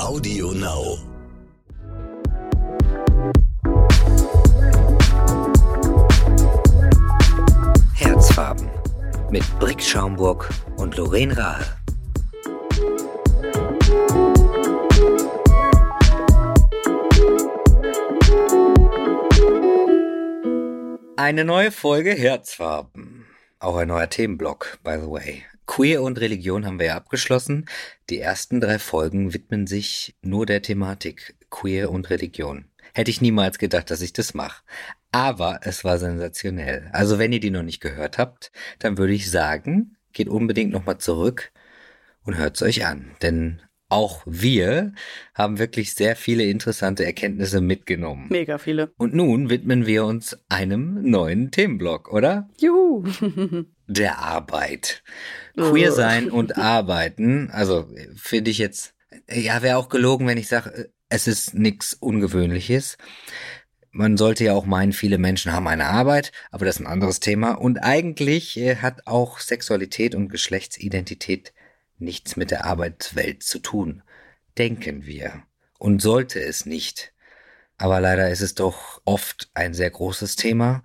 Audio 0.00 0.52
Now. 0.52 0.98
Herzfarben 7.94 8.68
mit 9.30 9.42
Brick 9.58 9.82
Schaumburg 9.82 10.50
und 10.76 10.96
Lorraine 10.96 11.36
Rahe. 11.36 11.64
Eine 21.16 21.44
neue 21.44 21.70
Folge 21.70 22.12
Herzfarben. 22.12 23.26
Auch 23.58 23.76
ein 23.76 23.88
neuer 23.88 24.08
Themenblock, 24.08 24.78
by 24.82 24.98
the 25.00 25.10
way. 25.10 25.44
Queer 25.70 26.02
und 26.02 26.18
Religion 26.18 26.66
haben 26.66 26.80
wir 26.80 26.86
ja 26.86 26.96
abgeschlossen. 26.96 27.66
Die 28.10 28.18
ersten 28.18 28.60
drei 28.60 28.80
Folgen 28.80 29.32
widmen 29.34 29.68
sich 29.68 30.16
nur 30.20 30.44
der 30.44 30.62
Thematik 30.62 31.36
Queer 31.48 31.92
und 31.92 32.10
Religion. 32.10 32.64
Hätte 32.92 33.12
ich 33.12 33.20
niemals 33.20 33.56
gedacht, 33.56 33.88
dass 33.92 34.00
ich 34.00 34.12
das 34.12 34.34
mache. 34.34 34.64
Aber 35.12 35.60
es 35.62 35.84
war 35.84 35.98
sensationell. 35.98 36.90
Also 36.92 37.20
wenn 37.20 37.32
ihr 37.32 37.38
die 37.38 37.52
noch 37.52 37.62
nicht 37.62 37.78
gehört 37.78 38.18
habt, 38.18 38.50
dann 38.80 38.98
würde 38.98 39.12
ich 39.12 39.30
sagen, 39.30 39.96
geht 40.12 40.28
unbedingt 40.28 40.72
nochmal 40.72 40.98
zurück 40.98 41.52
und 42.24 42.36
hört's 42.36 42.62
euch 42.62 42.84
an. 42.84 43.12
Denn 43.22 43.62
auch 43.90 44.22
wir 44.24 44.92
haben 45.34 45.58
wirklich 45.58 45.94
sehr 45.94 46.16
viele 46.16 46.44
interessante 46.44 47.04
Erkenntnisse 47.04 47.60
mitgenommen. 47.60 48.26
Mega 48.30 48.58
viele. 48.58 48.92
Und 48.96 49.14
nun 49.14 49.50
widmen 49.50 49.86
wir 49.86 50.04
uns 50.04 50.38
einem 50.48 51.02
neuen 51.02 51.50
Themenblock, 51.50 52.12
oder? 52.12 52.48
Juhu. 52.58 53.04
Der 53.86 54.20
Arbeit. 54.20 55.02
Queer 55.56 55.92
sein 55.92 56.30
und 56.30 56.56
arbeiten, 56.58 57.50
also 57.50 57.88
finde 58.14 58.52
ich 58.52 58.58
jetzt, 58.58 58.94
ja, 59.28 59.62
wäre 59.62 59.76
auch 59.76 59.88
gelogen, 59.88 60.26
wenn 60.28 60.38
ich 60.38 60.46
sage, 60.46 60.90
es 61.08 61.26
ist 61.26 61.54
nichts 61.54 61.94
Ungewöhnliches. 61.94 62.96
Man 63.90 64.16
sollte 64.16 64.44
ja 64.44 64.52
auch 64.54 64.66
meinen, 64.66 64.92
viele 64.92 65.18
Menschen 65.18 65.52
haben 65.52 65.66
eine 65.66 65.86
Arbeit, 65.86 66.30
aber 66.52 66.64
das 66.64 66.76
ist 66.76 66.82
ein 66.82 66.86
anderes 66.86 67.18
Thema. 67.18 67.54
Und 67.54 67.78
eigentlich 67.78 68.56
äh, 68.56 68.76
hat 68.76 69.08
auch 69.08 69.40
Sexualität 69.40 70.14
und 70.14 70.28
Geschlechtsidentität 70.28 71.52
nichts 72.00 72.36
mit 72.36 72.50
der 72.50 72.64
Arbeitswelt 72.64 73.42
zu 73.42 73.58
tun. 73.58 74.02
Denken 74.58 75.06
wir. 75.06 75.42
Und 75.78 76.02
sollte 76.02 76.40
es 76.40 76.66
nicht. 76.66 77.12
Aber 77.78 78.00
leider 78.00 78.30
ist 78.30 78.42
es 78.42 78.54
doch 78.54 79.00
oft 79.04 79.50
ein 79.54 79.72
sehr 79.72 79.90
großes 79.90 80.36
Thema. 80.36 80.82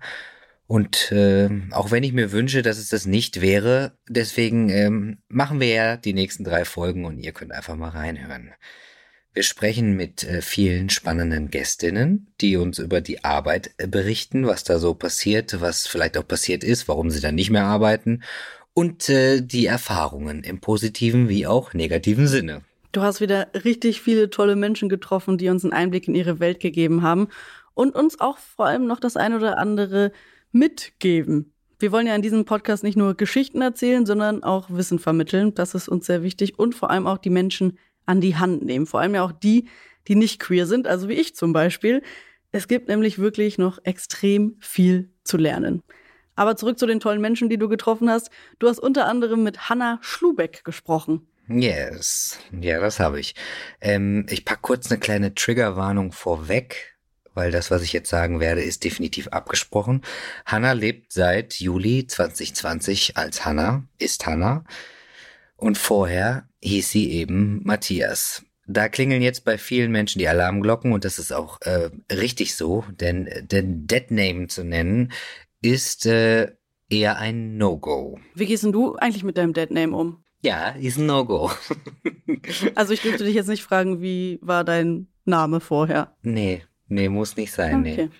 Und 0.66 1.12
äh, 1.12 1.48
auch 1.70 1.90
wenn 1.90 2.02
ich 2.02 2.12
mir 2.12 2.32
wünsche, 2.32 2.62
dass 2.62 2.78
es 2.78 2.88
das 2.88 3.06
nicht 3.06 3.40
wäre, 3.40 3.98
deswegen 4.08 4.68
ähm, 4.68 5.18
machen 5.28 5.60
wir 5.60 5.68
ja 5.68 5.96
die 5.96 6.14
nächsten 6.14 6.42
drei 6.42 6.64
Folgen 6.64 7.04
und 7.04 7.18
ihr 7.18 7.32
könnt 7.32 7.52
einfach 7.52 7.76
mal 7.76 7.90
reinhören. 7.90 8.52
Wir 9.32 9.42
sprechen 9.42 9.94
mit 9.94 10.24
äh, 10.24 10.40
vielen 10.40 10.88
spannenden 10.88 11.50
Gästinnen, 11.50 12.32
die 12.40 12.56
uns 12.56 12.78
über 12.78 13.02
die 13.02 13.22
Arbeit 13.22 13.70
äh, 13.76 13.86
berichten, 13.86 14.46
was 14.46 14.64
da 14.64 14.78
so 14.78 14.94
passiert, 14.94 15.60
was 15.60 15.86
vielleicht 15.86 16.16
auch 16.16 16.26
passiert 16.26 16.64
ist, 16.64 16.88
warum 16.88 17.10
sie 17.10 17.20
dann 17.20 17.34
nicht 17.34 17.50
mehr 17.50 17.64
arbeiten 17.64 18.22
und 18.76 19.08
äh, 19.08 19.40
die 19.40 19.64
Erfahrungen 19.64 20.44
im 20.44 20.60
positiven 20.60 21.30
wie 21.30 21.46
auch 21.46 21.72
negativen 21.72 22.26
Sinne. 22.26 22.60
Du 22.92 23.00
hast 23.00 23.22
wieder 23.22 23.48
richtig 23.64 24.02
viele 24.02 24.28
tolle 24.28 24.54
Menschen 24.54 24.90
getroffen, 24.90 25.38
die 25.38 25.48
uns 25.48 25.64
einen 25.64 25.72
Einblick 25.72 26.08
in 26.08 26.14
ihre 26.14 26.40
Welt 26.40 26.60
gegeben 26.60 27.00
haben 27.00 27.28
und 27.72 27.94
uns 27.94 28.20
auch 28.20 28.36
vor 28.36 28.66
allem 28.66 28.86
noch 28.86 29.00
das 29.00 29.16
ein 29.16 29.32
oder 29.32 29.56
andere 29.56 30.12
mitgeben. 30.52 31.54
Wir 31.78 31.90
wollen 31.90 32.06
ja 32.06 32.14
in 32.14 32.20
diesem 32.20 32.44
Podcast 32.44 32.84
nicht 32.84 32.98
nur 32.98 33.14
Geschichten 33.14 33.62
erzählen, 33.62 34.04
sondern 34.04 34.44
auch 34.44 34.68
Wissen 34.68 34.98
vermitteln. 34.98 35.54
Das 35.54 35.74
ist 35.74 35.88
uns 35.88 36.04
sehr 36.04 36.22
wichtig 36.22 36.58
und 36.58 36.74
vor 36.74 36.90
allem 36.90 37.06
auch 37.06 37.18
die 37.18 37.30
Menschen 37.30 37.78
an 38.04 38.20
die 38.20 38.36
Hand 38.36 38.62
nehmen. 38.62 38.84
Vor 38.84 39.00
allem 39.00 39.14
ja 39.14 39.24
auch 39.24 39.32
die, 39.32 39.68
die 40.06 40.16
nicht 40.16 40.38
queer 40.38 40.66
sind, 40.66 40.86
also 40.86 41.08
wie 41.08 41.14
ich 41.14 41.34
zum 41.34 41.54
Beispiel. 41.54 42.02
Es 42.52 42.68
gibt 42.68 42.88
nämlich 42.88 43.18
wirklich 43.18 43.56
noch 43.56 43.78
extrem 43.84 44.56
viel 44.60 45.08
zu 45.24 45.38
lernen. 45.38 45.82
Aber 46.36 46.56
zurück 46.56 46.78
zu 46.78 46.86
den 46.86 47.00
tollen 47.00 47.20
Menschen, 47.20 47.48
die 47.48 47.58
du 47.58 47.68
getroffen 47.68 48.08
hast. 48.08 48.30
Du 48.58 48.68
hast 48.68 48.78
unter 48.78 49.06
anderem 49.06 49.42
mit 49.42 49.68
Hanna 49.68 49.98
Schlubeck 50.02 50.62
gesprochen. 50.64 51.26
Yes, 51.48 52.38
ja, 52.60 52.80
das 52.80 53.00
habe 53.00 53.20
ich. 53.20 53.34
Ähm, 53.80 54.26
ich 54.28 54.44
pack 54.44 54.62
kurz 54.62 54.90
eine 54.90 54.98
kleine 54.98 55.34
Triggerwarnung 55.34 56.12
vorweg, 56.12 56.96
weil 57.34 57.52
das, 57.52 57.70
was 57.70 57.82
ich 57.82 57.92
jetzt 57.92 58.10
sagen 58.10 58.40
werde, 58.40 58.62
ist 58.62 58.82
definitiv 58.82 59.28
abgesprochen. 59.28 60.02
Hanna 60.44 60.72
lebt 60.72 61.12
seit 61.12 61.54
Juli 61.60 62.06
2020 62.06 63.16
als 63.16 63.44
Hanna, 63.44 63.84
ist 63.98 64.26
Hanna. 64.26 64.64
Und 65.56 65.78
vorher 65.78 66.48
hieß 66.62 66.90
sie 66.90 67.12
eben 67.12 67.62
Matthias. 67.64 68.42
Da 68.66 68.88
klingeln 68.88 69.22
jetzt 69.22 69.44
bei 69.44 69.58
vielen 69.58 69.92
Menschen 69.92 70.18
die 70.18 70.26
Alarmglocken 70.28 70.92
und 70.92 71.04
das 71.04 71.20
ist 71.20 71.32
auch 71.32 71.60
äh, 71.62 71.90
richtig 72.12 72.56
so, 72.56 72.84
denn 72.90 73.28
den 73.42 73.86
Deadname 73.86 74.48
zu 74.48 74.64
nennen 74.64 75.12
ist 75.66 76.06
äh, 76.06 76.52
eher 76.88 77.18
ein 77.18 77.56
No-Go. 77.56 78.18
Wie 78.34 78.46
gehst 78.46 78.64
denn 78.64 78.72
du 78.72 78.94
eigentlich 78.96 79.24
mit 79.24 79.36
deinem 79.36 79.52
Deadname 79.52 79.96
um? 79.96 80.24
Ja, 80.42 80.70
ist 80.70 80.98
ein 80.98 81.06
No-Go. 81.06 81.50
also 82.74 82.92
ich 82.92 83.02
dürfte 83.02 83.24
dich 83.24 83.34
jetzt 83.34 83.48
nicht 83.48 83.62
fragen, 83.62 84.00
wie 84.00 84.38
war 84.42 84.64
dein 84.64 85.08
Name 85.24 85.60
vorher? 85.60 86.16
Nee, 86.22 86.62
nee, 86.86 87.08
muss 87.08 87.36
nicht 87.36 87.52
sein, 87.52 87.80
okay. 87.80 87.96
nee. 87.96 88.10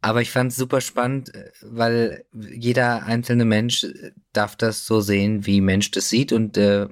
Aber 0.00 0.22
ich 0.22 0.30
fand 0.30 0.52
es 0.52 0.56
super 0.56 0.80
spannend, 0.80 1.34
äh, 1.34 1.50
weil 1.62 2.24
jeder 2.32 3.04
einzelne 3.06 3.44
Mensch 3.44 3.84
äh, 3.84 4.12
darf 4.32 4.56
das 4.56 4.86
so 4.86 5.00
sehen, 5.00 5.46
wie 5.46 5.60
Mensch 5.60 5.90
das 5.90 6.08
sieht. 6.08 6.32
Und 6.32 6.56
äh, 6.56 6.88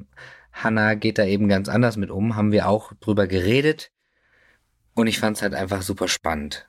Hannah 0.53 0.95
geht 0.95 1.19
da 1.19 1.25
eben 1.25 1.49
ganz 1.49 1.69
anders 1.69 1.97
mit 1.97 2.11
um. 2.11 2.37
Haben 2.37 2.53
wir 2.53 2.69
auch 2.69 2.93
drüber 3.01 3.27
geredet. 3.27 3.91
Und 4.95 5.09
ich 5.09 5.19
fand 5.19 5.37
es 5.37 5.43
halt 5.43 5.55
einfach 5.55 5.83
super 5.83 6.09
spannend. 6.09 6.69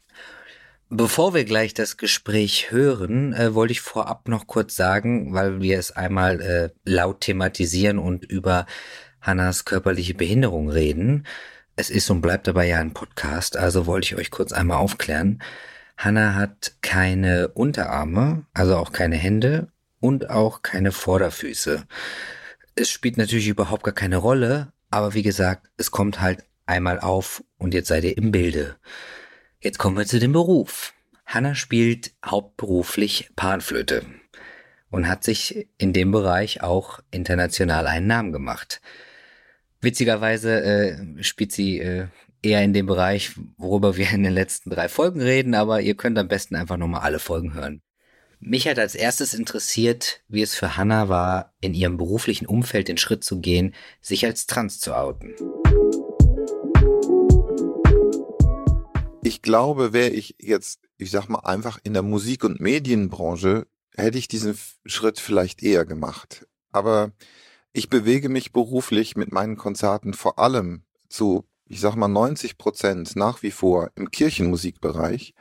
Bevor 0.98 1.34
wir 1.34 1.44
gleich 1.44 1.74
das 1.74 1.98
Gespräch 1.98 2.72
hören, 2.72 3.34
äh, 3.34 3.54
wollte 3.54 3.74
ich 3.74 3.82
vorab 3.82 4.30
noch 4.30 4.48
kurz 4.48 4.78
sagen, 4.78 5.34
weil 5.34 5.60
wir 5.60 5.78
es 5.78 5.92
einmal 5.92 6.40
äh, 6.40 6.70
laut 6.86 7.20
thematisieren 7.20 8.00
und 8.00 8.24
über 8.24 8.66
Hannas 9.20 9.66
körperliche 9.66 10.14
Behinderung 10.14 10.70
reden. 10.70 11.28
Es 11.76 11.90
ist 11.90 12.10
und 12.10 12.22
bleibt 12.22 12.48
dabei 12.48 12.68
ja 12.68 12.80
ein 12.80 12.94
Podcast, 12.94 13.58
also 13.58 13.88
wollte 13.88 14.06
ich 14.06 14.16
euch 14.16 14.32
kurz 14.32 14.54
einmal 14.54 14.78
aufklären. 14.78 15.44
Hannah 15.98 16.34
hat 16.36 16.78
keine 16.82 17.50
Unterarme, 17.50 18.46
also 18.54 18.78
auch 18.78 18.94
keine 18.94 19.18
Hände 19.18 19.68
und 20.00 20.30
auch 20.30 20.62
keine 20.62 20.94
Vorderfüße. 20.94 21.84
Es 22.76 22.90
spielt 22.90 23.18
natürlich 23.18 23.50
überhaupt 23.50 23.84
gar 23.84 23.94
keine 23.94 24.16
Rolle, 24.16 24.72
aber 24.92 25.14
wie 25.14 25.24
gesagt, 25.24 25.68
es 25.76 25.92
kommt 25.92 26.22
halt 26.22 26.46
einmal 26.66 27.02
auf 27.02 27.44
und 27.58 27.74
jetzt 27.74 27.90
seid 27.90 28.06
ihr 28.06 28.18
im 28.18 28.32
Bilde. 28.32 28.78
Jetzt 29.66 29.80
kommen 29.80 29.98
wir 29.98 30.06
zu 30.06 30.20
dem 30.20 30.32
Beruf. 30.32 30.94
Hanna 31.26 31.56
spielt 31.56 32.12
hauptberuflich 32.24 33.32
Panflöte 33.36 34.06
und 34.92 35.08
hat 35.08 35.24
sich 35.24 35.68
in 35.80 35.92
dem 35.92 36.12
Bereich 36.12 36.62
auch 36.62 37.00
international 37.10 37.88
einen 37.88 38.06
Namen 38.06 38.32
gemacht. 38.32 38.80
Witzigerweise 39.82 40.64
äh, 40.64 41.24
spielt 41.24 41.52
sie 41.52 41.80
äh, 41.80 42.06
eher 42.44 42.62
in 42.62 42.74
dem 42.74 42.86
Bereich, 42.86 43.32
worüber 43.58 43.98
wir 43.98 44.12
in 44.12 44.22
den 44.22 44.34
letzten 44.34 44.70
drei 44.70 44.88
Folgen 44.88 45.20
reden, 45.20 45.56
aber 45.56 45.82
ihr 45.82 45.96
könnt 45.96 46.20
am 46.20 46.28
besten 46.28 46.56
einfach 46.56 46.78
nochmal 46.78 47.02
alle 47.02 47.18
Folgen 47.18 47.56
hören. 47.56 47.82
Mich 48.40 48.68
hat 48.68 48.78
als 48.78 48.94
erstes 48.94 49.34
interessiert, 49.34 50.22
wie 50.28 50.44
es 50.44 50.54
für 50.54 50.78
Hannah 50.78 51.10
war, 51.10 51.56
in 51.60 51.74
ihrem 51.74 51.98
beruflichen 51.98 52.46
Umfeld 52.46 52.88
den 52.88 52.98
Schritt 52.98 53.24
zu 53.24 53.40
gehen, 53.40 53.74
sich 54.00 54.28
als 54.28 54.46
trans 54.46 54.80
zu 54.80 54.96
outen. 54.96 55.34
Ich 59.26 59.42
glaube, 59.42 59.92
wäre 59.92 60.12
ich 60.12 60.36
jetzt, 60.40 60.82
ich 60.98 61.10
sag 61.10 61.30
mal, 61.30 61.40
einfach 61.40 61.80
in 61.84 61.94
der 61.94 62.04
Musik- 62.04 62.44
und 62.44 62.60
Medienbranche, 62.60 63.66
hätte 63.96 64.20
ich 64.20 64.28
diesen 64.28 64.56
Schritt 64.86 65.20
vielleicht 65.20 65.64
eher 65.64 65.84
gemacht. 65.84 66.46
Aber 66.72 67.12
ich 67.74 67.90
bewege 67.90 68.30
mich 68.30 68.54
beruflich 68.54 69.18
mit 69.18 69.32
meinen 69.32 69.58
Konzerten 69.58 70.14
vor 70.14 70.38
allem 70.38 70.84
zu, 71.10 71.44
ich 71.66 71.80
sag 71.80 71.96
mal, 71.96 72.08
90 72.08 72.60
Prozent 72.60 73.16
nach 73.16 73.42
wie 73.42 73.50
vor 73.50 73.90
im 73.96 74.12
Kirchenmusikbereich 74.12 75.34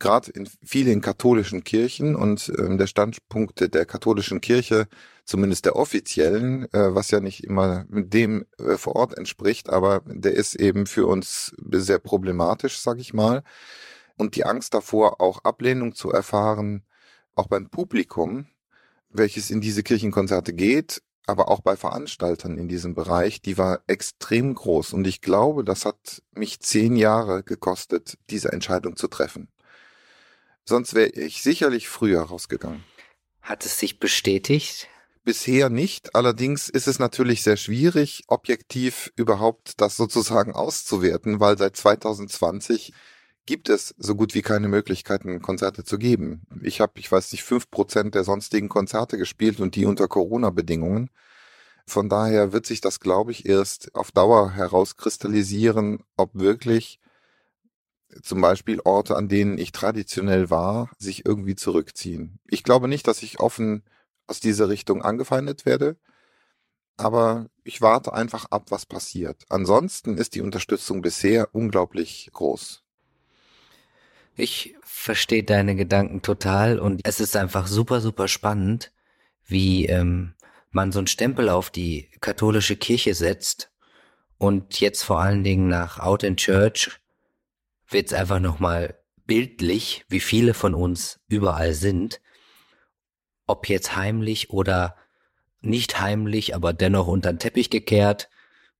gerade 0.00 0.32
in 0.32 0.48
vielen 0.64 1.00
katholischen 1.00 1.62
Kirchen 1.62 2.16
und 2.16 2.52
ähm, 2.58 2.78
der 2.78 2.88
Standpunkt 2.88 3.72
der 3.72 3.86
katholischen 3.86 4.40
Kirche, 4.40 4.88
zumindest 5.24 5.66
der 5.66 5.76
offiziellen, 5.76 6.64
äh, 6.72 6.94
was 6.94 7.10
ja 7.12 7.20
nicht 7.20 7.44
immer 7.44 7.84
dem 7.88 8.46
äh, 8.58 8.76
vor 8.76 8.96
Ort 8.96 9.16
entspricht, 9.16 9.70
aber 9.70 10.02
der 10.06 10.34
ist 10.34 10.56
eben 10.56 10.86
für 10.86 11.06
uns 11.06 11.54
sehr 11.70 12.00
problematisch, 12.00 12.80
sag 12.80 12.98
ich 12.98 13.14
mal. 13.14 13.44
Und 14.16 14.34
die 14.34 14.44
Angst 14.44 14.74
davor, 14.74 15.20
auch 15.20 15.44
Ablehnung 15.44 15.94
zu 15.94 16.10
erfahren, 16.10 16.84
auch 17.36 17.46
beim 17.46 17.70
Publikum, 17.70 18.46
welches 19.10 19.50
in 19.50 19.60
diese 19.60 19.82
Kirchenkonzerte 19.82 20.52
geht, 20.52 21.02
aber 21.26 21.48
auch 21.48 21.60
bei 21.60 21.76
Veranstaltern 21.76 22.58
in 22.58 22.68
diesem 22.68 22.94
Bereich, 22.94 23.40
die 23.40 23.56
war 23.56 23.80
extrem 23.86 24.54
groß. 24.54 24.92
Und 24.92 25.06
ich 25.06 25.20
glaube, 25.20 25.64
das 25.64 25.84
hat 25.84 26.22
mich 26.32 26.60
zehn 26.60 26.96
Jahre 26.96 27.42
gekostet, 27.42 28.18
diese 28.30 28.52
Entscheidung 28.52 28.96
zu 28.96 29.08
treffen. 29.08 29.48
Sonst 30.64 30.94
wäre 30.94 31.10
ich 31.10 31.42
sicherlich 31.42 31.88
früher 31.88 32.22
rausgegangen. 32.22 32.84
Hat 33.42 33.64
es 33.64 33.78
sich 33.78 33.98
bestätigt? 33.98 34.88
bisher 35.24 35.70
nicht. 35.70 36.14
Allerdings 36.14 36.68
ist 36.68 36.88
es 36.88 36.98
natürlich 36.98 37.42
sehr 37.42 37.56
schwierig, 37.56 38.24
objektiv 38.28 39.12
überhaupt 39.16 39.80
das 39.80 39.96
sozusagen 39.96 40.52
auszuwerten, 40.52 41.40
weil 41.40 41.58
seit 41.58 41.76
2020 41.76 42.92
gibt 43.46 43.68
es 43.68 43.94
so 43.98 44.14
gut 44.14 44.34
wie 44.34 44.42
keine 44.42 44.68
Möglichkeiten, 44.68 45.42
Konzerte 45.42 45.84
zu 45.84 45.98
geben. 45.98 46.42
Ich 46.62 46.80
habe, 46.80 46.92
ich 46.96 47.10
weiß 47.10 47.32
nicht, 47.32 47.42
fünf 47.42 47.70
Prozent 47.70 48.14
der 48.14 48.24
sonstigen 48.24 48.68
Konzerte 48.68 49.18
gespielt 49.18 49.60
und 49.60 49.74
die 49.76 49.86
unter 49.86 50.08
Corona-Bedingungen. 50.08 51.10
Von 51.86 52.08
daher 52.08 52.52
wird 52.52 52.66
sich 52.66 52.80
das, 52.80 53.00
glaube 53.00 53.32
ich, 53.32 53.46
erst 53.46 53.94
auf 53.94 54.12
Dauer 54.12 54.52
herauskristallisieren, 54.52 56.04
ob 56.16 56.30
wirklich 56.34 56.99
zum 58.22 58.40
Beispiel 58.40 58.80
Orte, 58.84 59.16
an 59.16 59.28
denen 59.28 59.58
ich 59.58 59.72
traditionell 59.72 60.50
war, 60.50 60.90
sich 60.98 61.24
irgendwie 61.24 61.54
zurückziehen. 61.54 62.38
Ich 62.48 62.64
glaube 62.64 62.88
nicht, 62.88 63.06
dass 63.06 63.22
ich 63.22 63.40
offen 63.40 63.82
aus 64.26 64.40
dieser 64.40 64.68
Richtung 64.68 65.02
angefeindet 65.02 65.66
werde, 65.66 65.96
aber 66.96 67.46
ich 67.64 67.80
warte 67.80 68.12
einfach 68.12 68.46
ab, 68.50 68.66
was 68.70 68.86
passiert. 68.86 69.44
Ansonsten 69.48 70.18
ist 70.18 70.34
die 70.34 70.42
Unterstützung 70.42 71.02
bisher 71.02 71.48
unglaublich 71.54 72.30
groß. 72.32 72.82
Ich 74.36 74.76
verstehe 74.82 75.42
deine 75.42 75.76
Gedanken 75.76 76.22
total 76.22 76.78
und 76.78 77.00
es 77.04 77.20
ist 77.20 77.36
einfach 77.36 77.66
super, 77.66 78.00
super 78.00 78.28
spannend, 78.28 78.92
wie 79.46 79.86
ähm, 79.86 80.34
man 80.70 80.92
so 80.92 80.98
einen 80.98 81.06
Stempel 81.06 81.48
auf 81.48 81.70
die 81.70 82.08
katholische 82.20 82.76
Kirche 82.76 83.14
setzt 83.14 83.70
und 84.38 84.80
jetzt 84.80 85.02
vor 85.02 85.20
allen 85.20 85.44
Dingen 85.44 85.68
nach 85.68 85.98
Out 85.98 86.22
in 86.22 86.36
Church 86.36 87.00
wird 87.90 88.08
es 88.08 88.12
einfach 88.12 88.40
nochmal 88.40 88.98
bildlich, 89.26 90.04
wie 90.08 90.20
viele 90.20 90.54
von 90.54 90.74
uns 90.74 91.20
überall 91.28 91.74
sind, 91.74 92.20
ob 93.46 93.68
jetzt 93.68 93.96
heimlich 93.96 94.50
oder 94.50 94.96
nicht 95.60 96.00
heimlich, 96.00 96.54
aber 96.54 96.72
dennoch 96.72 97.06
unter 97.06 97.32
den 97.32 97.38
Teppich 97.38 97.70
gekehrt, 97.70 98.28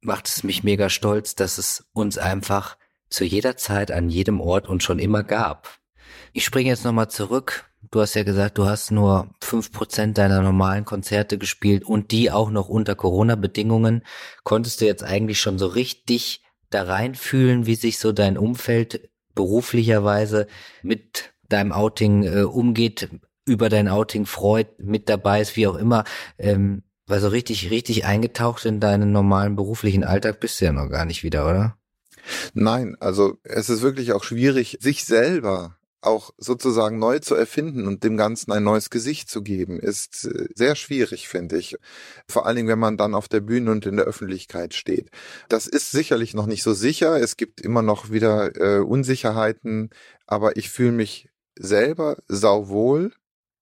macht 0.01 0.29
es 0.29 0.43
mich 0.43 0.63
mega 0.63 0.89
stolz, 0.89 1.35
dass 1.35 1.59
es 1.59 1.89
uns 1.93 2.19
einfach 2.19 2.77
zu 3.11 3.25
jeder 3.25 3.57
Zeit 3.57 3.91
an 3.91 4.09
jedem 4.09 4.41
Ort 4.41 4.69
und 4.69 4.83
schon 4.83 4.99
immer 4.99 5.23
gab. 5.23 5.79
Ich 6.33 6.45
springe 6.45 6.71
jetzt 6.71 6.85
nochmal 6.85 7.11
zurück. 7.11 7.71
Du 7.91 8.01
hast 8.01 8.15
ja 8.15 8.23
gesagt, 8.23 8.59
du 8.59 8.67
hast 8.67 8.91
nur 8.91 9.31
fünf 9.41 9.73
Prozent 9.73 10.17
deiner 10.19 10.43
normalen 10.43 10.85
Konzerte 10.85 11.39
gespielt 11.39 11.85
und 11.85 12.13
die 12.13 12.31
auch 12.31 12.51
noch 12.51 12.69
unter 12.69 12.95
Corona-Bedingungen. 12.95 14.05
Konntest 14.45 14.81
du 14.81 14.87
jetzt 14.87 15.03
eigentlich 15.03 15.41
schon 15.41 15.59
so 15.59 15.67
richtig 15.67 16.43
da 16.71 16.85
reinfühlen, 16.85 17.67
wie 17.67 17.75
sich 17.75 17.99
so 17.99 18.13
dein 18.13 18.39
Umfeld 18.39 19.11
beruflicherweise 19.35 20.47
mit 20.83 21.33
deinem 21.49 21.73
Outing 21.73 22.25
äh, 22.25 22.43
umgeht, 22.43 23.09
über 23.45 23.69
dein 23.69 23.89
Outing 23.89 24.27
freut, 24.27 24.79
mit 24.79 25.09
dabei 25.09 25.41
ist, 25.41 25.57
wie 25.57 25.67
auch 25.67 25.77
immer. 25.77 26.05
Ähm, 26.39 26.83
weil 27.07 27.21
so 27.21 27.29
richtig, 27.29 27.71
richtig 27.71 28.05
eingetaucht 28.05 28.65
in 28.65 28.79
deinen 28.79 29.11
normalen 29.11 29.57
beruflichen 29.57 30.05
Alltag 30.05 30.39
bist 30.39 30.61
du 30.61 30.67
ja 30.67 30.73
noch 30.73 30.89
gar 30.89 31.05
nicht 31.05 31.25
wieder, 31.25 31.45
oder? 31.45 31.77
Nein, 32.55 32.97
also 33.01 33.39
es 33.43 33.69
ist 33.69 33.83
wirklich 33.83 34.13
auch 34.13 34.23
schwierig, 34.23 34.79
sich 34.81 35.05
selber 35.05 35.77
auch 36.03 36.33
sozusagen 36.39 36.99
neu 36.99 37.19
zu 37.19 37.35
erfinden 37.35 37.87
und 37.87 38.05
dem 38.05 38.17
Ganzen 38.17 38.53
ein 38.53 38.65
neues 38.65 38.91
Gesicht 38.91 39.29
zu 39.29 39.43
geben, 39.43 39.79
ist 39.79 40.25
äh, 40.25 40.49
sehr 40.55 40.75
schwierig, 40.75 41.29
finde 41.29 41.59
ich. 41.59 41.77
Vor 42.29 42.47
allen 42.47 42.57
Dingen, 42.57 42.69
wenn 42.69 42.79
man 42.79 42.97
dann 42.97 43.15
auf 43.15 43.29
der 43.29 43.41
Bühne 43.41 43.71
und 43.71 43.87
in 43.87 43.97
der 43.97 44.07
Öffentlichkeit 44.07 44.75
steht. 44.75 45.11
Das 45.49 45.67
ist 45.67 45.91
sicherlich 45.91 46.35
noch 46.35 46.47
nicht 46.47 46.63
so 46.63 46.73
sicher. 46.73 47.21
Es 47.21 47.37
gibt 47.37 47.61
immer 47.61 47.83
noch 47.83 48.11
wieder 48.11 48.57
äh, 48.57 48.81
Unsicherheiten, 48.81 49.91
aber 50.27 50.57
ich 50.57 50.71
fühle 50.71 50.93
mich 50.93 51.29
selber 51.59 52.17
sauwohl 52.29 53.13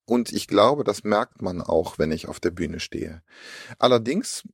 und 0.09 0.33
ich 0.33 0.47
glaube, 0.47 0.85
das 0.85 1.05
merkt 1.05 1.43
man 1.43 1.61
auch, 1.61 1.99
wenn 1.99 2.13
ich 2.13 2.29
auf 2.29 2.41
der 2.41 2.51
Bühne 2.51 2.81
stehe. 2.81 3.23
Allerdings 3.79 4.45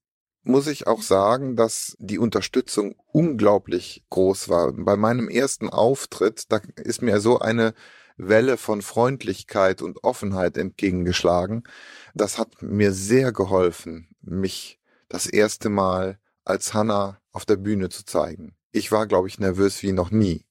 muss 0.45 0.67
ich 0.67 0.87
auch 0.87 1.03
sagen, 1.03 1.57
dass 1.57 1.97
die 1.99 2.19
Unterstützung 2.19 2.95
unglaublich 3.13 4.05
groß 4.11 4.49
war. 4.49 4.73
Bei 4.73 4.97
meinem 4.97 5.29
ersten 5.29 5.71
Auftritt, 5.71 6.53
da 6.53 6.61
ist 6.77 7.03
mir 7.03 7.21
so 7.21 7.39
eine 7.39 7.75
Welle 8.17 8.57
von 8.57 8.83
Freundlichkeit 8.83 9.83
und 9.83 10.05
Offenheit 10.05 10.57
entgegengeschlagen. 10.57 11.65
Das 12.15 12.39
hat 12.39 12.63
mir 12.63 12.93
sehr 12.93 13.33
geholfen, 13.33 14.09
mich 14.21 14.79
das 15.09 15.27
erste 15.27 15.69
Mal 15.69 16.19
als 16.45 16.75
Hannah 16.75 17.19
auf 17.33 17.45
der 17.45 17.57
Bühne 17.57 17.89
zu 17.89 18.05
zeigen. 18.05 18.55
Ich 18.71 18.93
war, 18.93 19.07
glaube 19.07 19.29
ich, 19.29 19.39
nervös 19.39 19.83
wie 19.83 19.93
noch 19.93 20.11
nie. 20.11 20.45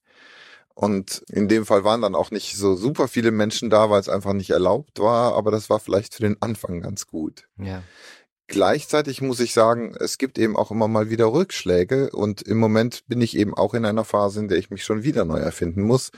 Und 0.76 1.24
in 1.30 1.48
dem 1.48 1.66
Fall 1.66 1.84
waren 1.84 2.02
dann 2.02 2.16
auch 2.16 2.32
nicht 2.32 2.58
so 2.58 2.76
super 2.76 3.08
viele 3.08 3.32
Menschen 3.32 3.70
da, 3.70 3.90
weil 3.92 4.00
es 4.00 4.10
einfach 4.10 4.34
nicht 4.34 4.50
erlaubt 4.50 5.00
war, 5.00 5.36
aber 5.36 5.52
das 5.52 5.70
war 5.70 5.80
vielleicht 5.80 6.16
für 6.16 6.24
den 6.24 6.42
Anfang 6.42 6.82
ganz 6.82 7.06
gut. 7.06 7.48
Ja. 7.58 7.84
Gleichzeitig 8.48 9.22
muss 9.22 9.40
ich 9.40 9.54
sagen, 9.54 9.96
es 10.00 10.18
gibt 10.18 10.38
eben 10.38 10.58
auch 10.58 10.70
immer 10.70 10.88
mal 10.88 11.10
wieder 11.10 11.32
Rückschläge 11.32 12.10
und 12.12 12.42
im 12.42 12.58
Moment 12.58 13.04
bin 13.08 13.22
ich 13.22 13.38
eben 13.38 13.54
auch 13.54 13.74
in 13.74 13.86
einer 13.86 14.04
Phase, 14.04 14.42
in 14.42 14.48
der 14.48 14.58
ich 14.58 14.70
mich 14.70 14.84
schon 14.84 15.04
wieder 15.04 15.24
neu 15.24 15.40
erfinden 15.40 15.84
muss, 15.84 16.12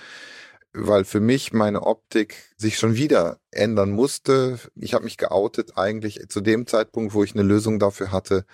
weil 0.74 1.06
für 1.06 1.20
mich 1.20 1.54
meine 1.54 1.84
Optik 1.84 2.36
sich 2.58 2.78
schon 2.78 2.96
wieder 2.96 3.40
ändern 3.52 3.92
musste. 3.92 4.60
Ich 4.76 4.94
habe 4.94 5.06
mich 5.06 5.18
geoutet 5.18 5.78
eigentlich 5.78 6.28
zu 6.30 6.42
dem 6.42 6.66
Zeitpunkt, 6.66 7.14
wo 7.14 7.24
ich 7.24 7.36
eine 7.36 7.44
Lösung 7.44 7.80
dafür 7.80 8.12
hatte, 8.12 8.46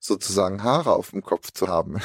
sozusagen 0.00 0.62
Haare 0.62 0.94
auf 0.94 1.10
dem 1.10 1.22
Kopf 1.22 1.52
zu 1.52 1.68
haben 1.68 2.00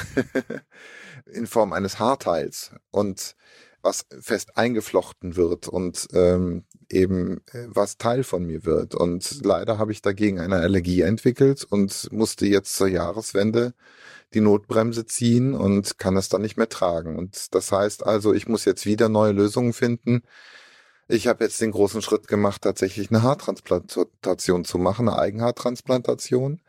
in 1.26 1.46
Form 1.46 1.72
eines 1.72 1.98
Haarteils 1.98 2.72
und 2.90 3.34
was 3.82 4.06
fest 4.20 4.56
eingeflochten 4.56 5.36
wird 5.36 5.68
und 5.68 6.08
ähm, 6.12 6.64
eben 6.90 7.38
äh, 7.52 7.66
was 7.68 7.98
Teil 7.98 8.24
von 8.24 8.44
mir 8.44 8.64
wird. 8.64 8.94
Und 8.94 9.44
leider 9.44 9.78
habe 9.78 9.92
ich 9.92 10.02
dagegen 10.02 10.40
eine 10.40 10.56
Allergie 10.56 11.02
entwickelt 11.02 11.64
und 11.64 12.12
musste 12.12 12.46
jetzt 12.46 12.76
zur 12.76 12.88
Jahreswende 12.88 13.74
die 14.34 14.40
Notbremse 14.40 15.06
ziehen 15.06 15.54
und 15.54 15.98
kann 15.98 16.16
es 16.16 16.28
dann 16.28 16.42
nicht 16.42 16.56
mehr 16.56 16.68
tragen. 16.68 17.16
Und 17.18 17.54
das 17.54 17.72
heißt 17.72 18.04
also, 18.04 18.32
ich 18.34 18.48
muss 18.48 18.64
jetzt 18.64 18.86
wieder 18.86 19.08
neue 19.08 19.32
Lösungen 19.32 19.72
finden. 19.72 20.22
Ich 21.08 21.26
habe 21.26 21.44
jetzt 21.44 21.60
den 21.60 21.70
großen 21.70 22.02
Schritt 22.02 22.28
gemacht, 22.28 22.62
tatsächlich 22.62 23.10
eine 23.10 23.22
Haartransplantation 23.22 24.64
zu 24.64 24.78
machen, 24.78 25.08
eine 25.08 25.18
Eigenhaartransplantation. 25.18 26.60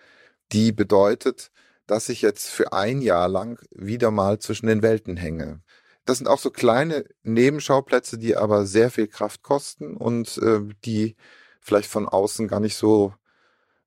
Die 0.52 0.72
bedeutet, 0.72 1.52
dass 1.88 2.10
ich 2.10 2.22
jetzt 2.22 2.50
für 2.50 2.74
ein 2.74 3.02
Jahr 3.02 3.28
lang 3.28 3.60
wieder 3.72 4.12
mal 4.12 4.40
zwischen 4.40 4.68
den 4.68 4.82
Welten 4.82 5.18
hänge. 5.18 5.62
Das 6.06 6.20
sind 6.20 6.28
auch 6.28 6.40
so 6.40 6.52
kleine 6.52 7.06
Nebenschauplätze, 7.24 8.18
die 8.18 8.36
aber 8.38 8.66
sehr 8.66 8.92
viel 8.92 9.08
Kraft 9.08 9.42
kosten 9.44 9.98
und 9.98 10.38
äh, 10.38 10.62
die 10.86 11.16
vielleicht 11.60 11.90
von 11.90 12.08
außen 12.08 12.48
gar 12.48 12.60
nicht 12.60 12.76
so, 12.76 13.14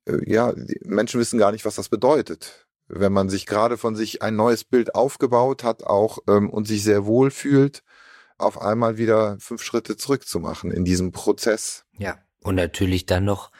äh, 0.06 0.18
ja, 0.30 0.52
Menschen 0.82 1.20
wissen 1.20 1.38
gar 1.38 1.52
nicht, 1.52 1.64
was 1.64 1.76
das 1.76 1.88
bedeutet. 1.88 2.66
Wenn 2.88 3.12
man 3.12 3.28
sich 3.28 3.46
gerade 3.46 3.76
von 3.76 3.94
sich 3.94 4.22
ein 4.22 4.34
neues 4.34 4.64
Bild 4.64 4.94
aufgebaut 4.94 5.62
hat 5.62 5.84
auch 5.84 6.18
ähm, 6.26 6.50
und 6.50 6.66
sich 6.66 6.82
sehr 6.82 7.06
wohl 7.06 7.30
fühlt, 7.30 7.82
auf 8.38 8.60
einmal 8.60 8.98
wieder 8.98 9.36
fünf 9.40 9.62
Schritte 9.62 9.96
zurückzumachen 9.96 10.70
in 10.70 10.84
diesem 10.84 11.12
Prozess. 11.12 11.84
Ja, 11.98 12.18
und 12.42 12.54
natürlich 12.54 13.06
dann 13.06 13.24
noch 13.24 13.50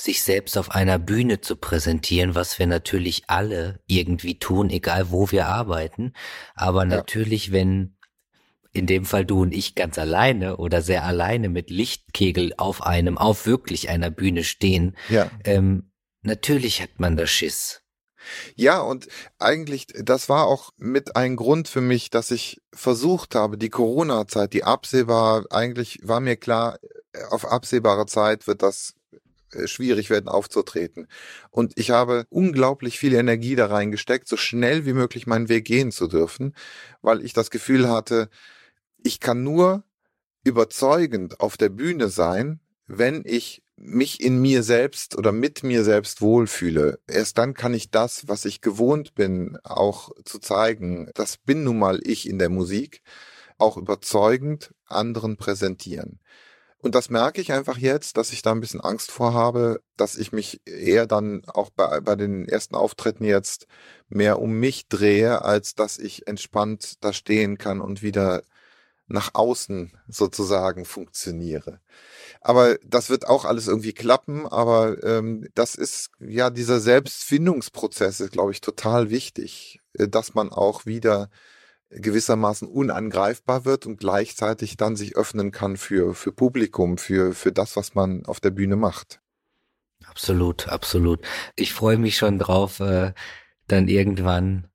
sich 0.00 0.22
selbst 0.22 0.56
auf 0.56 0.70
einer 0.70 0.98
Bühne 0.98 1.40
zu 1.40 1.56
präsentieren, 1.56 2.34
was 2.34 2.58
wir 2.58 2.66
natürlich 2.66 3.24
alle 3.28 3.80
irgendwie 3.86 4.38
tun, 4.38 4.70
egal 4.70 5.10
wo 5.10 5.30
wir 5.30 5.46
arbeiten. 5.46 6.14
Aber 6.54 6.84
natürlich, 6.84 7.48
ja. 7.48 7.52
wenn 7.52 7.96
in 8.72 8.86
dem 8.86 9.04
Fall 9.04 9.24
du 9.24 9.42
und 9.42 9.52
ich 9.52 9.74
ganz 9.74 9.98
alleine 9.98 10.56
oder 10.56 10.82
sehr 10.82 11.04
alleine 11.04 11.48
mit 11.48 11.70
Lichtkegel 11.70 12.54
auf 12.56 12.82
einem, 12.82 13.18
auf 13.18 13.46
wirklich 13.46 13.88
einer 13.88 14.10
Bühne 14.10 14.44
stehen, 14.44 14.96
ja. 15.08 15.30
ähm, 15.44 15.90
natürlich 16.22 16.80
hat 16.80 16.98
man 16.98 17.16
da 17.16 17.26
Schiss. 17.26 17.82
Ja, 18.54 18.80
und 18.80 19.08
eigentlich, 19.38 19.86
das 19.94 20.28
war 20.28 20.46
auch 20.46 20.70
mit 20.76 21.16
ein 21.16 21.36
Grund 21.36 21.68
für 21.68 21.80
mich, 21.80 22.10
dass 22.10 22.30
ich 22.30 22.60
versucht 22.72 23.34
habe, 23.34 23.56
die 23.56 23.70
Corona-Zeit, 23.70 24.52
die 24.52 24.62
absehbar, 24.62 25.46
eigentlich 25.50 26.00
war 26.02 26.20
mir 26.20 26.36
klar, 26.36 26.78
auf 27.30 27.50
absehbare 27.50 28.06
Zeit 28.06 28.46
wird 28.46 28.62
das 28.62 28.94
äh, 29.52 29.66
schwierig 29.66 30.10
werden 30.10 30.28
aufzutreten. 30.28 31.08
Und 31.50 31.72
ich 31.76 31.90
habe 31.90 32.26
unglaublich 32.30 32.98
viel 32.98 33.14
Energie 33.14 33.56
da 33.56 33.66
reingesteckt, 33.66 34.28
so 34.28 34.36
schnell 34.36 34.86
wie 34.86 34.92
möglich 34.92 35.26
meinen 35.26 35.48
Weg 35.48 35.64
gehen 35.64 35.90
zu 35.90 36.06
dürfen, 36.06 36.54
weil 37.02 37.24
ich 37.24 37.32
das 37.32 37.50
Gefühl 37.50 37.88
hatte, 37.88 38.28
ich 39.02 39.20
kann 39.20 39.42
nur 39.42 39.84
überzeugend 40.44 41.40
auf 41.40 41.56
der 41.56 41.68
Bühne 41.68 42.08
sein, 42.08 42.60
wenn 42.86 43.22
ich 43.24 43.62
mich 43.76 44.20
in 44.20 44.40
mir 44.40 44.62
selbst 44.62 45.16
oder 45.16 45.32
mit 45.32 45.62
mir 45.62 45.84
selbst 45.84 46.20
wohlfühle. 46.20 46.98
Erst 47.06 47.38
dann 47.38 47.54
kann 47.54 47.72
ich 47.72 47.90
das, 47.90 48.28
was 48.28 48.44
ich 48.44 48.60
gewohnt 48.60 49.14
bin, 49.14 49.58
auch 49.64 50.10
zu 50.24 50.38
zeigen, 50.38 51.10
das 51.14 51.38
bin 51.38 51.64
nun 51.64 51.78
mal 51.78 52.00
ich 52.02 52.28
in 52.28 52.38
der 52.38 52.50
Musik, 52.50 53.02
auch 53.58 53.76
überzeugend 53.76 54.74
anderen 54.86 55.36
präsentieren. 55.36 56.20
Und 56.82 56.94
das 56.94 57.10
merke 57.10 57.42
ich 57.42 57.52
einfach 57.52 57.76
jetzt, 57.76 58.16
dass 58.16 58.32
ich 58.32 58.40
da 58.40 58.52
ein 58.52 58.60
bisschen 58.60 58.80
Angst 58.80 59.10
vor 59.10 59.34
habe, 59.34 59.82
dass 59.96 60.16
ich 60.16 60.32
mich 60.32 60.62
eher 60.66 61.06
dann 61.06 61.42
auch 61.46 61.68
bei, 61.70 62.00
bei 62.00 62.16
den 62.16 62.48
ersten 62.48 62.74
Auftritten 62.74 63.24
jetzt 63.24 63.66
mehr 64.08 64.40
um 64.40 64.58
mich 64.58 64.88
drehe, 64.88 65.42
als 65.42 65.74
dass 65.74 65.98
ich 65.98 66.26
entspannt 66.26 66.94
da 67.02 67.12
stehen 67.12 67.58
kann 67.58 67.82
und 67.82 68.02
wieder 68.02 68.42
nach 69.10 69.34
außen 69.34 69.92
sozusagen 70.08 70.84
funktioniere. 70.84 71.80
Aber 72.40 72.78
das 72.84 73.10
wird 73.10 73.26
auch 73.26 73.44
alles 73.44 73.66
irgendwie 73.66 73.92
klappen, 73.92 74.46
aber 74.46 75.02
ähm, 75.02 75.48
das 75.54 75.74
ist 75.74 76.10
ja 76.20 76.50
dieser 76.50 76.80
Selbstfindungsprozess 76.80 78.20
ist, 78.20 78.32
glaube 78.32 78.52
ich, 78.52 78.60
total 78.60 79.10
wichtig, 79.10 79.80
äh, 79.94 80.08
dass 80.08 80.34
man 80.34 80.50
auch 80.50 80.86
wieder 80.86 81.28
gewissermaßen 81.90 82.68
unangreifbar 82.68 83.64
wird 83.64 83.84
und 83.84 83.98
gleichzeitig 83.98 84.76
dann 84.76 84.94
sich 84.94 85.16
öffnen 85.16 85.50
kann 85.50 85.76
für, 85.76 86.14
für 86.14 86.32
Publikum, 86.32 86.98
für, 86.98 87.34
für 87.34 87.50
das, 87.50 87.76
was 87.76 87.94
man 87.96 88.24
auf 88.26 88.38
der 88.38 88.50
Bühne 88.50 88.76
macht. 88.76 89.20
Absolut, 90.06 90.68
absolut. 90.68 91.20
Ich 91.56 91.74
freue 91.74 91.98
mich 91.98 92.16
schon 92.16 92.38
drauf, 92.38 92.78
äh, 92.78 93.12
dann 93.66 93.88
irgendwann 93.88 94.69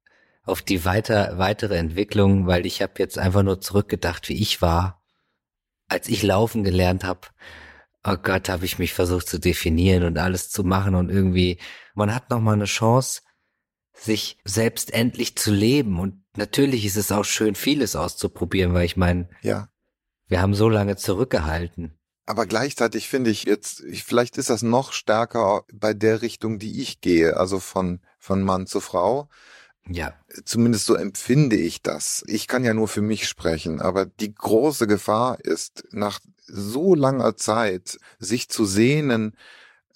auf 0.45 0.61
die 0.61 0.85
weiter, 0.85 1.37
weitere 1.37 1.77
Entwicklung, 1.77 2.47
weil 2.47 2.65
ich 2.65 2.81
habe 2.81 2.93
jetzt 2.97 3.17
einfach 3.17 3.43
nur 3.43 3.61
zurückgedacht, 3.61 4.29
wie 4.29 4.41
ich 4.41 4.61
war, 4.61 5.03
als 5.87 6.07
ich 6.07 6.23
laufen 6.23 6.63
gelernt 6.63 7.03
habe. 7.03 7.27
Oh 8.03 8.17
Gott, 8.21 8.49
habe 8.49 8.65
ich 8.65 8.77
mich 8.77 8.93
versucht 8.93 9.27
zu 9.27 9.39
definieren 9.39 10.03
und 10.03 10.17
alles 10.17 10.51
zu 10.51 10.63
machen 10.63 10.93
und 10.93 11.09
irgendwie, 11.09 11.57
man 11.95 12.13
hat 12.13 12.29
noch 12.29 12.39
mal 12.39 12.53
eine 12.53 12.65
Chance, 12.65 13.21
sich 13.93 14.37
selbst 14.43 14.93
endlich 14.93 15.35
zu 15.35 15.51
leben 15.51 15.99
und 15.99 16.21
natürlich 16.35 16.85
ist 16.85 16.97
es 16.97 17.11
auch 17.11 17.25
schön, 17.25 17.55
vieles 17.55 17.95
auszuprobieren, 17.95 18.73
weil 18.73 18.85
ich 18.85 18.97
meine, 18.97 19.29
ja. 19.41 19.69
wir 20.27 20.41
haben 20.41 20.53
so 20.53 20.69
lange 20.69 20.97
zurückgehalten. 20.97 21.97
Aber 22.27 22.45
gleichzeitig 22.45 23.07
finde 23.07 23.29
ich 23.29 23.43
jetzt, 23.43 23.83
vielleicht 24.03 24.37
ist 24.37 24.49
das 24.49 24.63
noch 24.63 24.93
stärker 24.93 25.63
bei 25.71 25.93
der 25.93 26.21
Richtung, 26.21 26.59
die 26.59 26.81
ich 26.81 26.99
gehe, 26.99 27.37
also 27.37 27.59
von, 27.59 28.01
von 28.19 28.41
Mann 28.41 28.67
zu 28.67 28.79
Frau. 28.79 29.29
Ja. 29.87 30.13
Zumindest 30.45 30.85
so 30.85 30.95
empfinde 30.95 31.55
ich 31.55 31.81
das. 31.81 32.23
Ich 32.27 32.47
kann 32.47 32.63
ja 32.63 32.73
nur 32.73 32.87
für 32.87 33.01
mich 33.01 33.27
sprechen, 33.27 33.81
aber 33.81 34.05
die 34.05 34.33
große 34.33 34.87
Gefahr 34.87 35.39
ist, 35.43 35.83
nach 35.91 36.19
so 36.47 36.95
langer 36.95 37.35
Zeit 37.35 37.99
sich 38.19 38.49
zu 38.49 38.65
sehnen 38.65 39.35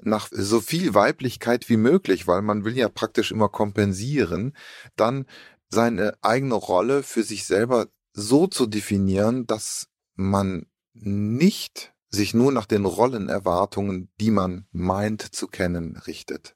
nach 0.01 0.29
so 0.31 0.61
viel 0.61 0.93
Weiblichkeit 0.93 1.69
wie 1.69 1.77
möglich, 1.77 2.27
weil 2.27 2.41
man 2.41 2.63
will 2.63 2.77
ja 2.77 2.89
praktisch 2.89 3.31
immer 3.31 3.49
kompensieren, 3.49 4.55
dann 4.95 5.25
seine 5.69 6.13
eigene 6.21 6.55
Rolle 6.55 7.03
für 7.03 7.23
sich 7.23 7.45
selber 7.45 7.87
so 8.13 8.47
zu 8.47 8.65
definieren, 8.65 9.45
dass 9.45 9.87
man 10.15 10.65
nicht 10.93 11.93
sich 12.09 12.33
nur 12.33 12.51
nach 12.51 12.65
den 12.65 12.85
Rollenerwartungen, 12.85 14.09
die 14.19 14.31
man 14.31 14.65
meint 14.71 15.21
zu 15.21 15.47
kennen, 15.47 15.97
richtet. 16.07 16.55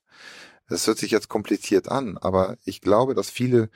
Das 0.74 0.88
hört 0.88 0.98
sich 0.98 1.12
jetzt 1.12 1.30
kompliziert 1.30 1.88
an, 1.88 2.18
aber 2.18 2.58
ich 2.66 2.82
glaube, 2.82 3.14
dass 3.14 3.30
viele 3.30 3.70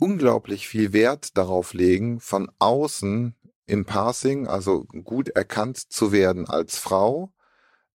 unglaublich 0.00 0.66
viel 0.66 0.94
Wert 0.94 1.36
darauf 1.36 1.74
legen, 1.74 2.18
von 2.18 2.50
außen 2.58 3.34
im 3.66 3.84
Passing, 3.84 4.46
also 4.46 4.84
gut 4.84 5.28
erkannt 5.28 5.76
zu 5.76 6.12
werden 6.12 6.48
als 6.48 6.78
Frau 6.78 7.30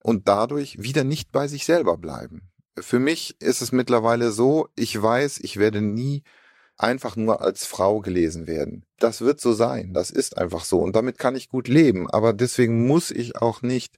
und 0.04 0.28
dadurch 0.28 0.80
wieder 0.80 1.04
nicht 1.04 1.32
bei 1.32 1.48
sich 1.48 1.66
selber 1.66 1.98
bleiben. 1.98 2.52
Für 2.78 3.00
mich 3.00 3.42
ist 3.42 3.64
es 3.64 3.72
mittlerweile 3.72 4.32
so, 4.32 4.68
ich 4.76 5.02
weiß, 5.02 5.40
ich 5.40 5.58
werde 5.58 5.82
nie 5.82 6.22
einfach 6.78 7.16
nur 7.16 7.42
als 7.42 7.66
Frau 7.66 8.00
gelesen 8.00 8.46
werden. 8.46 8.86
Das 9.00 9.22
wird 9.22 9.42
so 9.42 9.54
sein, 9.54 9.92
das 9.96 10.12
ist 10.12 10.38
einfach 10.38 10.66
so 10.66 10.78
und 10.82 10.96
damit 10.96 11.18
kann 11.18 11.36
ich 11.36 11.50
gut 11.50 11.68
leben, 11.68 12.08
aber 12.08 12.34
deswegen 12.34 12.86
muss 12.86 13.10
ich 13.10 13.38
auch 13.38 13.64
nicht 13.64 13.98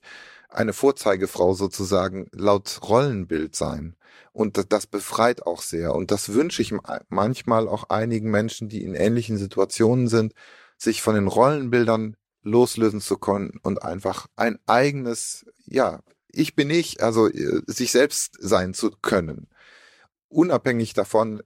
eine 0.52 0.72
Vorzeigefrau 0.72 1.54
sozusagen 1.54 2.28
laut 2.32 2.80
Rollenbild 2.82 3.56
sein. 3.56 3.96
Und 4.32 4.72
das 4.72 4.86
befreit 4.86 5.46
auch 5.46 5.62
sehr. 5.62 5.94
Und 5.94 6.10
das 6.10 6.32
wünsche 6.32 6.62
ich 6.62 6.74
manchmal 7.08 7.68
auch 7.68 7.90
einigen 7.90 8.30
Menschen, 8.30 8.68
die 8.68 8.82
in 8.82 8.94
ähnlichen 8.94 9.36
Situationen 9.36 10.08
sind, 10.08 10.32
sich 10.78 11.02
von 11.02 11.14
den 11.14 11.28
Rollenbildern 11.28 12.16
loslösen 12.42 13.00
zu 13.00 13.18
können 13.18 13.58
und 13.62 13.82
einfach 13.82 14.26
ein 14.36 14.58
eigenes, 14.66 15.46
ja, 15.64 16.00
ich 16.28 16.56
bin 16.56 16.70
ich, 16.70 17.02
also 17.02 17.28
äh, 17.28 17.62
sich 17.66 17.92
selbst 17.92 18.36
sein 18.40 18.74
zu 18.74 18.90
können. 18.90 19.48
Unabhängig 20.28 20.94
davon, 20.94 21.42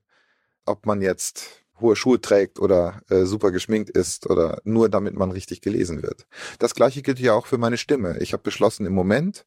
ob 0.64 0.86
man 0.86 1.02
jetzt 1.02 1.65
hohe 1.80 1.96
Schuhe 1.96 2.20
trägt 2.20 2.58
oder 2.58 3.02
äh, 3.08 3.24
super 3.24 3.50
geschminkt 3.50 3.90
ist 3.90 4.28
oder 4.28 4.60
nur 4.64 4.88
damit 4.88 5.14
man 5.14 5.30
richtig 5.30 5.60
gelesen 5.60 6.02
wird. 6.02 6.26
Das 6.58 6.74
gleiche 6.74 7.02
gilt 7.02 7.18
ja 7.18 7.34
auch 7.34 7.46
für 7.46 7.58
meine 7.58 7.76
Stimme. 7.76 8.18
Ich 8.20 8.32
habe 8.32 8.42
beschlossen, 8.42 8.86
im 8.86 8.94
Moment 8.94 9.46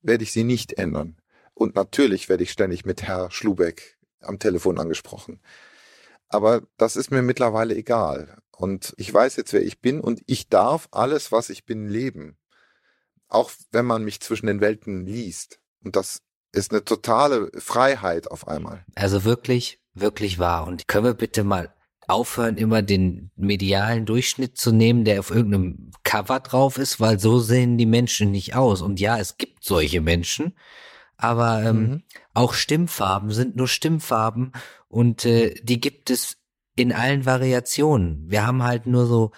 werde 0.00 0.24
ich 0.24 0.32
sie 0.32 0.44
nicht 0.44 0.74
ändern. 0.74 1.20
Und 1.54 1.74
natürlich 1.74 2.28
werde 2.28 2.44
ich 2.44 2.52
ständig 2.52 2.84
mit 2.84 3.02
Herr 3.02 3.30
Schlubeck 3.30 3.98
am 4.20 4.38
Telefon 4.38 4.78
angesprochen. 4.78 5.40
Aber 6.28 6.62
das 6.76 6.96
ist 6.96 7.10
mir 7.10 7.22
mittlerweile 7.22 7.74
egal. 7.74 8.38
Und 8.56 8.94
ich 8.96 9.12
weiß 9.12 9.36
jetzt, 9.36 9.52
wer 9.52 9.62
ich 9.62 9.80
bin 9.80 10.00
und 10.00 10.22
ich 10.26 10.48
darf 10.48 10.88
alles, 10.90 11.32
was 11.32 11.48
ich 11.50 11.64
bin, 11.64 11.88
leben. 11.88 12.36
Auch 13.28 13.50
wenn 13.72 13.86
man 13.86 14.04
mich 14.04 14.20
zwischen 14.20 14.46
den 14.46 14.60
Welten 14.60 15.04
liest. 15.04 15.60
Und 15.84 15.96
das 15.96 16.22
ist 16.52 16.72
eine 16.72 16.84
totale 16.84 17.50
Freiheit 17.58 18.30
auf 18.30 18.48
einmal. 18.48 18.84
Also 18.94 19.24
wirklich 19.24 19.80
wirklich 20.00 20.38
wahr. 20.38 20.66
Und 20.66 20.88
können 20.88 21.04
wir 21.04 21.14
bitte 21.14 21.44
mal 21.44 21.72
aufhören, 22.06 22.56
immer 22.56 22.82
den 22.82 23.30
medialen 23.36 24.06
Durchschnitt 24.06 24.56
zu 24.56 24.72
nehmen, 24.72 25.04
der 25.04 25.20
auf 25.20 25.30
irgendeinem 25.30 25.90
Cover 26.04 26.40
drauf 26.40 26.78
ist, 26.78 27.00
weil 27.00 27.20
so 27.20 27.38
sehen 27.38 27.76
die 27.76 27.86
Menschen 27.86 28.30
nicht 28.30 28.54
aus. 28.54 28.80
Und 28.80 28.98
ja, 28.98 29.18
es 29.18 29.36
gibt 29.36 29.62
solche 29.62 30.00
Menschen, 30.00 30.56
aber 31.18 31.62
ähm, 31.64 31.76
mhm. 31.76 32.02
auch 32.32 32.54
Stimmfarben 32.54 33.30
sind 33.30 33.56
nur 33.56 33.68
Stimmfarben 33.68 34.52
und 34.88 35.26
äh, 35.26 35.54
die 35.62 35.80
gibt 35.80 36.08
es 36.10 36.38
in 36.76 36.92
allen 36.92 37.26
Variationen. 37.26 38.24
Wir 38.26 38.46
haben 38.46 38.62
halt 38.62 38.86
nur 38.86 39.06
so 39.06 39.32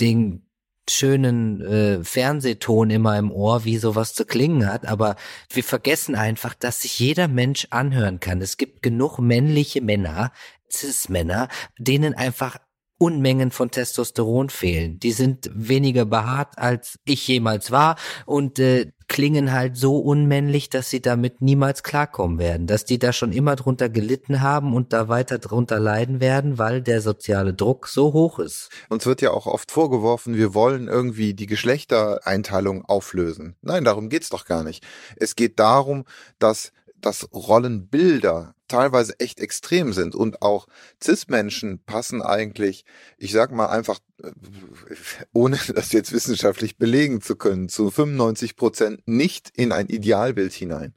den 0.00 0.45
schönen 0.88 1.60
äh, 1.60 2.04
Fernsehton 2.04 2.90
immer 2.90 3.18
im 3.18 3.30
Ohr, 3.30 3.64
wie 3.64 3.78
sowas 3.78 4.14
zu 4.14 4.24
klingen 4.24 4.70
hat, 4.70 4.86
aber 4.86 5.16
wir 5.50 5.64
vergessen 5.64 6.14
einfach, 6.14 6.54
dass 6.54 6.82
sich 6.82 6.98
jeder 6.98 7.28
Mensch 7.28 7.66
anhören 7.70 8.20
kann. 8.20 8.40
Es 8.40 8.56
gibt 8.56 8.82
genug 8.82 9.18
männliche 9.18 9.80
Männer, 9.80 10.32
Cis-Männer, 10.70 11.48
denen 11.78 12.14
einfach 12.14 12.58
Unmengen 12.98 13.50
von 13.50 13.70
Testosteron 13.70 14.48
fehlen. 14.48 14.98
Die 14.98 15.12
sind 15.12 15.50
weniger 15.52 16.06
behaart, 16.06 16.56
als 16.56 16.98
ich 17.04 17.28
jemals 17.28 17.70
war 17.70 17.96
und 18.24 18.58
äh, 18.58 18.92
klingen 19.08 19.52
halt 19.52 19.76
so 19.76 19.98
unmännlich, 19.98 20.68
dass 20.68 20.90
sie 20.90 21.00
damit 21.00 21.40
niemals 21.40 21.82
klarkommen 21.82 22.38
werden, 22.38 22.66
dass 22.66 22.84
die 22.84 22.98
da 22.98 23.12
schon 23.12 23.32
immer 23.32 23.56
drunter 23.56 23.88
gelitten 23.88 24.40
haben 24.40 24.74
und 24.74 24.92
da 24.92 25.08
weiter 25.08 25.38
drunter 25.38 25.78
leiden 25.78 26.20
werden, 26.20 26.58
weil 26.58 26.82
der 26.82 27.00
soziale 27.00 27.54
Druck 27.54 27.88
so 27.88 28.12
hoch 28.12 28.38
ist. 28.38 28.70
Uns 28.88 29.06
wird 29.06 29.22
ja 29.22 29.30
auch 29.30 29.46
oft 29.46 29.70
vorgeworfen, 29.70 30.36
wir 30.36 30.54
wollen 30.54 30.88
irgendwie 30.88 31.34
die 31.34 31.46
Geschlechtereinteilung 31.46 32.84
auflösen. 32.84 33.56
Nein, 33.62 33.84
darum 33.84 34.08
geht's 34.08 34.30
doch 34.30 34.44
gar 34.44 34.64
nicht. 34.64 34.84
Es 35.16 35.36
geht 35.36 35.58
darum, 35.58 36.04
dass 36.38 36.72
dass 37.00 37.28
Rollenbilder 37.32 38.54
teilweise 38.68 39.18
echt 39.20 39.40
extrem 39.40 39.92
sind 39.92 40.14
und 40.14 40.42
auch 40.42 40.66
Cis-Menschen 41.02 41.80
passen 41.84 42.22
eigentlich, 42.22 42.84
ich 43.16 43.32
sag 43.32 43.52
mal 43.52 43.66
einfach, 43.66 44.00
äh, 44.22 44.30
ohne 45.32 45.58
das 45.74 45.92
jetzt 45.92 46.12
wissenschaftlich 46.12 46.76
belegen 46.76 47.20
zu 47.20 47.36
können, 47.36 47.68
zu 47.68 47.90
95 47.90 48.56
Prozent 48.56 49.02
nicht 49.06 49.50
in 49.56 49.72
ein 49.72 49.86
Idealbild 49.86 50.52
hinein. 50.52 50.94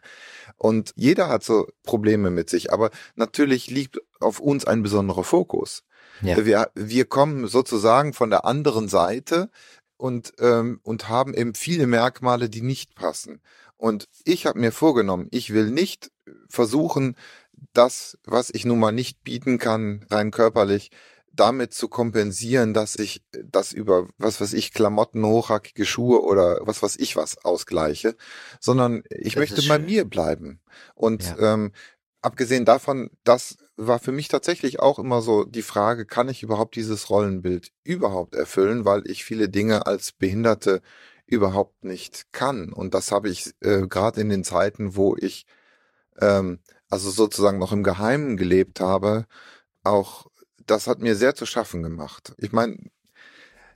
Und 0.57 0.93
jeder 0.95 1.29
hat 1.29 1.43
so 1.43 1.67
Probleme 1.83 2.31
mit 2.31 2.49
sich, 2.49 2.73
aber 2.73 2.89
natürlich 3.15 3.69
liegt 3.69 4.01
auf 4.19 4.39
uns 4.39 4.65
ein 4.65 4.83
besonderer 4.83 5.23
Fokus. 5.23 5.83
Ja. 6.21 6.43
Wir, 6.45 6.71
wir 6.75 7.05
kommen 7.05 7.47
sozusagen 7.47 8.13
von 8.13 8.29
der 8.29 8.43
anderen 8.45 8.89
Seite 8.89 9.49
und, 9.95 10.33
ähm, 10.39 10.79
und 10.83 11.07
haben 11.07 11.33
eben 11.33 11.55
viele 11.55 11.87
Merkmale, 11.87 12.49
die 12.49 12.61
nicht 12.61 12.95
passen. 12.95 13.41
Und 13.79 14.09
ich 14.25 14.45
habe 14.45 14.59
mir 14.59 14.73
vorgenommen, 14.73 15.27
ich 15.31 15.53
will 15.53 15.71
nicht 15.71 16.11
versuchen, 16.49 17.15
das, 17.71 18.17
was 18.25 18.49
ich 18.49 18.65
nun 18.65 18.77
mal 18.77 18.91
nicht 18.91 19.23
bieten 19.23 19.57
kann, 19.57 20.05
rein 20.11 20.31
körperlich, 20.31 20.91
damit 21.31 21.73
zu 21.73 21.87
kompensieren, 21.87 22.73
dass 22.73 22.97
ich 22.97 23.23
das 23.31 23.71
über 23.71 24.09
was 24.17 24.41
was 24.41 24.51
ich 24.51 24.73
Klamotten, 24.73 25.25
hochhackige 25.25 25.85
Schuhe 25.85 26.21
oder 26.21 26.59
was 26.63 26.83
was 26.83 26.97
ich 26.97 27.15
was 27.15 27.37
ausgleiche, 27.45 28.17
sondern 28.59 29.03
ich 29.09 29.35
das 29.35 29.41
möchte 29.41 29.67
bei 29.69 29.79
mir 29.79 30.03
bleiben. 30.03 30.59
Und 30.93 31.23
ja. 31.23 31.53
ähm, 31.53 31.71
abgesehen 32.21 32.65
davon, 32.65 33.11
das 33.23 33.55
war 33.77 33.99
für 33.99 34.11
mich 34.11 34.27
tatsächlich 34.27 34.81
auch 34.81 34.99
immer 34.99 35.21
so 35.21 35.45
die 35.45 35.61
Frage, 35.61 36.05
kann 36.05 36.27
ich 36.27 36.43
überhaupt 36.43 36.75
dieses 36.75 37.09
Rollenbild 37.09 37.71
überhaupt 37.85 38.35
erfüllen, 38.35 38.83
weil 38.83 39.09
ich 39.09 39.23
viele 39.23 39.47
Dinge 39.47 39.85
als 39.85 40.11
Behinderte 40.11 40.81
überhaupt 41.29 41.83
nicht 41.83 42.31
kann. 42.31 42.73
Und 42.73 42.93
das 42.93 43.11
habe 43.11 43.29
ich 43.29 43.53
äh, 43.61 43.87
gerade 43.87 44.21
in 44.21 44.29
den 44.29 44.43
Zeiten, 44.43 44.95
wo 44.95 45.15
ich 45.17 45.45
ähm, 46.19 46.59
also 46.89 47.09
sozusagen 47.11 47.59
noch 47.59 47.71
im 47.71 47.83
Geheimen 47.83 48.37
gelebt 48.37 48.79
habe, 48.79 49.25
auch 49.83 50.27
das 50.65 50.87
hat 50.87 50.99
mir 50.99 51.15
sehr 51.15 51.35
zu 51.35 51.45
schaffen 51.45 51.83
gemacht. 51.83 52.33
Ich 52.37 52.51
meine, 52.51 52.77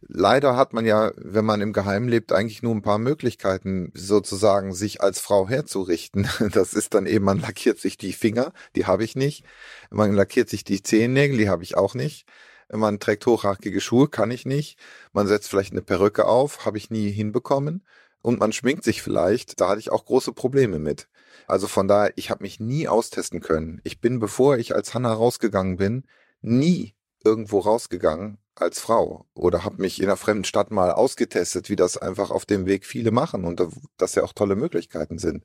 leider 0.01 0.55
hat 0.55 0.73
man 0.73 0.85
ja, 0.85 1.11
wenn 1.15 1.45
man 1.45 1.61
im 1.61 1.73
Geheimen 1.73 2.09
lebt, 2.09 2.31
eigentlich 2.31 2.61
nur 2.61 2.73
ein 2.75 2.81
paar 2.81 2.99
Möglichkeiten, 2.99 3.91
sozusagen 3.95 4.73
sich 4.73 5.01
als 5.01 5.19
Frau 5.19 5.47
herzurichten. 5.47 6.27
Das 6.51 6.73
ist 6.73 6.93
dann 6.93 7.05
eben, 7.05 7.25
man 7.25 7.39
lackiert 7.39 7.79
sich 7.79 7.97
die 7.97 8.13
Finger, 8.13 8.53
die 8.75 8.85
habe 8.85 9.03
ich 9.03 9.15
nicht. 9.15 9.45
Man 9.89 10.13
lackiert 10.13 10.49
sich 10.49 10.63
die 10.63 10.83
Zehennägel, 10.83 11.37
die 11.37 11.49
habe 11.49 11.63
ich 11.63 11.77
auch 11.77 11.95
nicht. 11.95 12.27
Man 12.73 12.99
trägt 12.99 13.25
hochhackige 13.25 13.81
Schuhe, 13.81 14.07
kann 14.09 14.31
ich 14.31 14.45
nicht. 14.45 14.79
Man 15.11 15.27
setzt 15.27 15.49
vielleicht 15.49 15.71
eine 15.71 15.81
Perücke 15.81 16.25
auf, 16.25 16.65
habe 16.65 16.77
ich 16.77 16.89
nie 16.89 17.11
hinbekommen. 17.11 17.85
Und 18.21 18.39
man 18.39 18.53
schminkt 18.53 18.83
sich 18.83 19.01
vielleicht, 19.01 19.59
da 19.61 19.69
hatte 19.69 19.79
ich 19.79 19.91
auch 19.91 20.05
große 20.05 20.33
Probleme 20.33 20.79
mit. 20.79 21.07
Also 21.45 21.67
von 21.67 21.87
daher, 21.87 22.13
ich 22.15 22.29
habe 22.29 22.43
mich 22.43 22.59
nie 22.59 22.87
austesten 22.87 23.41
können. 23.41 23.81
Ich 23.83 23.99
bin, 24.01 24.19
bevor 24.19 24.57
ich 24.57 24.73
als 24.75 24.93
Hanna 24.93 25.13
rausgegangen 25.13 25.77
bin, 25.77 26.05
nie 26.41 26.95
irgendwo 27.23 27.59
rausgegangen 27.59 28.37
als 28.55 28.79
Frau 28.79 29.25
oder 29.33 29.63
habe 29.63 29.81
mich 29.81 29.99
in 29.99 30.05
einer 30.05 30.17
fremden 30.17 30.43
Stadt 30.43 30.71
mal 30.71 30.91
ausgetestet, 30.91 31.69
wie 31.69 31.75
das 31.75 31.97
einfach 31.97 32.31
auf 32.31 32.45
dem 32.45 32.65
Weg 32.65 32.85
viele 32.85 33.11
machen 33.11 33.45
und 33.45 33.61
dass 33.97 34.15
ja 34.15 34.23
auch 34.23 34.33
tolle 34.33 34.55
Möglichkeiten 34.55 35.17
sind. 35.17 35.43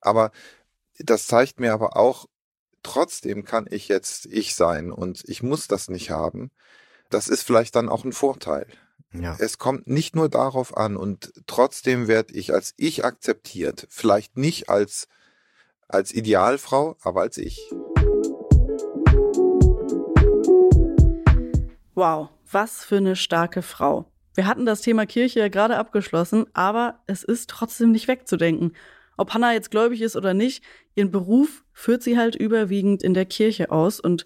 Aber 0.00 0.32
das 0.98 1.26
zeigt 1.26 1.60
mir 1.60 1.72
aber 1.72 1.96
auch, 1.96 2.26
trotzdem 2.86 3.44
kann 3.44 3.66
ich 3.68 3.88
jetzt 3.88 4.26
ich 4.26 4.54
sein 4.54 4.92
und 4.92 5.24
ich 5.26 5.42
muss 5.42 5.66
das 5.66 5.88
nicht 5.88 6.10
haben. 6.10 6.52
Das 7.10 7.26
ist 7.26 7.42
vielleicht 7.42 7.74
dann 7.74 7.88
auch 7.88 8.04
ein 8.04 8.12
Vorteil. 8.12 8.68
Ja. 9.12 9.36
Es 9.40 9.58
kommt 9.58 9.88
nicht 9.88 10.14
nur 10.14 10.28
darauf 10.28 10.76
an 10.76 10.96
und 10.96 11.32
trotzdem 11.48 12.06
werde 12.06 12.34
ich 12.34 12.54
als 12.54 12.74
ich 12.76 13.04
akzeptiert. 13.04 13.88
Vielleicht 13.90 14.36
nicht 14.36 14.68
als, 14.68 15.08
als 15.88 16.12
Idealfrau, 16.12 16.96
aber 17.02 17.22
als 17.22 17.38
ich. 17.38 17.58
Wow, 21.94 22.28
was 22.48 22.84
für 22.84 22.98
eine 22.98 23.16
starke 23.16 23.62
Frau. 23.62 24.04
Wir 24.34 24.46
hatten 24.46 24.64
das 24.64 24.80
Thema 24.80 25.06
Kirche 25.06 25.40
ja 25.40 25.48
gerade 25.48 25.76
abgeschlossen, 25.76 26.46
aber 26.52 27.00
es 27.08 27.24
ist 27.24 27.50
trotzdem 27.50 27.90
nicht 27.90 28.06
wegzudenken. 28.06 28.76
Ob 29.16 29.32
Hannah 29.34 29.52
jetzt 29.52 29.70
gläubig 29.70 30.02
ist 30.02 30.16
oder 30.16 30.34
nicht, 30.34 30.62
ihren 30.94 31.10
Beruf 31.10 31.64
führt 31.72 32.02
sie 32.02 32.18
halt 32.18 32.36
überwiegend 32.36 33.02
in 33.02 33.14
der 33.14 33.26
Kirche 33.26 33.70
aus 33.70 34.00
und 34.00 34.24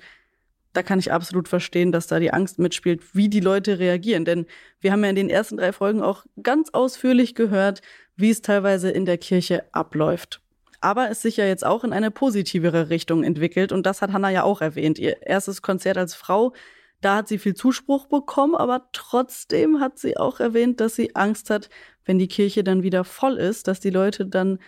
da 0.72 0.84
kann 0.84 1.00
ich 1.00 1.10
absolut 1.10 1.48
verstehen, 1.48 1.90
dass 1.90 2.06
da 2.06 2.20
die 2.20 2.32
Angst 2.32 2.60
mitspielt, 2.60 3.14
wie 3.14 3.28
die 3.28 3.40
Leute 3.40 3.80
reagieren. 3.80 4.24
Denn 4.24 4.46
wir 4.80 4.92
haben 4.92 5.02
ja 5.02 5.10
in 5.10 5.16
den 5.16 5.28
ersten 5.28 5.56
drei 5.56 5.72
Folgen 5.72 6.00
auch 6.00 6.24
ganz 6.44 6.70
ausführlich 6.70 7.34
gehört, 7.34 7.82
wie 8.14 8.30
es 8.30 8.40
teilweise 8.40 8.88
in 8.88 9.04
der 9.04 9.18
Kirche 9.18 9.64
abläuft. 9.72 10.40
Aber 10.80 11.10
es 11.10 11.22
sich 11.22 11.38
ja 11.38 11.44
jetzt 11.44 11.66
auch 11.66 11.82
in 11.82 11.92
eine 11.92 12.12
positivere 12.12 12.88
Richtung 12.88 13.24
entwickelt 13.24 13.72
und 13.72 13.84
das 13.84 14.00
hat 14.00 14.12
Hannah 14.12 14.30
ja 14.30 14.44
auch 14.44 14.60
erwähnt. 14.60 15.00
Ihr 15.00 15.26
erstes 15.26 15.60
Konzert 15.60 15.98
als 15.98 16.14
Frau 16.14 16.52
da 17.00 17.16
hat 17.16 17.28
sie 17.28 17.38
viel 17.38 17.54
Zuspruch 17.54 18.06
bekommen, 18.06 18.54
aber 18.54 18.88
trotzdem 18.92 19.80
hat 19.80 19.98
sie 19.98 20.16
auch 20.16 20.40
erwähnt, 20.40 20.80
dass 20.80 20.96
sie 20.96 21.16
Angst 21.16 21.50
hat, 21.50 21.70
wenn 22.04 22.18
die 22.18 22.28
Kirche 22.28 22.62
dann 22.62 22.82
wieder 22.82 23.04
voll 23.04 23.36
ist, 23.36 23.68
dass 23.68 23.80
die 23.80 23.90
Leute 23.90 24.26
dann 24.26 24.58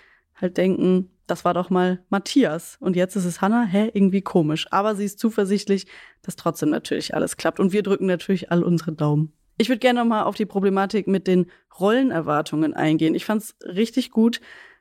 halt 0.43 0.57
denken, 0.57 1.11
das 1.27 1.45
war 1.45 1.55
doch 1.55 1.71
mal 1.71 2.01
Matthias 2.11 2.77
und 2.81 2.97
jetzt 2.97 3.17
ist 3.17 3.25
es 3.25 3.41
Hannah, 3.41 3.65
hä, 3.65 3.91
irgendwie 3.95 4.23
komisch. 4.23 4.67
Aber 4.71 4.95
sie 4.95 5.05
ist 5.05 5.19
zuversichtlich, 5.19 5.87
dass 6.23 6.37
trotzdem 6.37 6.71
natürlich 6.71 7.15
alles 7.15 7.37
klappt 7.37 7.61
und 7.61 7.73
wir 7.73 7.83
drücken 7.83 8.07
natürlich 8.07 8.51
all 8.51 8.63
unsere 8.63 8.93
Daumen. 8.93 9.33
Ich 9.59 9.69
würde 9.69 9.79
gerne 9.79 10.01
nochmal 10.01 10.25
auf 10.25 10.35
die 10.35 10.47
Problematik 10.47 11.07
mit 11.07 11.27
den 11.27 11.47
Rollenerwartungen 11.79 12.75
eingehen. 12.75 13.15
Ich 13.15 13.25
fand 13.25 13.43
es 13.43 13.57
richtig 13.65 14.11
gut, 14.11 14.41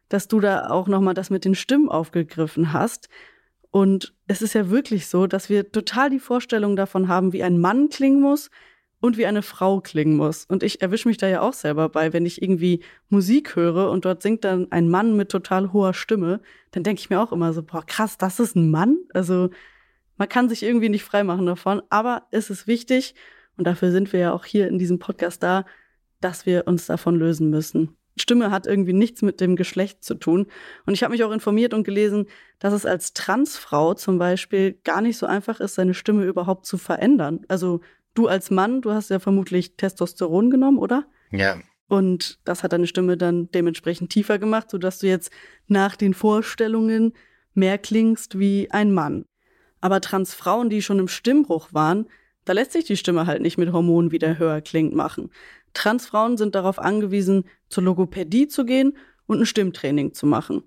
dass 0.10 0.27
du 0.27 0.39
da 0.39 0.70
auch 0.70 0.88
nochmal 0.88 1.13
das 1.13 1.30
mit 1.30 1.46
den 1.46 1.56
Stimmen 1.56 1.89
aufgegriffen 1.89 2.74
hast. 2.74 3.08
Und 3.70 4.13
es 4.27 4.41
ist 4.41 4.53
ja 4.53 4.70
wirklich 4.70 5.08
so, 5.08 5.27
dass 5.27 5.50
wir 5.50 5.72
total 5.72 6.10
die 6.10 6.20
Vorstellung 6.20 6.75
davon 6.75 7.08
haben, 7.08 7.32
wie 7.32 7.44
ein 7.44 7.60
Mann 7.60 7.89
klingen 7.89 8.20
muss 8.20 8.50
und 9.01 9.17
wie 9.17 9.25
eine 9.25 9.41
Frau 9.41 9.81
klingen 9.81 10.15
muss. 10.15 10.46
Und 10.46 10.63
ich 10.63 10.81
erwische 10.81 11.10
mich 11.10 11.17
da 11.17 11.27
ja 11.27 11.41
auch 11.41 11.53
selber 11.53 11.89
bei, 11.89 12.13
wenn 12.13 12.25
ich 12.25 12.41
irgendwie 12.41 12.81
Musik 13.10 13.55
höre 13.55 13.89
und 13.89 14.05
dort 14.05 14.22
singt 14.22 14.46
dann 14.46 14.72
ein 14.72 14.88
Mann 14.89 15.17
mit 15.17 15.29
total 15.29 15.74
hoher 15.74 15.93
Stimme, 15.93 16.39
dann 16.72 16.84
denke 16.84 17.01
ich 17.01 17.10
mir 17.10 17.20
auch 17.20 17.34
immer 17.34 17.51
so, 17.51 17.63
boah, 17.63 17.86
krass, 17.86 18.17
das 18.17 18.39
ist 18.39 18.55
ein 18.55 18.72
Mann? 18.72 18.98
Also 19.13 19.50
man 20.17 20.29
kann 20.29 20.48
sich 20.48 20.63
irgendwie 20.63 20.89
nicht 20.89 21.03
freimachen 21.03 21.46
davon, 21.46 21.81
aber 21.89 22.27
es 22.31 22.50
ist 22.50 22.67
wichtig, 22.67 23.15
und 23.58 23.65
dafür 23.65 23.91
sind 23.91 24.13
wir 24.13 24.20
ja 24.20 24.34
auch 24.34 24.46
hier 24.46 24.67
in 24.67 24.79
diesem 24.79 25.00
Podcast 25.00 25.43
da, 25.43 25.65
dass 26.20 26.46
wir 26.46 26.67
uns 26.67 26.86
davon 26.86 27.15
lösen 27.15 27.50
müssen. 27.50 27.98
Stimme 28.17 28.51
hat 28.51 28.67
irgendwie 28.67 28.93
nichts 28.93 29.22
mit 29.22 29.39
dem 29.41 29.55
Geschlecht 29.55 30.03
zu 30.03 30.15
tun. 30.15 30.48
Und 30.86 30.93
ich 30.93 31.03
habe 31.03 31.12
mich 31.12 31.24
auch 31.24 31.31
informiert 31.31 31.74
und 31.74 31.84
gelesen, 31.84 32.27
dass 32.60 32.74
es 32.74 32.86
als 32.86 33.13
Transfrau 33.13 33.93
zum 33.93 34.17
Beispiel 34.17 34.74
gar 34.84 35.01
nicht 35.01 35.17
so 35.17 35.25
einfach 35.25 35.60
ist, 35.60 35.75
seine 35.75 35.93
Stimme 35.93 36.25
überhaupt 36.25 36.65
zu 36.65 36.77
verändern. 36.77 37.41
Also 37.48 37.81
du 38.13 38.27
als 38.27 38.51
Mann, 38.51 38.82
du 38.82 38.91
hast 38.91 39.10
ja 39.10 39.20
vermutlich 39.20 39.75
Testosteron 39.77 40.50
genommen, 40.50 40.77
oder? 40.77 41.05
Ja. 41.31 41.59
Und 41.88 42.40
das 42.46 42.64
hat 42.64 42.74
deine 42.74 42.88
Stimme 42.88 43.18
dann 43.18 43.51
dementsprechend 43.51 44.12
tiefer 44.12 44.40
gemacht, 44.40 44.70
sodass 44.70 45.00
du 45.00 45.07
jetzt 45.07 45.31
nach 45.68 45.96
den 45.96 46.14
Vorstellungen 46.14 47.14
mehr 47.53 47.77
klingst 47.77 48.40
wie 48.40 48.70
ein 48.72 48.94
Mann. 48.94 49.25
Aber 49.81 50.00
Transfrauen, 50.00 50.70
die 50.70 50.81
schon 50.81 51.00
im 51.00 51.07
Stimmbruch 51.07 51.74
waren, 51.74 52.07
da 52.46 52.53
lässt 52.53 52.72
sich 52.72 52.86
die 52.86 52.98
Stimme 52.98 53.27
halt 53.27 53.42
nicht 53.42 53.57
mit 53.57 53.72
Hormonen 53.72 54.12
wieder 54.12 54.38
höher 54.38 54.62
klingend 54.62 54.96
machen. 54.96 55.31
Transfrauen 55.74 56.38
sind 56.38 56.55
darauf 56.55 56.79
angewiesen, 56.79 57.46
zur 57.70 57.83
Logopädie 57.83 58.48
zu 58.48 58.66
gehen 58.66 58.98
und 59.25 59.40
ein 59.40 59.46
Stimmtraining 59.46 60.14
zu 60.14 60.25
machen. 60.25 60.64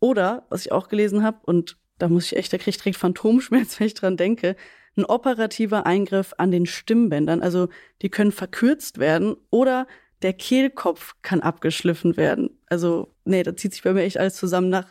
Oder, 0.00 0.46
was 0.50 0.66
ich 0.66 0.72
auch 0.72 0.88
gelesen 0.88 1.22
habe, 1.22 1.38
und 1.44 1.78
da 1.98 2.08
muss 2.08 2.26
ich 2.26 2.36
echt, 2.36 2.52
da 2.52 2.58
kriege 2.58 2.70
ich 2.70 2.78
direkt 2.78 2.98
Phantomschmerz, 2.98 3.78
wenn 3.78 3.86
ich 3.86 3.94
dran 3.94 4.16
denke, 4.16 4.56
ein 4.96 5.04
operativer 5.04 5.86
Eingriff 5.86 6.34
an 6.38 6.50
den 6.50 6.66
Stimmbändern. 6.66 7.42
Also 7.42 7.68
die 8.02 8.10
können 8.10 8.32
verkürzt 8.32 8.98
werden 8.98 9.36
oder 9.50 9.86
der 10.22 10.32
Kehlkopf 10.32 11.14
kann 11.22 11.40
abgeschliffen 11.40 12.16
werden. 12.16 12.50
Also, 12.66 13.12
nee, 13.24 13.42
da 13.42 13.56
zieht 13.56 13.72
sich 13.72 13.82
bei 13.82 13.92
mir 13.92 14.02
echt 14.02 14.18
alles 14.18 14.36
zusammen 14.36 14.68
nach 14.68 14.86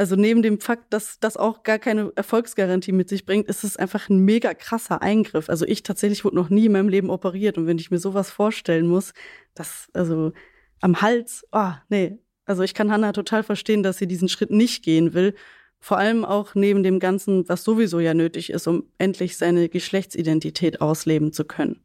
also 0.00 0.16
neben 0.16 0.40
dem 0.40 0.60
Fakt, 0.60 0.94
dass 0.94 1.18
das 1.20 1.36
auch 1.36 1.62
gar 1.62 1.78
keine 1.78 2.10
Erfolgsgarantie 2.16 2.92
mit 2.92 3.08
sich 3.08 3.26
bringt, 3.26 3.48
ist 3.48 3.64
es 3.64 3.76
einfach 3.76 4.08
ein 4.08 4.24
mega 4.24 4.54
krasser 4.54 5.02
Eingriff. 5.02 5.50
Also 5.50 5.66
ich 5.66 5.82
tatsächlich 5.82 6.24
wurde 6.24 6.36
noch 6.36 6.48
nie 6.48 6.66
in 6.66 6.72
meinem 6.72 6.88
Leben 6.88 7.10
operiert 7.10 7.58
und 7.58 7.66
wenn 7.66 7.78
ich 7.78 7.90
mir 7.90 7.98
sowas 7.98 8.30
vorstellen 8.30 8.86
muss, 8.86 9.12
das 9.54 9.88
also 9.92 10.32
am 10.80 11.02
Hals, 11.02 11.46
ah, 11.50 11.74
oh, 11.74 11.82
nee. 11.90 12.18
Also 12.46 12.62
ich 12.62 12.72
kann 12.72 12.90
Hannah 12.90 13.12
total 13.12 13.42
verstehen, 13.42 13.82
dass 13.82 13.98
sie 13.98 14.06
diesen 14.06 14.28
Schritt 14.28 14.50
nicht 14.50 14.82
gehen 14.82 15.12
will. 15.12 15.34
Vor 15.80 15.98
allem 15.98 16.24
auch 16.24 16.54
neben 16.54 16.82
dem 16.82 16.98
Ganzen, 16.98 17.48
was 17.48 17.64
sowieso 17.64 18.00
ja 18.00 18.12
nötig 18.12 18.50
ist, 18.50 18.66
um 18.66 18.84
endlich 18.98 19.36
seine 19.36 19.68
Geschlechtsidentität 19.68 20.80
ausleben 20.80 21.32
zu 21.32 21.44
können. 21.44 21.80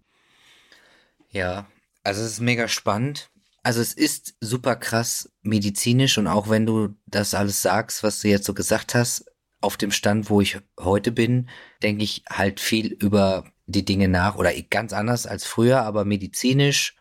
Ja, 1.32 1.68
also 2.04 2.22
es 2.22 2.34
ist 2.34 2.42
mega 2.42 2.68
spannend. 2.68 3.30
Also 3.64 3.82
es 3.82 3.94
ist 3.94 4.36
super 4.42 4.76
krass 4.76 5.32
medizinisch 5.42 6.18
und 6.18 6.28
auch 6.28 6.50
wenn 6.50 6.66
du 6.66 6.90
das 7.08 7.34
alles 7.34 7.62
sagst, 7.62 8.04
was 8.04 8.20
du 8.20 8.28
jetzt 8.28 8.46
so 8.46 8.54
gesagt 8.54 8.94
hast, 8.94 9.26
auf 9.60 9.78
dem 9.78 9.92
Stand, 9.92 10.30
wo 10.30 10.40
ich 10.42 10.60
heute 10.80 11.12
bin, 11.12 11.50
denke 11.82 12.04
ich 12.04 12.24
halt 12.30 12.60
viel 12.60 12.94
über 12.94 13.46
die 13.66 13.84
Dinge 13.84 14.08
nach 14.08 14.36
oder 14.36 14.54
ganz 14.70 14.94
anders 14.94 15.26
als 15.26 15.46
früher, 15.46 15.82
aber 15.82 16.06
medizinisch 16.06 16.96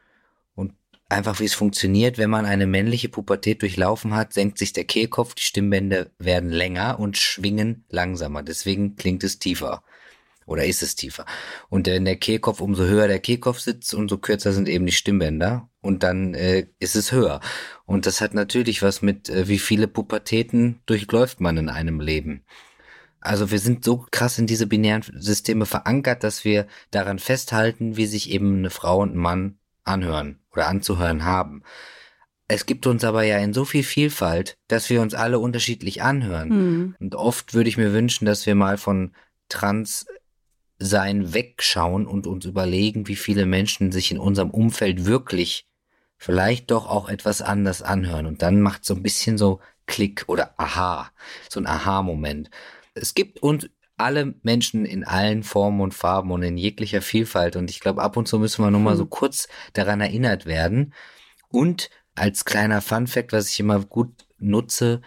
einfach 1.15 1.41
wie 1.41 1.45
es 1.45 1.55
funktioniert, 1.55 2.19
wenn 2.19 2.31
man 2.31 2.45
eine 2.45 2.67
männliche 2.67 3.09
Pubertät 3.09 3.63
durchlaufen 3.63 4.15
hat, 4.15 4.33
senkt 4.33 4.59
sich 4.59 4.73
der 4.73 4.85
Kehlkopf, 4.85 5.35
die 5.35 5.43
Stimmbänder 5.43 6.09
werden 6.19 6.51
länger 6.51 6.99
und 6.99 7.17
schwingen 7.17 7.85
langsamer. 7.89 8.43
Deswegen 8.43 8.97
klingt 8.97 9.25
es 9.25 9.39
tiefer. 9.39 9.83
Oder 10.47 10.67
ist 10.67 10.83
es 10.83 10.95
tiefer? 10.95 11.25
Und 11.71 11.87
wenn 11.87 12.05
der 12.05 12.17
Kehlkopf, 12.17 12.61
umso 12.61 12.85
höher 12.85 13.09
der 13.09 13.21
Kehlkopf 13.21 13.61
sitzt, 13.61 13.95
umso 13.95 14.19
kürzer 14.19 14.53
sind 14.53 14.69
eben 14.69 14.85
die 14.85 14.93
Stimmbänder. 14.93 15.71
Und 15.81 16.03
dann 16.03 16.35
äh, 16.35 16.67
ist 16.81 16.97
es 16.97 17.13
höher. 17.13 17.41
Und 17.87 18.07
das 18.07 18.21
hat 18.21 18.35
natürlich 18.35 18.83
was 18.83 19.01
mit, 19.01 19.31
äh, 19.31 19.49
wie 19.49 19.59
viele 19.59 19.89
Pubertäten 19.89 20.81
durchläuft 20.85 21.41
man 21.41 21.57
in 21.57 21.69
einem 21.71 22.01
Leben. 22.01 22.45
Also 23.21 23.51
wir 23.51 23.59
sind 23.59 23.85
so 23.85 24.05
krass 24.11 24.39
in 24.39 24.47
diese 24.47 24.67
binären 24.67 25.03
Systeme 25.17 25.65
verankert, 25.65 26.25
dass 26.25 26.45
wir 26.45 26.67
daran 26.91 27.19
festhalten, 27.19 27.97
wie 27.97 28.07
sich 28.07 28.31
eben 28.31 28.59
eine 28.59 28.71
Frau 28.71 29.01
und 29.01 29.15
ein 29.15 29.19
Mann 29.19 29.59
anhören 29.85 30.44
oder 30.55 30.69
anzuhören 30.69 31.25
haben. 31.25 31.63
Es 32.47 32.67
gibt 32.67 32.87
uns 32.87 33.05
aber 33.05 33.23
ja 33.23 33.39
in 33.39 33.55
so 33.55 33.65
viel 33.65 33.83
Vielfalt, 33.83 34.59
dass 34.69 34.91
wir 34.91 35.01
uns 35.01 35.15
alle 35.15 35.39
unterschiedlich 35.39 36.03
anhören. 36.03 36.49
Mhm. 36.49 36.97
Und 37.01 37.15
oft 37.15 37.55
würde 37.55 37.69
ich 37.69 37.77
mir 37.77 37.93
wünschen, 37.93 38.27
dass 38.27 38.45
wir 38.47 38.55
mal 38.55 38.77
von 38.77 39.13
trans 39.49 40.07
sein 40.79 41.33
wegschauen 41.33 42.07
und 42.07 42.27
uns 42.27 42.45
überlegen, 42.45 43.07
wie 43.09 43.17
viele 43.17 43.47
Menschen 43.47 43.93
sich 43.93 44.11
in 44.11 44.19
unserem 44.19 44.51
Umfeld 44.51 45.07
wirklich 45.07 45.67
vielleicht 46.19 46.71
doch 46.71 46.87
auch 46.87 47.09
etwas 47.09 47.43
anders 47.43 47.83
anhören. 47.83 48.27
Und 48.27 48.43
dann 48.43 48.61
macht 48.61 48.85
so 48.85 48.95
ein 48.95 49.03
bisschen 49.03 49.39
so 49.39 49.61
Klick 49.87 50.25
oder 50.27 50.55
Aha, 50.59 51.11
so 51.49 51.61
ein 51.61 51.67
Aha-Moment. 51.67 52.51
Es 52.95 53.15
gibt 53.15 53.43
uns 53.43 53.69
alle 53.97 54.35
Menschen 54.43 54.85
in 54.85 55.05
allen 55.05 55.43
Formen 55.43 55.81
und 55.81 55.95
Farben 55.95 56.31
und 56.31 56.43
in 56.43 56.57
jeglicher 56.57 57.03
Vielfalt. 57.03 57.57
Und 57.57 57.71
ich 57.71 57.81
glaube, 57.81 58.03
ab 58.03 58.17
und 58.17 58.27
zu 58.27 58.39
müssen 58.39 58.65
wir 58.65 58.71
nur 58.71 58.81
mal 58.81 58.97
so 58.97 59.05
hm. 59.05 59.11
kurz 59.11 59.49
daran 59.73 60.01
erinnert 60.01 60.47
werden. 60.47 60.95
Und 61.49 61.91
als 62.15 62.45
kleiner 62.45 62.81
Fun 62.81 63.07
Fact, 63.07 63.33
was 63.33 63.51
ich 63.51 63.61
immer 63.61 63.81
gut 63.81 64.27
nutze, 64.39 65.01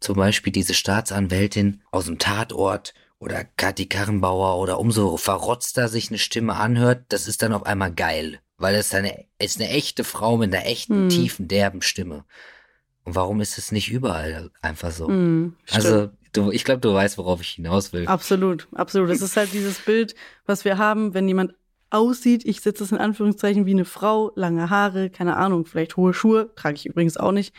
zum 0.00 0.16
Beispiel 0.16 0.52
diese 0.52 0.74
Staatsanwältin 0.74 1.82
aus 1.90 2.06
dem 2.06 2.18
Tatort, 2.18 2.94
oder 3.18 3.44
Kathi 3.44 3.86
Karrenbauer 3.86 4.58
oder 4.58 4.78
umso 4.78 5.16
verrotzter 5.16 5.88
sich 5.88 6.10
eine 6.10 6.18
Stimme 6.18 6.54
anhört, 6.54 7.04
das 7.08 7.26
ist 7.28 7.42
dann 7.42 7.52
auf 7.52 7.64
einmal 7.64 7.92
geil. 7.92 8.40
Weil 8.58 8.74
es 8.74 8.94
eine, 8.94 9.26
ist 9.38 9.60
eine 9.60 9.70
echte 9.70 10.04
Frau 10.04 10.36
mit 10.36 10.54
einer 10.54 10.66
echten, 10.66 10.94
hm. 10.94 11.08
tiefen, 11.08 11.48
derben 11.48 11.82
Stimme. 11.82 12.24
Und 13.04 13.14
warum 13.14 13.40
ist 13.40 13.58
es 13.58 13.70
nicht 13.70 13.90
überall 13.90 14.50
einfach 14.62 14.90
so? 14.90 15.08
Hm, 15.08 15.56
also 15.70 16.10
Du, 16.36 16.50
ich 16.50 16.64
glaube, 16.64 16.80
du 16.80 16.92
weißt, 16.92 17.18
worauf 17.18 17.40
ich 17.40 17.50
hinaus 17.50 17.92
will. 17.92 18.06
Absolut, 18.06 18.68
absolut. 18.72 19.10
Das 19.10 19.22
ist 19.22 19.36
halt 19.36 19.52
dieses 19.52 19.78
Bild, 19.80 20.14
was 20.46 20.64
wir 20.64 20.78
haben, 20.78 21.14
wenn 21.14 21.28
jemand 21.28 21.54
aussieht, 21.90 22.44
ich 22.44 22.60
setze 22.60 22.84
es 22.84 22.92
in 22.92 22.98
Anführungszeichen 22.98 23.66
wie 23.66 23.72
eine 23.72 23.84
Frau, 23.84 24.32
lange 24.34 24.70
Haare, 24.70 25.10
keine 25.10 25.36
Ahnung, 25.36 25.66
vielleicht 25.66 25.96
hohe 25.96 26.12
Schuhe, 26.12 26.50
trage 26.56 26.76
ich 26.76 26.86
übrigens 26.86 27.16
auch 27.16 27.32
nicht, 27.32 27.54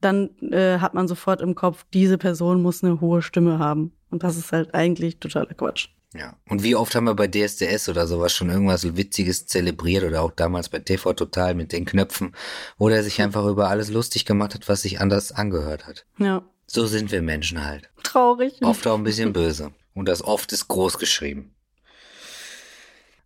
dann 0.00 0.30
äh, 0.50 0.78
hat 0.78 0.94
man 0.94 1.08
sofort 1.08 1.40
im 1.40 1.54
Kopf, 1.54 1.84
diese 1.92 2.18
Person 2.18 2.62
muss 2.62 2.82
eine 2.82 3.00
hohe 3.00 3.22
Stimme 3.22 3.58
haben. 3.58 3.92
Und 4.10 4.22
das 4.22 4.36
ist 4.36 4.52
halt 4.52 4.74
eigentlich 4.74 5.18
totaler 5.18 5.54
Quatsch. 5.54 5.88
Ja. 6.14 6.36
Und 6.48 6.64
wie 6.64 6.74
oft 6.74 6.94
haben 6.94 7.04
wir 7.04 7.14
bei 7.14 7.28
DSDS 7.28 7.88
oder 7.88 8.06
sowas 8.06 8.32
schon 8.34 8.50
irgendwas 8.50 8.96
Witziges 8.96 9.46
zelebriert 9.46 10.02
oder 10.02 10.22
auch 10.22 10.32
damals 10.32 10.68
bei 10.68 10.80
TV 10.80 11.12
Total 11.12 11.54
mit 11.54 11.72
den 11.72 11.84
Knöpfen, 11.84 12.34
wo 12.78 12.88
der 12.88 13.04
sich 13.04 13.22
einfach 13.22 13.46
über 13.46 13.68
alles 13.68 13.90
lustig 13.90 14.24
gemacht 14.24 14.54
hat, 14.54 14.68
was 14.68 14.82
sich 14.82 15.00
anders 15.00 15.30
angehört 15.30 15.86
hat. 15.86 16.06
Ja. 16.18 16.42
So 16.66 16.86
sind 16.86 17.12
wir 17.12 17.22
Menschen 17.22 17.64
halt. 17.64 17.89
Traurig. 18.10 18.54
Oft 18.62 18.86
auch 18.86 18.96
ein 18.96 19.04
bisschen 19.04 19.32
böse. 19.32 19.72
Und 19.94 20.08
das 20.08 20.22
oft 20.22 20.52
ist 20.52 20.68
groß 20.68 20.98
geschrieben. 20.98 21.54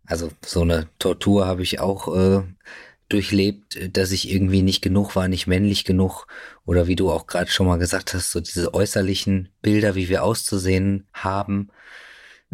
Also 0.07 0.31
so 0.45 0.63
eine 0.63 0.89
Tortur 0.99 1.47
habe 1.47 1.63
ich 1.63 1.81
auch 1.81 2.15
äh, 2.15 2.43
durchlebt, 3.09 3.97
dass 3.97 4.13
ich 4.13 4.31
irgendwie 4.31 4.63
nicht 4.63 4.83
genug 4.83 5.17
war, 5.17 5.29
nicht 5.29 5.47
männlich 5.47 5.85
genug. 5.85 6.27
Oder 6.67 6.87
wie 6.87 6.97
du 6.97 7.11
auch 7.11 7.27
gerade 7.27 7.51
schon 7.51 7.67
mal 7.67 7.79
gesagt 7.79 8.13
hast, 8.13 8.31
so 8.31 8.41
diese 8.41 8.75
äußerlichen 8.75 9.49
Bilder, 9.63 9.95
wie 9.95 10.09
wir 10.09 10.23
auszusehen 10.23 11.07
haben 11.13 11.71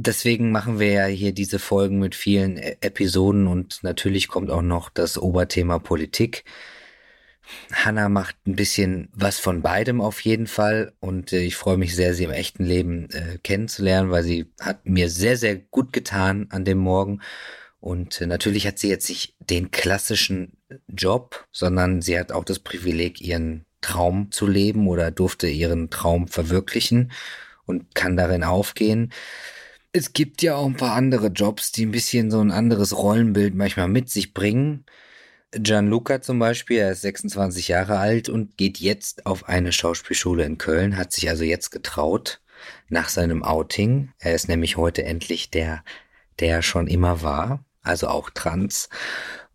deswegen 0.06 0.50
machen 0.50 0.78
wir 0.78 0.90
ja 0.90 1.06
hier 1.06 1.32
diese 1.32 1.58
Folgen 1.58 1.98
mit 1.98 2.14
vielen 2.14 2.56
e- 2.56 2.76
Episoden 2.80 3.46
und 3.46 3.82
natürlich 3.82 4.28
kommt 4.28 4.50
auch 4.50 4.62
noch 4.62 4.88
das 4.90 5.18
Oberthema 5.18 5.78
Politik. 5.78 6.44
Hanna 7.72 8.08
macht 8.08 8.36
ein 8.46 8.56
bisschen 8.56 9.08
was 9.12 9.38
von 9.38 9.62
beidem 9.62 10.00
auf 10.00 10.20
jeden 10.20 10.46
Fall 10.46 10.92
und 11.00 11.32
äh, 11.32 11.40
ich 11.40 11.56
freue 11.56 11.76
mich 11.76 11.94
sehr, 11.94 12.14
sie 12.14 12.24
im 12.24 12.30
echten 12.30 12.64
Leben 12.64 13.08
äh, 13.10 13.38
kennenzulernen, 13.42 14.10
weil 14.10 14.22
sie 14.22 14.52
hat 14.60 14.86
mir 14.86 15.08
sehr, 15.08 15.36
sehr 15.36 15.56
gut 15.56 15.92
getan 15.92 16.46
an 16.50 16.64
dem 16.64 16.78
Morgen. 16.78 17.20
Und 17.80 18.20
äh, 18.20 18.26
natürlich 18.26 18.66
hat 18.66 18.78
sie 18.78 18.88
jetzt 18.88 19.08
nicht 19.08 19.34
den 19.38 19.70
klassischen 19.70 20.58
Job, 20.88 21.46
sondern 21.50 22.02
sie 22.02 22.18
hat 22.18 22.32
auch 22.32 22.44
das 22.44 22.58
Privileg, 22.58 23.20
ihren 23.20 23.64
Traum 23.80 24.30
zu 24.30 24.46
leben 24.46 24.86
oder 24.86 25.10
durfte 25.10 25.48
ihren 25.48 25.90
Traum 25.90 26.28
verwirklichen 26.28 27.12
und 27.64 27.94
kann 27.94 28.16
darin 28.16 28.44
aufgehen. 28.44 29.12
Es 29.92 30.12
gibt 30.12 30.42
ja 30.42 30.56
auch 30.56 30.66
ein 30.66 30.76
paar 30.76 30.94
andere 30.94 31.28
Jobs, 31.28 31.72
die 31.72 31.86
ein 31.86 31.90
bisschen 31.90 32.30
so 32.30 32.40
ein 32.40 32.52
anderes 32.52 32.96
Rollenbild 32.96 33.54
manchmal 33.54 33.88
mit 33.88 34.10
sich 34.10 34.34
bringen. 34.34 34.84
Gianluca 35.52 36.22
zum 36.22 36.38
Beispiel, 36.38 36.78
er 36.78 36.92
ist 36.92 37.02
26 37.02 37.68
Jahre 37.68 37.98
alt 37.98 38.28
und 38.28 38.56
geht 38.56 38.78
jetzt 38.78 39.26
auf 39.26 39.48
eine 39.48 39.72
Schauspielschule 39.72 40.44
in 40.44 40.58
Köln, 40.58 40.96
hat 40.96 41.12
sich 41.12 41.28
also 41.28 41.44
jetzt 41.44 41.70
getraut 41.70 42.40
nach 42.88 43.08
seinem 43.08 43.42
Outing. 43.42 44.12
Er 44.18 44.34
ist 44.34 44.48
nämlich 44.48 44.76
heute 44.76 45.04
endlich 45.04 45.50
der, 45.50 45.82
der 46.38 46.62
schon 46.62 46.86
immer 46.86 47.22
war, 47.22 47.64
also 47.82 48.08
auch 48.08 48.30
trans 48.30 48.88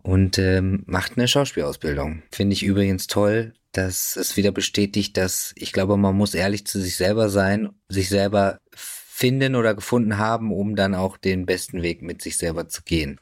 und 0.02 0.38
ähm, 0.38 0.84
macht 0.86 1.18
eine 1.18 1.28
Schauspielausbildung. 1.28 2.24
Finde 2.32 2.54
ich 2.54 2.64
übrigens 2.64 3.08
toll, 3.08 3.54
dass 3.72 4.16
es 4.16 4.38
wieder 4.38 4.52
bestätigt, 4.52 5.18
dass 5.18 5.54
ich 5.56 5.72
glaube, 5.72 5.98
man 5.98 6.16
muss 6.16 6.34
ehrlich 6.34 6.66
zu 6.68 6.80
sich 6.80 6.96
selber 6.96 7.30
sein, 7.30 7.70
sich 7.90 8.10
selber 8.10 8.60
finden 8.74 9.56
oder 9.56 9.74
gefunden 9.74 10.18
haben, 10.18 10.52
um 10.52 10.76
dann 10.76 10.94
auch 10.94 11.18
den 11.18 11.46
besten 11.46 11.82
Weg 11.82 12.02
mit 12.02 12.22
sich 12.22 12.38
selber 12.38 12.68
zu 12.68 12.84
gehen. 12.84 13.20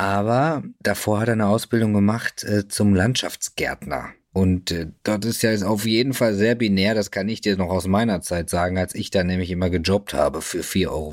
Aber 0.00 0.62
davor 0.82 1.20
hat 1.20 1.28
er 1.28 1.34
eine 1.34 1.48
Ausbildung 1.48 1.92
gemacht 1.92 2.42
äh, 2.42 2.66
zum 2.66 2.94
Landschaftsgärtner. 2.94 4.14
Und 4.32 4.70
äh, 4.70 4.86
dort 5.02 5.26
ist 5.26 5.42
ja 5.42 5.54
auf 5.66 5.84
jeden 5.84 6.14
Fall 6.14 6.32
sehr 6.32 6.54
binär, 6.54 6.94
das 6.94 7.10
kann 7.10 7.28
ich 7.28 7.42
dir 7.42 7.58
noch 7.58 7.68
aus 7.68 7.86
meiner 7.86 8.22
Zeit 8.22 8.48
sagen, 8.48 8.78
als 8.78 8.94
ich 8.94 9.10
da 9.10 9.24
nämlich 9.24 9.50
immer 9.50 9.68
gejobbt 9.68 10.14
habe 10.14 10.40
für 10.40 10.62
4,50 10.62 10.88
Euro. 10.88 11.12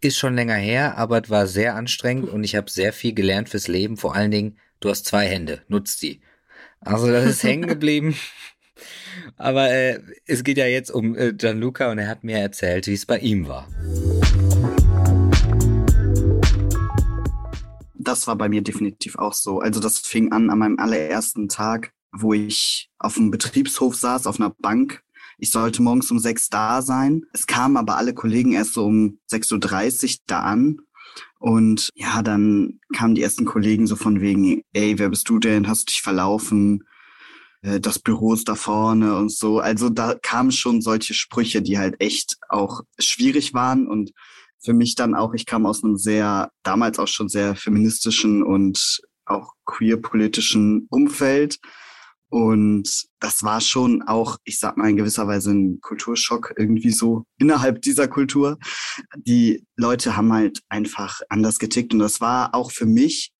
Ist 0.00 0.18
schon 0.18 0.34
länger 0.34 0.56
her, 0.56 0.98
aber 0.98 1.22
es 1.22 1.30
war 1.30 1.46
sehr 1.46 1.76
anstrengend 1.76 2.28
und 2.28 2.42
ich 2.42 2.56
habe 2.56 2.68
sehr 2.68 2.92
viel 2.92 3.14
gelernt 3.14 3.50
fürs 3.50 3.68
Leben. 3.68 3.96
Vor 3.96 4.16
allen 4.16 4.32
Dingen, 4.32 4.58
du 4.80 4.90
hast 4.90 5.06
zwei 5.06 5.26
Hände, 5.26 5.62
nutzt 5.68 6.02
die. 6.02 6.22
Also 6.80 7.06
das 7.06 7.24
ist 7.24 7.44
hängen 7.44 7.68
geblieben. 7.68 8.16
Aber 9.36 9.70
äh, 9.70 10.00
es 10.26 10.42
geht 10.42 10.58
ja 10.58 10.66
jetzt 10.66 10.90
um 10.90 11.16
äh, 11.16 11.34
Gianluca 11.34 11.92
und 11.92 11.98
er 12.00 12.08
hat 12.08 12.24
mir 12.24 12.38
erzählt, 12.38 12.88
wie 12.88 12.94
es 12.94 13.06
bei 13.06 13.18
ihm 13.18 13.46
war. 13.46 13.68
Das 18.02 18.26
war 18.26 18.36
bei 18.36 18.48
mir 18.48 18.62
definitiv 18.62 19.16
auch 19.16 19.34
so. 19.34 19.60
Also 19.60 19.78
das 19.78 19.98
fing 19.98 20.32
an 20.32 20.48
an 20.50 20.58
meinem 20.58 20.78
allerersten 20.78 21.48
Tag, 21.48 21.92
wo 22.12 22.32
ich 22.32 22.90
auf 22.98 23.16
einem 23.16 23.30
Betriebshof 23.30 23.94
saß, 23.94 24.26
auf 24.26 24.40
einer 24.40 24.50
Bank. 24.50 25.02
Ich 25.38 25.50
sollte 25.50 25.82
morgens 25.82 26.10
um 26.10 26.18
sechs 26.18 26.48
da 26.48 26.82
sein. 26.82 27.24
Es 27.32 27.46
kamen 27.46 27.76
aber 27.76 27.96
alle 27.96 28.14
Kollegen 28.14 28.52
erst 28.52 28.74
so 28.74 28.84
um 28.84 29.18
6.30 29.30 30.12
Uhr 30.12 30.18
da 30.26 30.40
an. 30.40 30.80
Und 31.38 31.90
ja, 31.94 32.22
dann 32.22 32.80
kamen 32.94 33.14
die 33.14 33.22
ersten 33.22 33.44
Kollegen 33.44 33.86
so 33.86 33.96
von 33.96 34.20
wegen, 34.20 34.62
ey, 34.72 34.98
wer 34.98 35.08
bist 35.10 35.28
du 35.28 35.38
denn? 35.38 35.68
Hast 35.68 35.82
du 35.82 35.92
dich 35.92 36.02
verlaufen? 36.02 36.84
Äh, 37.62 37.80
das 37.80 37.98
Büro 37.98 38.34
ist 38.34 38.48
da 38.48 38.54
vorne 38.54 39.16
und 39.16 39.30
so. 39.30 39.58
Also 39.58 39.90
da 39.90 40.14
kamen 40.14 40.52
schon 40.52 40.80
solche 40.80 41.14
Sprüche, 41.14 41.62
die 41.62 41.78
halt 41.78 42.00
echt 42.00 42.38
auch 42.48 42.82
schwierig 42.98 43.54
waren 43.54 43.86
und 43.86 44.12
für 44.62 44.72
mich 44.72 44.94
dann 44.94 45.14
auch, 45.14 45.34
ich 45.34 45.46
kam 45.46 45.66
aus 45.66 45.82
einem 45.82 45.96
sehr, 45.96 46.50
damals 46.62 46.98
auch 46.98 47.08
schon 47.08 47.28
sehr 47.28 47.56
feministischen 47.56 48.42
und 48.42 49.00
auch 49.24 49.54
queer-politischen 49.66 50.86
Umfeld. 50.90 51.58
Und 52.28 53.06
das 53.18 53.42
war 53.42 53.60
schon 53.60 54.02
auch, 54.02 54.36
ich 54.44 54.58
sag 54.60 54.76
mal, 54.76 54.88
in 54.88 54.96
gewisser 54.96 55.26
Weise 55.26 55.50
ein 55.50 55.80
Kulturschock 55.80 56.54
irgendwie 56.56 56.90
so 56.90 57.24
innerhalb 57.38 57.82
dieser 57.82 58.06
Kultur. 58.06 58.58
Die 59.16 59.66
Leute 59.76 60.16
haben 60.16 60.32
halt 60.32 60.60
einfach 60.68 61.20
anders 61.28 61.58
getickt. 61.58 61.92
Und 61.92 61.98
das 61.98 62.20
war 62.20 62.54
auch 62.54 62.70
für 62.70 62.86
mich 62.86 63.32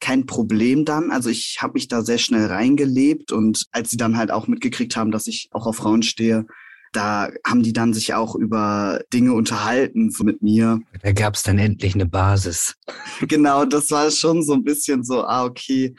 kein 0.00 0.26
Problem 0.26 0.84
dann. 0.84 1.10
Also 1.10 1.28
ich 1.28 1.58
habe 1.60 1.74
mich 1.74 1.88
da 1.88 2.02
sehr 2.02 2.18
schnell 2.18 2.46
reingelebt 2.46 3.32
und 3.32 3.66
als 3.72 3.90
sie 3.90 3.96
dann 3.96 4.16
halt 4.16 4.30
auch 4.30 4.46
mitgekriegt 4.46 4.96
haben, 4.96 5.10
dass 5.10 5.26
ich 5.26 5.48
auch 5.50 5.66
auf 5.66 5.76
Frauen 5.76 6.02
stehe, 6.02 6.46
da 6.92 7.30
haben 7.46 7.62
die 7.62 7.72
dann 7.72 7.94
sich 7.94 8.14
auch 8.14 8.34
über 8.34 9.00
Dinge 9.12 9.32
unterhalten 9.32 10.10
so 10.10 10.24
mit 10.24 10.42
mir. 10.42 10.80
Da 11.02 11.12
gab 11.12 11.34
es 11.34 11.42
dann 11.42 11.58
endlich 11.58 11.94
eine 11.94 12.06
Basis. 12.06 12.74
genau, 13.28 13.64
das 13.64 13.90
war 13.90 14.10
schon 14.10 14.42
so 14.42 14.54
ein 14.54 14.64
bisschen 14.64 15.04
so, 15.04 15.24
ah, 15.24 15.44
okay. 15.44 15.94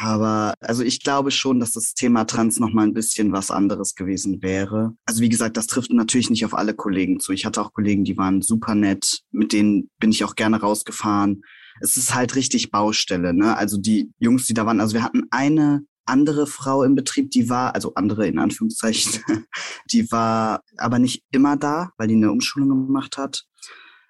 Aber 0.00 0.54
also 0.60 0.84
ich 0.84 1.02
glaube 1.02 1.32
schon, 1.32 1.58
dass 1.58 1.72
das 1.72 1.94
Thema 1.94 2.24
Trans 2.24 2.60
noch 2.60 2.72
mal 2.72 2.84
ein 2.84 2.94
bisschen 2.94 3.32
was 3.32 3.50
anderes 3.50 3.96
gewesen 3.96 4.42
wäre. 4.42 4.92
Also 5.06 5.22
wie 5.22 5.28
gesagt, 5.28 5.56
das 5.56 5.66
trifft 5.66 5.92
natürlich 5.92 6.30
nicht 6.30 6.44
auf 6.44 6.54
alle 6.54 6.74
Kollegen 6.74 7.18
zu. 7.18 7.32
Ich 7.32 7.44
hatte 7.44 7.60
auch 7.60 7.72
Kollegen, 7.72 8.04
die 8.04 8.16
waren 8.16 8.40
super 8.40 8.76
nett, 8.76 9.22
mit 9.32 9.52
denen 9.52 9.90
bin 9.98 10.10
ich 10.10 10.22
auch 10.22 10.36
gerne 10.36 10.60
rausgefahren 10.60 11.42
es 11.80 11.96
ist 11.96 12.14
halt 12.14 12.34
richtig 12.34 12.70
Baustelle. 12.70 13.34
Ne? 13.34 13.56
Also 13.56 13.78
die 13.78 14.10
Jungs, 14.18 14.46
die 14.46 14.54
da 14.54 14.66
waren, 14.66 14.80
also 14.80 14.94
wir 14.94 15.02
hatten 15.02 15.24
eine 15.30 15.82
andere 16.08 16.46
Frau 16.46 16.82
im 16.82 16.94
Betrieb, 16.94 17.30
die 17.30 17.48
war, 17.48 17.74
also 17.74 17.94
andere 17.94 18.26
in 18.26 18.38
Anführungszeichen, 18.38 19.22
die 19.92 20.10
war 20.10 20.62
aber 20.76 20.98
nicht 20.98 21.22
immer 21.30 21.56
da, 21.56 21.90
weil 21.96 22.08
die 22.08 22.14
eine 22.14 22.32
Umschulung 22.32 22.86
gemacht 22.86 23.16
hat. 23.18 23.44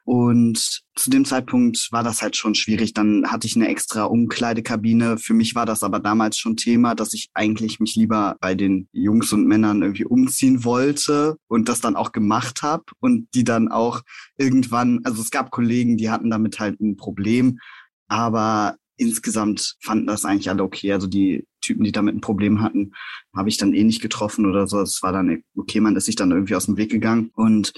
Und 0.09 0.81
zu 0.97 1.11
dem 1.11 1.27
Zeitpunkt 1.27 1.89
war 1.91 2.03
das 2.03 2.23
halt 2.23 2.35
schon 2.35 2.55
schwierig. 2.55 2.95
Dann 2.95 3.31
hatte 3.31 3.47
ich 3.47 3.57
eine 3.57 3.69
extra 3.69 4.05
Umkleidekabine. 4.05 5.19
Für 5.19 5.35
mich 5.35 5.55
war 5.55 5.67
das 5.67 5.83
aber 5.83 6.01
damals 6.01 6.39
schon 6.39 6.57
Thema, 6.57 6.95
dass 6.95 7.13
ich 7.13 7.29
eigentlich 7.35 7.79
mich 7.79 7.95
lieber 7.95 8.37
bei 8.41 8.55
den 8.55 8.89
Jungs 8.93 9.35
und 9.35 9.47
Männern 9.47 9.83
irgendwie 9.83 10.07
umziehen 10.07 10.65
wollte 10.65 11.37
und 11.47 11.69
das 11.69 11.83
dann 11.83 11.95
auch 11.95 12.13
gemacht 12.13 12.63
habe 12.63 12.85
und 13.01 13.29
die 13.35 13.45
dann 13.45 13.69
auch 13.69 14.01
irgendwann, 14.39 15.01
also 15.05 15.21
es 15.21 15.31
gab 15.31 15.51
Kollegen, 15.51 15.99
die 15.99 16.09
hatten 16.09 16.31
damit 16.31 16.59
halt 16.59 16.81
ein 16.81 16.97
Problem, 16.97 17.59
aber 18.09 18.77
insgesamt 18.99 19.77
fanden 19.81 20.07
das 20.07 20.25
eigentlich 20.25 20.51
alle 20.51 20.63
okay. 20.63 20.93
Also 20.93 21.07
die 21.07 21.47
Typen, 21.61 21.85
die 21.85 21.93
damit 21.93 22.15
ein 22.15 22.21
Problem 22.21 22.61
hatten, 22.61 22.93
habe 23.35 23.49
ich 23.49 23.57
dann 23.57 23.73
eh 23.75 23.85
nicht 23.85 24.03
getroffen 24.03 24.47
oder 24.47 24.67
so. 24.67 24.81
Es 24.81 25.03
war 25.03 25.13
dann 25.13 25.43
okay, 25.57 25.81
man 25.81 25.97
ist 25.97 26.05
sich 26.05 26.17
dann 26.17 26.31
irgendwie 26.31 26.55
aus 26.55 26.67
dem 26.67 26.77
Weg 26.77 26.91
gegangen 26.91 27.31
und 27.35 27.73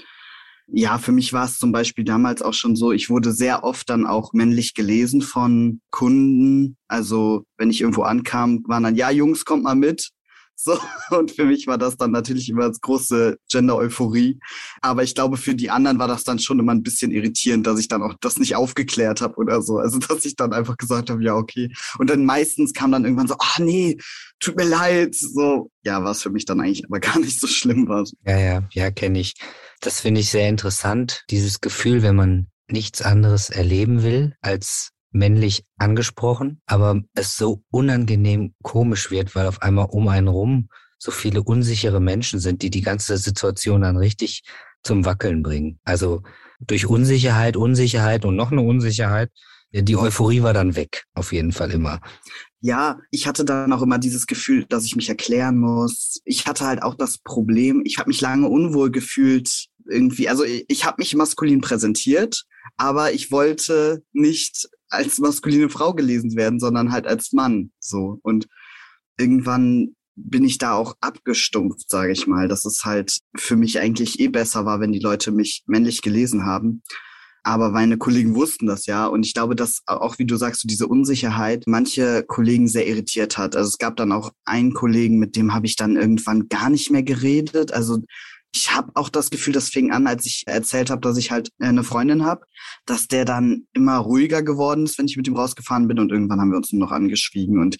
ja, 0.73 0.97
für 0.97 1.11
mich 1.11 1.33
war 1.33 1.45
es 1.45 1.59
zum 1.59 1.71
Beispiel 1.71 2.05
damals 2.05 2.41
auch 2.41 2.53
schon 2.53 2.75
so, 2.75 2.91
ich 2.93 3.09
wurde 3.09 3.33
sehr 3.33 3.63
oft 3.63 3.89
dann 3.89 4.05
auch 4.05 4.31
männlich 4.31 4.73
gelesen 4.73 5.21
von 5.21 5.81
Kunden. 5.91 6.77
Also 6.87 7.45
wenn 7.57 7.69
ich 7.69 7.81
irgendwo 7.81 8.03
ankam, 8.03 8.63
waren 8.67 8.83
dann, 8.83 8.95
ja, 8.95 9.11
Jungs, 9.11 9.43
kommt 9.43 9.63
mal 9.63 9.75
mit. 9.75 10.11
So, 10.63 10.77
und 11.09 11.31
für 11.31 11.45
mich 11.45 11.65
war 11.65 11.79
das 11.79 11.97
dann 11.97 12.11
natürlich 12.11 12.47
immer 12.47 12.67
das 12.67 12.81
große 12.81 13.37
Gender-Euphorie. 13.49 14.39
Aber 14.81 15.01
ich 15.01 15.15
glaube, 15.15 15.37
für 15.37 15.55
die 15.55 15.71
anderen 15.71 15.97
war 15.97 16.07
das 16.07 16.23
dann 16.23 16.37
schon 16.37 16.59
immer 16.59 16.71
ein 16.71 16.83
bisschen 16.83 17.11
irritierend, 17.11 17.65
dass 17.65 17.79
ich 17.79 17.87
dann 17.87 18.03
auch 18.03 18.13
das 18.21 18.37
nicht 18.37 18.55
aufgeklärt 18.55 19.21
habe 19.21 19.37
oder 19.37 19.63
so. 19.63 19.77
Also, 19.77 19.97
dass 19.97 20.23
ich 20.23 20.35
dann 20.35 20.53
einfach 20.53 20.77
gesagt 20.77 21.09
habe, 21.09 21.23
ja, 21.23 21.33
okay. 21.33 21.73
Und 21.97 22.11
dann 22.11 22.25
meistens 22.25 22.73
kam 22.73 22.91
dann 22.91 23.05
irgendwann 23.05 23.27
so, 23.27 23.35
ah, 23.39 23.59
nee, 23.59 23.97
tut 24.39 24.55
mir 24.55 24.65
leid. 24.65 25.15
So, 25.15 25.71
ja, 25.83 26.03
was 26.03 26.21
für 26.21 26.29
mich 26.29 26.45
dann 26.45 26.61
eigentlich 26.61 26.85
aber 26.85 26.99
gar 26.99 27.17
nicht 27.19 27.39
so 27.39 27.47
schlimm 27.47 27.87
war. 27.87 28.05
Ja, 28.27 28.37
ja, 28.37 28.69
ja, 28.71 28.91
kenne 28.91 29.19
ich. 29.19 29.33
Das 29.79 29.99
finde 30.01 30.21
ich 30.21 30.29
sehr 30.29 30.47
interessant, 30.47 31.23
dieses 31.31 31.59
Gefühl, 31.59 32.03
wenn 32.03 32.15
man 32.15 32.47
nichts 32.67 33.01
anderes 33.01 33.49
erleben 33.49 34.03
will, 34.03 34.35
als 34.41 34.91
männlich 35.11 35.65
angesprochen, 35.77 36.61
aber 36.65 37.01
es 37.13 37.35
so 37.37 37.63
unangenehm 37.69 38.53
komisch 38.63 39.11
wird, 39.11 39.35
weil 39.35 39.47
auf 39.47 39.61
einmal 39.61 39.87
um 39.91 40.07
einen 40.07 40.27
rum 40.27 40.69
so 40.97 41.11
viele 41.11 41.41
unsichere 41.41 41.99
Menschen 41.99 42.39
sind, 42.39 42.61
die 42.61 42.69
die 42.69 42.81
ganze 42.81 43.17
Situation 43.17 43.81
dann 43.81 43.97
richtig 43.97 44.43
zum 44.83 45.05
Wackeln 45.05 45.43
bringen. 45.43 45.79
Also 45.83 46.21
durch 46.59 46.85
Unsicherheit, 46.85 47.57
Unsicherheit 47.57 48.23
und 48.23 48.35
noch 48.35 48.51
eine 48.51 48.61
Unsicherheit. 48.61 49.31
Die 49.73 49.95
Euphorie 49.95 50.43
war 50.43 50.53
dann 50.53 50.75
weg, 50.75 51.05
auf 51.13 51.31
jeden 51.33 51.53
Fall 51.53 51.71
immer. 51.71 52.01
Ja, 52.59 52.99
ich 53.09 53.25
hatte 53.25 53.45
dann 53.45 53.73
auch 53.73 53.81
immer 53.81 53.97
dieses 53.97 54.27
Gefühl, 54.27 54.65
dass 54.65 54.85
ich 54.85 54.95
mich 54.95 55.09
erklären 55.09 55.57
muss. 55.57 56.21
Ich 56.25 56.45
hatte 56.45 56.65
halt 56.65 56.83
auch 56.83 56.95
das 56.95 57.17
Problem, 57.17 57.81
ich 57.85 57.97
habe 57.97 58.09
mich 58.09 58.21
lange 58.21 58.47
unwohl 58.47 58.91
gefühlt 58.91 59.67
irgendwie. 59.89 60.29
Also 60.29 60.43
ich, 60.43 60.65
ich 60.67 60.85
habe 60.85 60.97
mich 60.99 61.15
maskulin 61.15 61.61
präsentiert, 61.61 62.43
aber 62.81 63.13
ich 63.13 63.31
wollte 63.31 64.03
nicht 64.11 64.67
als 64.89 65.19
maskuline 65.19 65.69
Frau 65.69 65.93
gelesen 65.93 66.35
werden, 66.35 66.59
sondern 66.59 66.91
halt 66.91 67.05
als 67.05 67.31
Mann. 67.31 67.71
So 67.79 68.17
und 68.23 68.47
irgendwann 69.19 69.95
bin 70.15 70.43
ich 70.43 70.57
da 70.57 70.73
auch 70.73 70.95
abgestumpft, 70.99 71.91
sage 71.91 72.11
ich 72.11 72.25
mal, 72.25 72.47
dass 72.47 72.65
es 72.65 72.83
halt 72.83 73.19
für 73.37 73.55
mich 73.55 73.79
eigentlich 73.79 74.19
eh 74.19 74.29
besser 74.29 74.65
war, 74.65 74.79
wenn 74.79 74.91
die 74.91 74.99
Leute 74.99 75.31
mich 75.31 75.61
männlich 75.67 76.01
gelesen 76.01 76.43
haben. 76.43 76.81
Aber 77.43 77.69
meine 77.69 77.99
Kollegen 77.99 78.33
wussten 78.33 78.65
das 78.65 78.87
ja. 78.87 79.05
Und 79.05 79.27
ich 79.27 79.35
glaube, 79.35 79.55
dass 79.55 79.83
auch, 79.85 80.17
wie 80.17 80.25
du 80.25 80.35
sagst, 80.35 80.61
so 80.61 80.67
diese 80.67 80.87
Unsicherheit 80.87 81.65
manche 81.67 82.23
Kollegen 82.23 82.67
sehr 82.67 82.87
irritiert 82.87 83.37
hat. 83.37 83.55
Also 83.55 83.69
es 83.69 83.77
gab 83.77 83.95
dann 83.95 84.11
auch 84.11 84.31
einen 84.43 84.73
Kollegen, 84.73 85.19
mit 85.19 85.35
dem 85.35 85.53
habe 85.53 85.67
ich 85.67 85.75
dann 85.75 85.97
irgendwann 85.97 86.49
gar 86.49 86.71
nicht 86.71 86.89
mehr 86.89 87.03
geredet. 87.03 87.73
Also 87.73 87.99
ich 88.53 88.73
habe 88.73 88.91
auch 88.95 89.09
das 89.09 89.29
Gefühl, 89.29 89.53
das 89.53 89.69
fing 89.69 89.91
an, 89.91 90.07
als 90.07 90.25
ich 90.25 90.43
erzählt 90.45 90.89
habe, 90.89 91.01
dass 91.01 91.17
ich 91.17 91.31
halt 91.31 91.51
eine 91.59 91.83
Freundin 91.83 92.25
habe, 92.25 92.45
dass 92.85 93.07
der 93.07 93.25
dann 93.25 93.67
immer 93.73 93.97
ruhiger 93.97 94.43
geworden 94.43 94.85
ist, 94.85 94.97
wenn 94.97 95.05
ich 95.05 95.17
mit 95.17 95.27
ihm 95.27 95.35
rausgefahren 95.35 95.87
bin. 95.87 95.99
Und 95.99 96.11
irgendwann 96.11 96.41
haben 96.41 96.51
wir 96.51 96.57
uns 96.57 96.71
nur 96.71 96.85
noch 96.85 96.91
angeschwiegen. 96.91 97.59
Und 97.59 97.77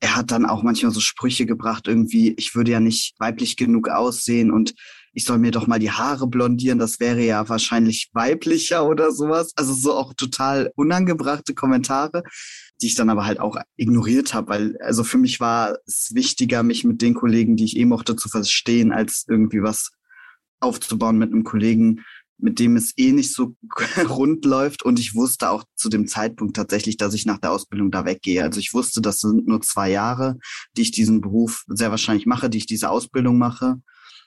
er 0.00 0.16
hat 0.16 0.30
dann 0.30 0.46
auch 0.46 0.62
manchmal 0.62 0.92
so 0.92 1.00
Sprüche 1.00 1.46
gebracht, 1.46 1.88
irgendwie, 1.88 2.34
ich 2.36 2.54
würde 2.54 2.70
ja 2.70 2.80
nicht 2.80 3.14
weiblich 3.18 3.56
genug 3.56 3.88
aussehen 3.88 4.50
und 4.50 4.74
ich 5.12 5.24
soll 5.24 5.38
mir 5.38 5.50
doch 5.50 5.66
mal 5.66 5.80
die 5.80 5.90
Haare 5.90 6.28
blondieren, 6.28 6.78
das 6.78 7.00
wäre 7.00 7.24
ja 7.24 7.48
wahrscheinlich 7.48 8.10
weiblicher 8.12 8.86
oder 8.86 9.10
sowas. 9.10 9.52
Also 9.56 9.72
so 9.74 9.94
auch 9.94 10.14
total 10.14 10.70
unangebrachte 10.76 11.54
Kommentare, 11.54 12.22
die 12.80 12.86
ich 12.86 12.94
dann 12.94 13.10
aber 13.10 13.26
halt 13.26 13.40
auch 13.40 13.56
ignoriert 13.76 14.34
habe, 14.34 14.48
weil 14.50 14.78
also 14.80 15.02
für 15.02 15.18
mich 15.18 15.40
war 15.40 15.76
es 15.86 16.10
wichtiger, 16.14 16.62
mich 16.62 16.84
mit 16.84 17.02
den 17.02 17.14
Kollegen, 17.14 17.56
die 17.56 17.64
ich 17.64 17.76
eh 17.76 17.84
mochte, 17.84 18.14
zu 18.14 18.28
verstehen, 18.28 18.92
als 18.92 19.24
irgendwie 19.26 19.62
was 19.62 19.90
aufzubauen 20.60 21.18
mit 21.18 21.32
einem 21.32 21.44
Kollegen, 21.44 22.04
mit 22.38 22.58
dem 22.58 22.76
es 22.76 22.96
eh 22.96 23.12
nicht 23.12 23.34
so 23.34 23.56
rund 24.08 24.44
läuft. 24.44 24.84
Und 24.84 24.98
ich 24.98 25.14
wusste 25.14 25.50
auch 25.50 25.64
zu 25.74 25.88
dem 25.88 26.06
Zeitpunkt 26.06 26.56
tatsächlich, 26.56 26.96
dass 26.96 27.14
ich 27.14 27.26
nach 27.26 27.38
der 27.38 27.52
Ausbildung 27.52 27.90
da 27.90 28.04
weggehe. 28.04 28.42
Also 28.42 28.60
ich 28.60 28.72
wusste, 28.72 29.00
das 29.00 29.18
sind 29.18 29.46
nur 29.46 29.60
zwei 29.60 29.90
Jahre, 29.90 30.38
die 30.76 30.82
ich 30.82 30.92
diesen 30.92 31.20
Beruf 31.20 31.64
sehr 31.68 31.90
wahrscheinlich 31.90 32.26
mache, 32.26 32.48
die 32.48 32.58
ich 32.58 32.66
diese 32.66 32.90
Ausbildung 32.90 33.38
mache. 33.38 33.80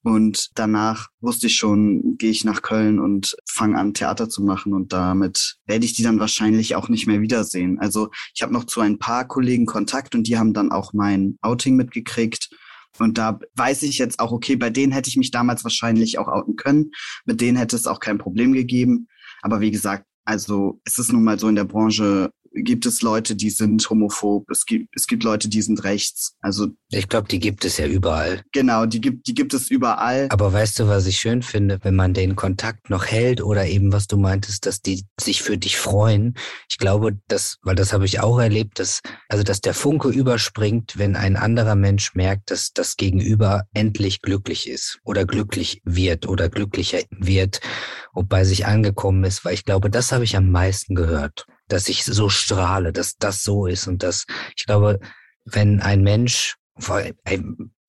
Und 0.04 0.50
danach 0.56 1.10
wusste 1.20 1.46
ich 1.48 1.56
schon, 1.56 2.18
gehe 2.18 2.32
ich 2.32 2.44
nach 2.44 2.64
Köln 2.64 3.00
und 3.00 3.36
fange 3.48 3.78
an, 3.78 3.94
Theater 3.94 4.30
zu 4.30 4.42
machen. 4.42 4.74
Und 4.74 4.94
damit 4.94 5.58
werde 5.68 5.86
ich 5.86 5.94
die 5.94 6.04
dann 6.04 6.20
wahrscheinlich 6.20 6.76
auch 6.76 6.90
nicht 6.90 7.06
mehr 7.06 7.22
wiedersehen. 7.22 7.80
Also 7.80 8.10
ich 8.34 8.42
habe 8.42 8.52
noch 8.52 8.64
zu 8.64 8.82
ein 8.82 8.98
paar 8.98 9.28
Kollegen 9.28 9.68
Kontakt 9.68 10.16
und 10.16 10.26
die 10.28 10.40
haben 10.40 10.54
dann 10.54 10.72
auch 10.72 10.94
mein 10.94 11.38
Outing 11.42 11.76
mitgekriegt. 11.76 12.50
Und 13.00 13.18
da 13.18 13.40
weiß 13.56 13.84
ich 13.84 13.98
jetzt 13.98 14.20
auch, 14.20 14.32
okay, 14.32 14.56
bei 14.56 14.70
denen 14.70 14.92
hätte 14.92 15.10
ich 15.10 15.18
mich 15.18 15.32
damals 15.32 15.64
wahrscheinlich 15.64 16.18
auch 16.18 16.28
outen 16.28 16.56
können. 16.56 16.92
Mit 17.26 17.42
denen 17.42 17.58
hätte 17.58 17.76
es 17.76 17.88
auch 17.88 18.00
kein 18.00 18.18
Problem 18.18 18.54
gegeben. 18.54 19.08
Aber 19.42 19.62
wie 19.62 19.72
gesagt, 19.72 20.06
also 20.26 20.80
es 20.86 21.00
ist 21.00 21.12
nun 21.12 21.24
mal 21.24 21.40
so 21.40 21.48
in 21.48 21.56
der 21.56 21.64
Branche, 21.64 22.32
gibt 22.54 22.86
es 22.86 23.02
Leute, 23.02 23.36
die 23.36 23.50
sind 23.50 23.90
homophob, 23.90 24.50
es 24.50 24.66
gibt, 24.66 24.90
es 24.96 25.08
gibt 25.08 25.24
Leute, 25.24 25.48
die 25.48 25.62
sind 25.62 25.84
rechts. 25.84 26.36
Also 26.42 26.68
ich 26.90 27.08
glaube, 27.08 27.28
die 27.28 27.40
gibt 27.40 27.64
es 27.66 27.78
ja 27.78 27.88
überall. 27.88 28.44
Genau, 28.52 28.86
die 28.86 29.00
gibt, 29.00 29.28
die 29.28 29.34
gibt 29.34 29.54
es 29.54 29.70
überall. 29.70 30.28
Aber 30.30 30.52
weißt 30.52 30.80
du, 30.80 30.88
was 30.88 31.06
ich 31.06 31.18
schön 31.18 31.42
finde, 31.42 31.80
wenn 31.84 31.96
man 31.96 32.14
den 32.14 32.36
Kontakt 32.36 32.90
noch 32.90 33.06
hält 33.06 33.42
oder 33.42 33.66
eben, 33.68 33.94
was 33.94 34.08
du 34.08 34.18
meintest, 34.18 34.66
dass 34.66 34.82
die 34.82 35.06
sich 35.20 35.42
für 35.42 35.58
dich 35.58 35.78
freuen. 35.78 36.36
Ich 36.70 36.78
glaube, 36.78 37.18
dass, 37.28 37.58
weil 37.64 37.76
das 37.76 37.94
habe 37.94 38.06
ich 38.06 38.20
auch 38.20 38.40
erlebt, 38.40 38.80
dass, 38.80 39.02
also 39.30 39.44
dass 39.44 39.62
der 39.62 39.74
Funke 39.74 40.10
überspringt, 40.10 40.98
wenn 40.98 41.16
ein 41.16 41.38
anderer 41.38 41.76
Mensch 41.76 42.16
merkt, 42.16 42.52
dass 42.52 42.74
das 42.74 42.98
Gegenüber 42.98 43.64
endlich 43.74 44.22
glücklich 44.22 44.68
ist 44.70 45.00
oder 45.04 45.26
glücklich 45.26 45.82
wird 45.86 46.28
oder 46.28 46.50
glücklicher 46.50 47.00
wird 47.12 47.62
und 48.14 48.28
bei 48.28 48.44
sich 48.44 48.66
angekommen 48.66 49.24
ist, 49.24 49.46
weil 49.46 49.54
ich 49.54 49.66
glaube, 49.66 49.90
das 49.90 50.12
habe 50.12 50.26
ich 50.26 50.36
am 50.36 50.52
meisten 50.52 50.96
gehört 50.96 51.46
dass 51.72 51.90
ich 51.90 52.04
so 52.04 52.30
strahle, 52.30 52.92
dass 52.92 53.18
das 53.18 53.44
so 53.44 53.66
ist 53.66 53.88
und 53.88 54.04
dass 54.04 54.26
ich 54.56 54.66
glaube, 54.66 55.00
wenn 55.46 55.82
ein 55.82 56.04
Mensch, 56.04 56.56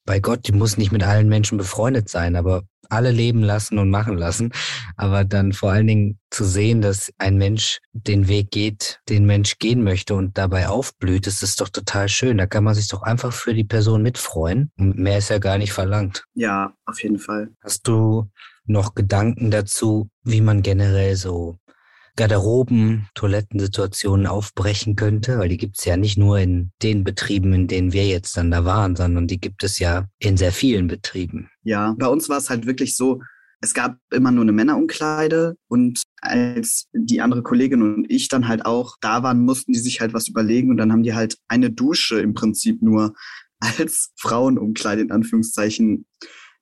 bei 0.05 0.21
Gott, 0.21 0.49
die 0.49 0.53
muss 0.53 0.77
nicht 0.77 0.93
mit 0.93 1.03
allen 1.03 1.29
Menschen 1.29 1.59
befreundet 1.59 2.09
sein, 2.09 2.37
aber 2.37 2.63
alle 2.91 3.11
leben 3.11 3.43
lassen 3.43 3.79
und 3.79 3.89
machen 3.89 4.19
lassen, 4.19 4.53
aber 4.97 5.25
dann 5.25 5.53
vor 5.53 5.73
allen 5.73 5.87
Dingen 5.87 6.19
zu 6.31 6.45
sehen, 6.45 6.83
dass 6.83 7.11
ein 7.17 7.39
Mensch 7.39 7.79
den 7.93 8.29
Weg 8.29 8.51
geht, 8.51 9.01
den 9.09 9.25
Mensch 9.25 9.59
gehen 9.59 9.83
möchte 9.83 10.15
und 10.15 10.37
dabei 10.37 10.69
aufblüht, 10.69 11.27
das 11.27 11.43
ist 11.43 11.61
doch 11.61 11.71
total 11.71 12.09
schön. 12.09 12.37
Da 12.37 12.47
kann 12.47 12.65
man 12.65 12.75
sich 12.75 12.89
doch 12.89 13.03
einfach 13.03 13.33
für 13.33 13.55
die 13.55 13.65
Person 13.65 14.03
mitfreuen 14.03 14.71
und 14.77 14.99
mehr 14.99 15.19
ist 15.19 15.31
ja 15.31 15.39
gar 15.39 15.57
nicht 15.57 15.73
verlangt. 15.73 16.25
Ja, 16.35 16.75
auf 16.85 17.03
jeden 17.03 17.19
Fall. 17.19 17.49
Hast 17.63 17.89
du 17.89 18.31
noch 18.67 18.95
Gedanken 18.95 19.51
dazu, 19.51 20.09
wie 20.23 20.41
man 20.41 20.63
generell 20.63 21.17
so 21.17 21.59
Garderoben, 22.17 23.09
Toilettensituationen 23.15 24.27
aufbrechen 24.27 24.97
könnte, 24.97 25.39
weil 25.39 25.49
die 25.49 25.57
gibt 25.57 25.79
es 25.79 25.85
ja 25.85 25.97
nicht 25.97 26.19
nur 26.19 26.39
in 26.39 26.73
den 26.83 27.05
Betrieben, 27.05 27.53
in 27.53 27.69
denen 27.69 27.93
wir 27.93 28.07
jetzt 28.07 28.37
dann 28.37 28.51
da 28.51 28.65
waren, 28.65 28.97
sondern 28.97 29.27
die 29.27 29.41
gibt 29.41 29.65
es 29.65 29.79
ja 29.79 30.07
in 30.19 30.37
sehr 30.37 30.53
vielen 30.53 30.89
Betrieben. 30.89 31.49
Ja, 31.63 31.95
bei 31.99 32.07
uns 32.07 32.29
war 32.29 32.39
es 32.39 32.51
halt 32.51 32.67
wirklich 32.67 32.97
so, 32.97 33.23
es 33.63 33.75
gab 33.75 33.97
immer 34.11 34.33
nur 34.33 34.43
eine 34.43 34.53
Männerumkleide 34.53 35.57
und 35.69 36.03
als 36.21 36.89
die 36.93 37.21
andere 37.21 37.43
Kollegin 37.43 37.83
und 37.83 38.11
ich 38.11 38.29
dann 38.29 38.49
halt 38.49 38.67
auch 38.67 38.97
da 39.01 39.23
waren, 39.23 39.41
mussten 39.41 39.73
die 39.73 39.79
sich 39.79 40.01
halt 40.01 40.13
was 40.13 40.29
überlegen 40.29 40.71
und 40.71 40.77
dann 40.77 40.93
haben 40.93 41.05
die 41.05 41.15
halt 41.15 41.39
eine 41.49 41.71
Dusche 41.71 42.21
im 42.21 42.35
Prinzip 42.35 42.83
nur 42.83 43.15
als 43.61 44.11
Frauenumkleide 44.17 45.03
in 45.03 45.13
Anführungszeichen 45.13 46.07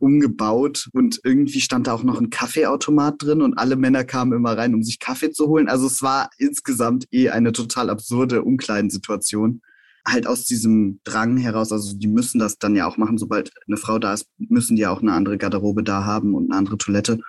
umgebaut 0.01 0.89
und 0.93 1.21
irgendwie 1.25 1.61
stand 1.61 1.87
da 1.87 1.93
auch 1.93 2.03
noch 2.03 2.21
ein 2.21 2.31
Kaffeeautomat 2.31 3.17
drin 3.19 3.43
und 3.43 3.59
alle 3.59 3.77
Männer 3.77 4.05
kamen 4.05 4.33
immer 4.33 4.57
rein, 4.57 4.75
um 4.75 4.83
sich 4.83 4.99
Kaffee 4.99 5.31
zu 5.31 5.49
holen. 5.49 5.69
Also 5.69 5.87
es 5.87 6.03
war 6.03 6.31
insgesamt 6.39 7.07
eh 7.13 7.31
eine 7.31 7.53
total 7.53 7.91
absurde 7.91 8.43
Umkleidensituation. 8.43 9.63
Halt 10.07 10.27
aus 10.27 10.45
diesem 10.47 11.01
Drang 11.05 11.37
heraus, 11.37 11.73
also 11.73 11.95
die 11.95 12.09
müssen 12.09 12.39
das 12.39 12.59
dann 12.59 12.75
ja 12.75 12.87
auch 12.87 12.97
machen, 12.97 13.19
sobald 13.19 13.53
eine 13.67 13.77
Frau 13.77 13.99
da 13.99 14.15
ist, 14.15 14.27
müssen 14.39 14.77
die 14.77 14.83
ja 14.83 14.91
auch 14.91 15.03
eine 15.03 15.13
andere 15.13 15.37
Garderobe 15.37 15.83
da 15.83 16.05
haben 16.05 16.35
und 16.35 16.51
eine 16.51 16.59
andere 16.59 16.79
Toilette. 16.79 17.21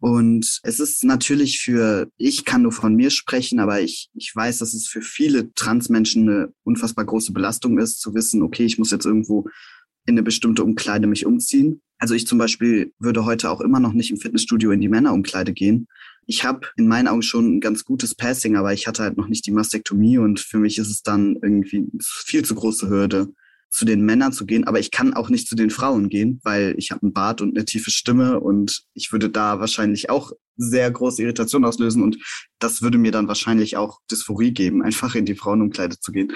Und 0.00 0.58
es 0.64 0.80
ist 0.80 1.04
natürlich 1.04 1.60
für, 1.60 2.08
ich 2.16 2.44
kann 2.44 2.62
nur 2.62 2.72
von 2.72 2.96
mir 2.96 3.10
sprechen, 3.10 3.60
aber 3.60 3.80
ich, 3.80 4.10
ich 4.14 4.34
weiß, 4.34 4.58
dass 4.58 4.74
es 4.74 4.88
für 4.88 5.00
viele 5.00 5.54
Transmenschen 5.54 6.28
eine 6.28 6.52
unfassbar 6.64 7.04
große 7.04 7.32
Belastung 7.32 7.78
ist, 7.78 8.00
zu 8.00 8.12
wissen, 8.12 8.42
okay, 8.42 8.64
ich 8.64 8.78
muss 8.78 8.90
jetzt 8.90 9.06
irgendwo 9.06 9.46
in 10.06 10.14
eine 10.14 10.22
bestimmte 10.22 10.64
Umkleide 10.64 11.06
mich 11.06 11.26
umziehen. 11.26 11.80
Also 11.98 12.14
ich 12.14 12.26
zum 12.26 12.38
Beispiel 12.38 12.92
würde 12.98 13.24
heute 13.24 13.50
auch 13.50 13.60
immer 13.60 13.80
noch 13.80 13.92
nicht 13.92 14.10
im 14.10 14.16
Fitnessstudio 14.16 14.72
in 14.72 14.80
die 14.80 14.88
Männerumkleide 14.88 15.52
gehen. 15.52 15.86
Ich 16.26 16.44
habe 16.44 16.66
in 16.76 16.88
meinen 16.88 17.08
Augen 17.08 17.22
schon 17.22 17.56
ein 17.56 17.60
ganz 17.60 17.84
gutes 17.84 18.14
Passing, 18.14 18.56
aber 18.56 18.72
ich 18.72 18.86
hatte 18.86 19.02
halt 19.02 19.16
noch 19.16 19.28
nicht 19.28 19.46
die 19.46 19.52
Mastektomie 19.52 20.18
und 20.18 20.40
für 20.40 20.58
mich 20.58 20.78
ist 20.78 20.90
es 20.90 21.02
dann 21.02 21.36
irgendwie 21.42 21.86
viel 22.00 22.44
zu 22.44 22.54
große 22.54 22.88
Hürde, 22.88 23.32
zu 23.72 23.84
den 23.84 24.02
Männern 24.02 24.32
zu 24.32 24.46
gehen, 24.46 24.64
aber 24.64 24.78
ich 24.78 24.90
kann 24.90 25.14
auch 25.14 25.28
nicht 25.28 25.48
zu 25.48 25.56
den 25.56 25.70
Frauen 25.70 26.08
gehen, 26.08 26.40
weil 26.44 26.74
ich 26.76 26.90
habe 26.90 27.02
einen 27.02 27.12
Bart 27.12 27.40
und 27.40 27.56
eine 27.56 27.64
tiefe 27.64 27.90
Stimme 27.90 28.40
und 28.40 28.82
ich 28.94 29.12
würde 29.12 29.30
da 29.30 29.60
wahrscheinlich 29.60 30.10
auch 30.10 30.32
sehr 30.56 30.90
große 30.90 31.22
Irritation 31.22 31.64
auslösen 31.64 32.02
und 32.02 32.18
das 32.58 32.82
würde 32.82 32.98
mir 32.98 33.10
dann 33.10 33.28
wahrscheinlich 33.28 33.76
auch 33.76 34.00
Dysphorie 34.10 34.52
geben, 34.52 34.82
einfach 34.82 35.14
in 35.14 35.24
die 35.24 35.34
Frauenumkleide 35.34 35.98
zu 35.98 36.12
gehen. 36.12 36.32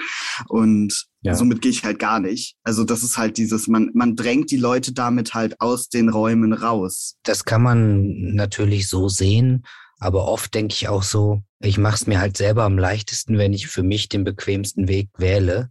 Und 0.47 1.05
ja. 1.21 1.35
somit 1.35 1.61
gehe 1.61 1.71
ich 1.71 1.83
halt 1.83 1.99
gar 1.99 2.19
nicht. 2.19 2.55
Also 2.63 2.83
das 2.83 3.03
ist 3.03 3.17
halt 3.17 3.37
dieses, 3.37 3.67
man, 3.67 3.91
man 3.93 4.15
drängt 4.15 4.49
die 4.49 4.57
Leute 4.57 4.93
damit 4.93 5.33
halt 5.33 5.61
aus 5.61 5.89
den 5.89 6.09
Räumen 6.09 6.53
raus. 6.53 7.15
Das 7.23 7.45
kann 7.45 7.61
man 7.61 8.33
natürlich 8.33 8.87
so 8.87 9.07
sehen, 9.07 9.63
aber 9.99 10.27
oft 10.27 10.53
denke 10.53 10.73
ich 10.73 10.87
auch 10.87 11.03
so, 11.03 11.43
ich 11.59 11.77
mache 11.77 11.95
es 11.95 12.07
mir 12.07 12.19
halt 12.19 12.37
selber 12.37 12.63
am 12.63 12.77
leichtesten, 12.77 13.37
wenn 13.37 13.53
ich 13.53 13.67
für 13.67 13.83
mich 13.83 14.09
den 14.09 14.23
bequemsten 14.23 14.87
Weg 14.87 15.09
wähle. 15.17 15.69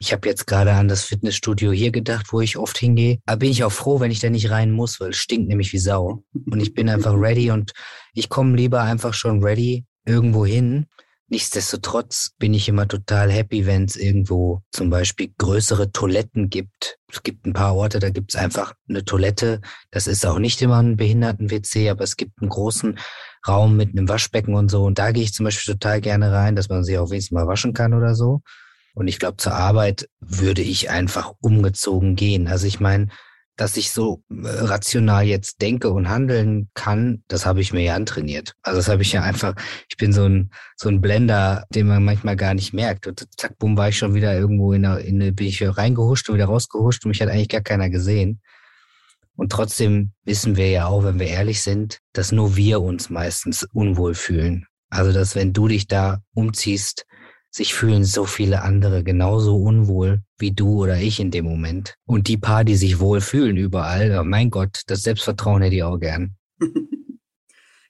Ich 0.00 0.12
habe 0.12 0.28
jetzt 0.28 0.46
gerade 0.46 0.72
an 0.72 0.88
das 0.88 1.04
Fitnessstudio 1.04 1.72
hier 1.72 1.90
gedacht, 1.90 2.26
wo 2.30 2.40
ich 2.40 2.56
oft 2.56 2.78
hingehe. 2.78 3.18
Aber 3.26 3.38
bin 3.38 3.50
ich 3.50 3.64
auch 3.64 3.72
froh, 3.72 4.00
wenn 4.00 4.10
ich 4.10 4.20
da 4.20 4.30
nicht 4.30 4.50
rein 4.50 4.70
muss, 4.70 5.00
weil 5.00 5.10
es 5.10 5.16
stinkt 5.16 5.48
nämlich 5.48 5.72
wie 5.72 5.78
Sau. 5.78 6.22
Und 6.50 6.60
ich 6.60 6.74
bin 6.74 6.88
einfach 6.88 7.14
ready 7.16 7.50
und 7.50 7.72
ich 8.14 8.28
komme 8.28 8.56
lieber 8.56 8.82
einfach 8.82 9.14
schon 9.14 9.42
ready 9.42 9.84
irgendwo 10.04 10.46
hin. 10.46 10.86
Nichtsdestotrotz 11.30 12.30
bin 12.38 12.54
ich 12.54 12.70
immer 12.70 12.88
total 12.88 13.30
happy, 13.30 13.66
wenn 13.66 13.84
es 13.84 13.96
irgendwo 13.96 14.62
zum 14.70 14.88
Beispiel 14.88 15.30
größere 15.36 15.92
Toiletten 15.92 16.48
gibt. 16.48 16.98
Es 17.12 17.22
gibt 17.22 17.44
ein 17.44 17.52
paar 17.52 17.76
Orte, 17.76 17.98
da 17.98 18.08
gibt 18.08 18.32
es 18.32 18.40
einfach 18.40 18.72
eine 18.88 19.04
Toilette. 19.04 19.60
Das 19.90 20.06
ist 20.06 20.24
auch 20.24 20.38
nicht 20.38 20.62
immer 20.62 20.78
ein 20.82 20.96
Behinderten-WC, 20.96 21.90
aber 21.90 22.04
es 22.04 22.16
gibt 22.16 22.40
einen 22.40 22.48
großen 22.48 22.98
Raum 23.46 23.76
mit 23.76 23.90
einem 23.90 24.08
Waschbecken 24.08 24.54
und 24.54 24.70
so. 24.70 24.84
Und 24.84 24.98
da 24.98 25.10
gehe 25.10 25.22
ich 25.22 25.34
zum 25.34 25.44
Beispiel 25.44 25.74
total 25.74 26.00
gerne 26.00 26.32
rein, 26.32 26.56
dass 26.56 26.70
man 26.70 26.82
sich 26.82 26.96
auch 26.96 27.10
wenigstens 27.10 27.34
mal 27.34 27.46
waschen 27.46 27.74
kann 27.74 27.92
oder 27.92 28.14
so. 28.14 28.40
Und 28.94 29.08
ich 29.08 29.18
glaube, 29.18 29.36
zur 29.36 29.54
Arbeit 29.54 30.08
würde 30.20 30.62
ich 30.62 30.90
einfach 30.90 31.32
umgezogen 31.40 32.16
gehen. 32.16 32.48
Also 32.48 32.66
ich 32.66 32.80
meine, 32.80 33.08
dass 33.58 33.76
ich 33.76 33.90
so 33.90 34.22
äh, 34.30 34.46
rational 34.46 35.24
jetzt 35.24 35.60
denke 35.60 35.90
und 35.90 36.08
handeln 36.08 36.70
kann, 36.74 37.24
das 37.28 37.44
habe 37.44 37.60
ich 37.60 37.72
mir 37.72 37.82
ja 37.82 37.94
antrainiert. 37.96 38.54
Also 38.62 38.78
das 38.78 38.88
habe 38.88 39.02
ich 39.02 39.12
ja 39.12 39.22
einfach, 39.22 39.54
ich 39.90 39.96
bin 39.96 40.12
so 40.12 40.24
ein, 40.24 40.50
so 40.76 40.88
ein 40.88 41.00
Blender, 41.00 41.66
den 41.70 41.88
man 41.88 42.04
manchmal 42.04 42.36
gar 42.36 42.54
nicht 42.54 42.72
merkt. 42.72 43.06
Und 43.08 43.26
zack, 43.36 43.58
bumm, 43.58 43.76
war 43.76 43.88
ich 43.88 43.98
schon 43.98 44.14
wieder 44.14 44.34
irgendwo 44.38 44.72
in 44.72 44.82
der, 44.82 45.00
in 45.00 45.18
der 45.18 45.32
bin 45.32 45.48
ich 45.48 45.60
reingehuscht 45.62 46.28
und 46.28 46.36
wieder 46.36 46.46
rausgehuscht 46.46 47.04
und 47.04 47.10
mich 47.10 47.20
hat 47.20 47.28
eigentlich 47.28 47.48
gar 47.48 47.60
keiner 47.60 47.90
gesehen. 47.90 48.40
Und 49.34 49.52
trotzdem 49.52 50.12
wissen 50.24 50.56
wir 50.56 50.70
ja 50.70 50.86
auch, 50.86 51.04
wenn 51.04 51.18
wir 51.18 51.28
ehrlich 51.28 51.62
sind, 51.62 51.98
dass 52.12 52.32
nur 52.32 52.56
wir 52.56 52.80
uns 52.80 53.10
meistens 53.10 53.68
unwohl 53.72 54.14
fühlen. 54.14 54.66
Also, 54.90 55.12
dass 55.12 55.34
wenn 55.34 55.52
du 55.52 55.68
dich 55.68 55.86
da 55.86 56.22
umziehst, 56.32 57.06
sich 57.58 57.74
fühlen 57.74 58.04
so 58.04 58.24
viele 58.24 58.62
andere 58.62 59.04
genauso 59.04 59.56
unwohl 59.56 60.22
wie 60.38 60.52
du 60.52 60.82
oder 60.82 60.98
ich 61.00 61.20
in 61.20 61.30
dem 61.30 61.44
Moment. 61.44 61.94
Und 62.06 62.28
die 62.28 62.38
paar, 62.38 62.64
die 62.64 62.76
sich 62.76 63.00
wohl 63.00 63.20
fühlen 63.20 63.56
überall, 63.56 64.24
mein 64.24 64.50
Gott, 64.50 64.82
das 64.86 65.02
Selbstvertrauen 65.02 65.62
hätte 65.62 65.76
ich 65.76 65.82
auch 65.82 65.98
gern. 65.98 66.36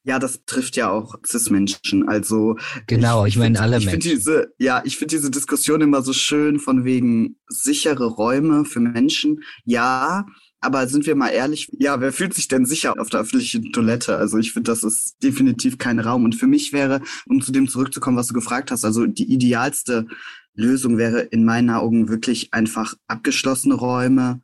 Ja, 0.04 0.18
das 0.18 0.42
trifft 0.46 0.76
ja 0.76 0.90
auch 0.90 1.16
Cis-Menschen. 1.26 2.08
Also 2.08 2.56
genau, 2.86 3.26
ich, 3.26 3.34
ich 3.34 3.38
meine 3.38 3.60
alle 3.60 3.76
ich 3.76 3.84
Menschen. 3.84 4.00
Diese, 4.00 4.54
ja, 4.56 4.80
ich 4.86 4.96
finde 4.96 5.14
diese 5.14 5.30
Diskussion 5.30 5.82
immer 5.82 6.00
so 6.00 6.14
schön 6.14 6.58
von 6.60 6.86
wegen 6.86 7.36
sichere 7.46 8.06
Räume 8.06 8.64
für 8.64 8.80
Menschen. 8.80 9.42
Ja, 9.66 10.24
aber 10.60 10.88
sind 10.88 11.06
wir 11.06 11.14
mal 11.14 11.28
ehrlich, 11.28 11.70
ja, 11.78 12.00
wer 12.00 12.12
fühlt 12.12 12.34
sich 12.34 12.48
denn 12.48 12.66
sicher 12.66 12.98
auf 12.98 13.10
der 13.10 13.20
öffentlichen 13.20 13.72
Toilette? 13.72 14.16
Also 14.16 14.38
ich 14.38 14.52
finde, 14.52 14.70
das 14.70 14.82
ist 14.82 15.22
definitiv 15.22 15.78
kein 15.78 16.00
Raum. 16.00 16.24
Und 16.24 16.34
für 16.34 16.48
mich 16.48 16.72
wäre, 16.72 17.00
um 17.26 17.40
zu 17.40 17.52
dem 17.52 17.68
zurückzukommen, 17.68 18.16
was 18.16 18.28
du 18.28 18.34
gefragt 18.34 18.70
hast, 18.70 18.84
also 18.84 19.06
die 19.06 19.32
idealste 19.32 20.06
Lösung 20.54 20.98
wäre 20.98 21.20
in 21.20 21.44
meinen 21.44 21.70
Augen 21.70 22.08
wirklich 22.08 22.52
einfach 22.52 22.94
abgeschlossene 23.06 23.74
Räume, 23.74 24.40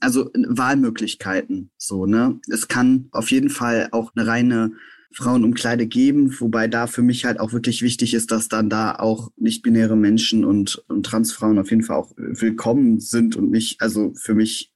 also 0.00 0.30
Wahlmöglichkeiten. 0.34 1.70
So, 1.78 2.04
ne? 2.04 2.38
Es 2.50 2.68
kann 2.68 3.08
auf 3.12 3.30
jeden 3.30 3.50
Fall 3.50 3.88
auch 3.92 4.12
eine 4.14 4.26
reine 4.26 4.72
Frauenumkleide 5.14 5.86
geben, 5.86 6.34
wobei 6.40 6.68
da 6.68 6.86
für 6.86 7.02
mich 7.02 7.24
halt 7.24 7.40
auch 7.40 7.52
wirklich 7.52 7.82
wichtig 7.82 8.14
ist, 8.14 8.32
dass 8.32 8.48
dann 8.48 8.68
da 8.68 8.96
auch 8.96 9.30
nicht-binäre 9.36 9.96
Menschen 9.96 10.44
und, 10.44 10.84
und 10.88 11.06
Transfrauen 11.06 11.58
auf 11.58 11.70
jeden 11.70 11.84
Fall 11.84 11.96
auch 11.96 12.12
willkommen 12.16 13.00
sind 13.00 13.36
und 13.36 13.50
nicht, 13.50 13.80
also 13.80 14.12
für 14.16 14.34
mich 14.34 14.73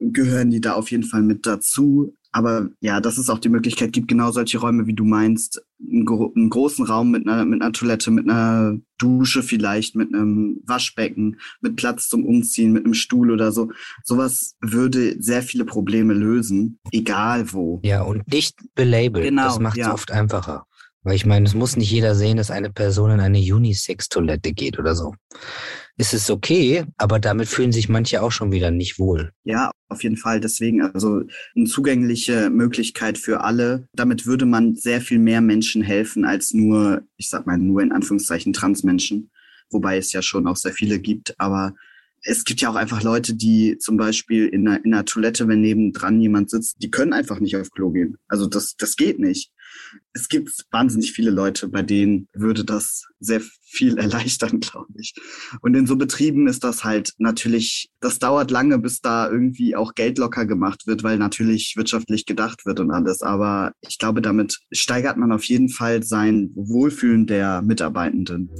gehören 0.00 0.50
die 0.50 0.60
da 0.60 0.74
auf 0.74 0.90
jeden 0.90 1.04
Fall 1.04 1.22
mit 1.22 1.46
dazu. 1.46 2.16
Aber 2.32 2.68
ja, 2.80 3.00
dass 3.00 3.18
es 3.18 3.28
auch 3.28 3.40
die 3.40 3.48
Möglichkeit 3.48 3.92
gibt, 3.92 4.06
genau 4.06 4.30
solche 4.30 4.58
Räume, 4.58 4.86
wie 4.86 4.94
du 4.94 5.04
meinst, 5.04 5.62
einen, 5.80 6.06
einen, 6.08 6.48
großen 6.48 6.86
Raum 6.86 7.10
mit 7.10 7.26
einer, 7.26 7.44
mit 7.44 7.60
einer 7.60 7.72
Toilette, 7.72 8.12
mit 8.12 8.30
einer 8.30 8.78
Dusche 8.98 9.42
vielleicht, 9.42 9.96
mit 9.96 10.14
einem 10.14 10.60
Waschbecken, 10.64 11.40
mit 11.60 11.74
Platz 11.74 12.08
zum 12.08 12.24
Umziehen, 12.24 12.72
mit 12.72 12.84
einem 12.84 12.94
Stuhl 12.94 13.32
oder 13.32 13.50
so. 13.50 13.72
Sowas 14.04 14.54
würde 14.60 15.20
sehr 15.20 15.42
viele 15.42 15.64
Probleme 15.64 16.14
lösen, 16.14 16.78
egal 16.92 17.52
wo. 17.52 17.80
Ja, 17.82 18.02
und 18.02 18.30
nicht 18.30 18.56
belabelt. 18.76 19.24
Genau, 19.24 19.44
das 19.44 19.58
macht 19.58 19.78
es 19.78 19.86
ja. 19.86 19.92
oft 19.92 20.12
einfacher. 20.12 20.66
Weil 21.02 21.16
ich 21.16 21.24
meine, 21.24 21.46
es 21.46 21.54
muss 21.54 21.76
nicht 21.76 21.90
jeder 21.90 22.14
sehen, 22.14 22.36
dass 22.36 22.50
eine 22.50 22.70
Person 22.70 23.10
in 23.10 23.20
eine 23.20 23.38
Unisex-Toilette 23.38 24.52
geht 24.52 24.78
oder 24.78 24.94
so. 24.94 25.14
Es 25.96 26.12
ist 26.12 26.30
okay, 26.30 26.84
aber 26.98 27.18
damit 27.18 27.48
fühlen 27.48 27.72
sich 27.72 27.88
manche 27.88 28.22
auch 28.22 28.32
schon 28.32 28.52
wieder 28.52 28.70
nicht 28.70 28.98
wohl. 28.98 29.32
Ja, 29.44 29.70
auf 29.88 30.02
jeden 30.02 30.18
Fall. 30.18 30.40
Deswegen, 30.40 30.82
also 30.82 31.22
eine 31.56 31.64
zugängliche 31.64 32.50
Möglichkeit 32.50 33.16
für 33.16 33.42
alle. 33.42 33.88
Damit 33.94 34.26
würde 34.26 34.44
man 34.44 34.76
sehr 34.76 35.00
viel 35.00 35.18
mehr 35.18 35.40
Menschen 35.40 35.82
helfen 35.82 36.24
als 36.26 36.52
nur, 36.52 37.02
ich 37.16 37.30
sag 37.30 37.46
mal, 37.46 37.56
nur 37.56 37.80
in 37.82 37.92
Anführungszeichen 37.92 38.52
Transmenschen. 38.52 39.30
Wobei 39.70 39.96
es 39.96 40.12
ja 40.12 40.20
schon 40.20 40.46
auch 40.46 40.56
sehr 40.56 40.72
viele 40.72 40.98
gibt. 40.98 41.34
Aber 41.38 41.74
es 42.22 42.44
gibt 42.44 42.60
ja 42.60 42.70
auch 42.70 42.76
einfach 42.76 43.02
Leute, 43.02 43.34
die 43.34 43.78
zum 43.78 43.96
Beispiel 43.96 44.48
in 44.48 44.68
einer, 44.68 44.84
in 44.84 44.92
einer 44.92 45.06
Toilette, 45.06 45.48
wenn 45.48 45.62
nebendran 45.62 46.20
jemand 46.20 46.50
sitzt, 46.50 46.82
die 46.82 46.90
können 46.90 47.14
einfach 47.14 47.40
nicht 47.40 47.56
auf 47.56 47.70
Klo 47.70 47.90
gehen. 47.90 48.18
Also 48.28 48.46
das, 48.46 48.76
das 48.76 48.96
geht 48.96 49.18
nicht 49.18 49.50
es 50.12 50.28
gibt 50.28 50.50
wahnsinnig 50.70 51.12
viele 51.12 51.30
Leute, 51.30 51.68
bei 51.68 51.82
denen 51.82 52.28
würde 52.32 52.64
das 52.64 53.06
sehr 53.20 53.40
viel 53.62 53.98
erleichtern, 53.98 54.60
glaube 54.60 54.92
ich. 54.96 55.14
Und 55.60 55.74
in 55.74 55.86
so 55.86 55.96
Betrieben 55.96 56.46
ist 56.48 56.64
das 56.64 56.84
halt 56.84 57.14
natürlich, 57.18 57.90
das 58.00 58.18
dauert 58.18 58.50
lange, 58.50 58.78
bis 58.78 59.00
da 59.00 59.30
irgendwie 59.30 59.76
auch 59.76 59.94
Geld 59.94 60.18
locker 60.18 60.46
gemacht 60.46 60.86
wird, 60.86 61.02
weil 61.02 61.18
natürlich 61.18 61.74
wirtschaftlich 61.76 62.26
gedacht 62.26 62.66
wird 62.66 62.80
und 62.80 62.90
alles. 62.90 63.22
Aber 63.22 63.72
ich 63.80 63.98
glaube, 63.98 64.22
damit 64.22 64.58
steigert 64.72 65.16
man 65.16 65.32
auf 65.32 65.44
jeden 65.44 65.68
Fall 65.68 66.02
sein 66.02 66.50
Wohlfühlen 66.54 67.26
der 67.26 67.62
Mitarbeitenden. 67.62 68.50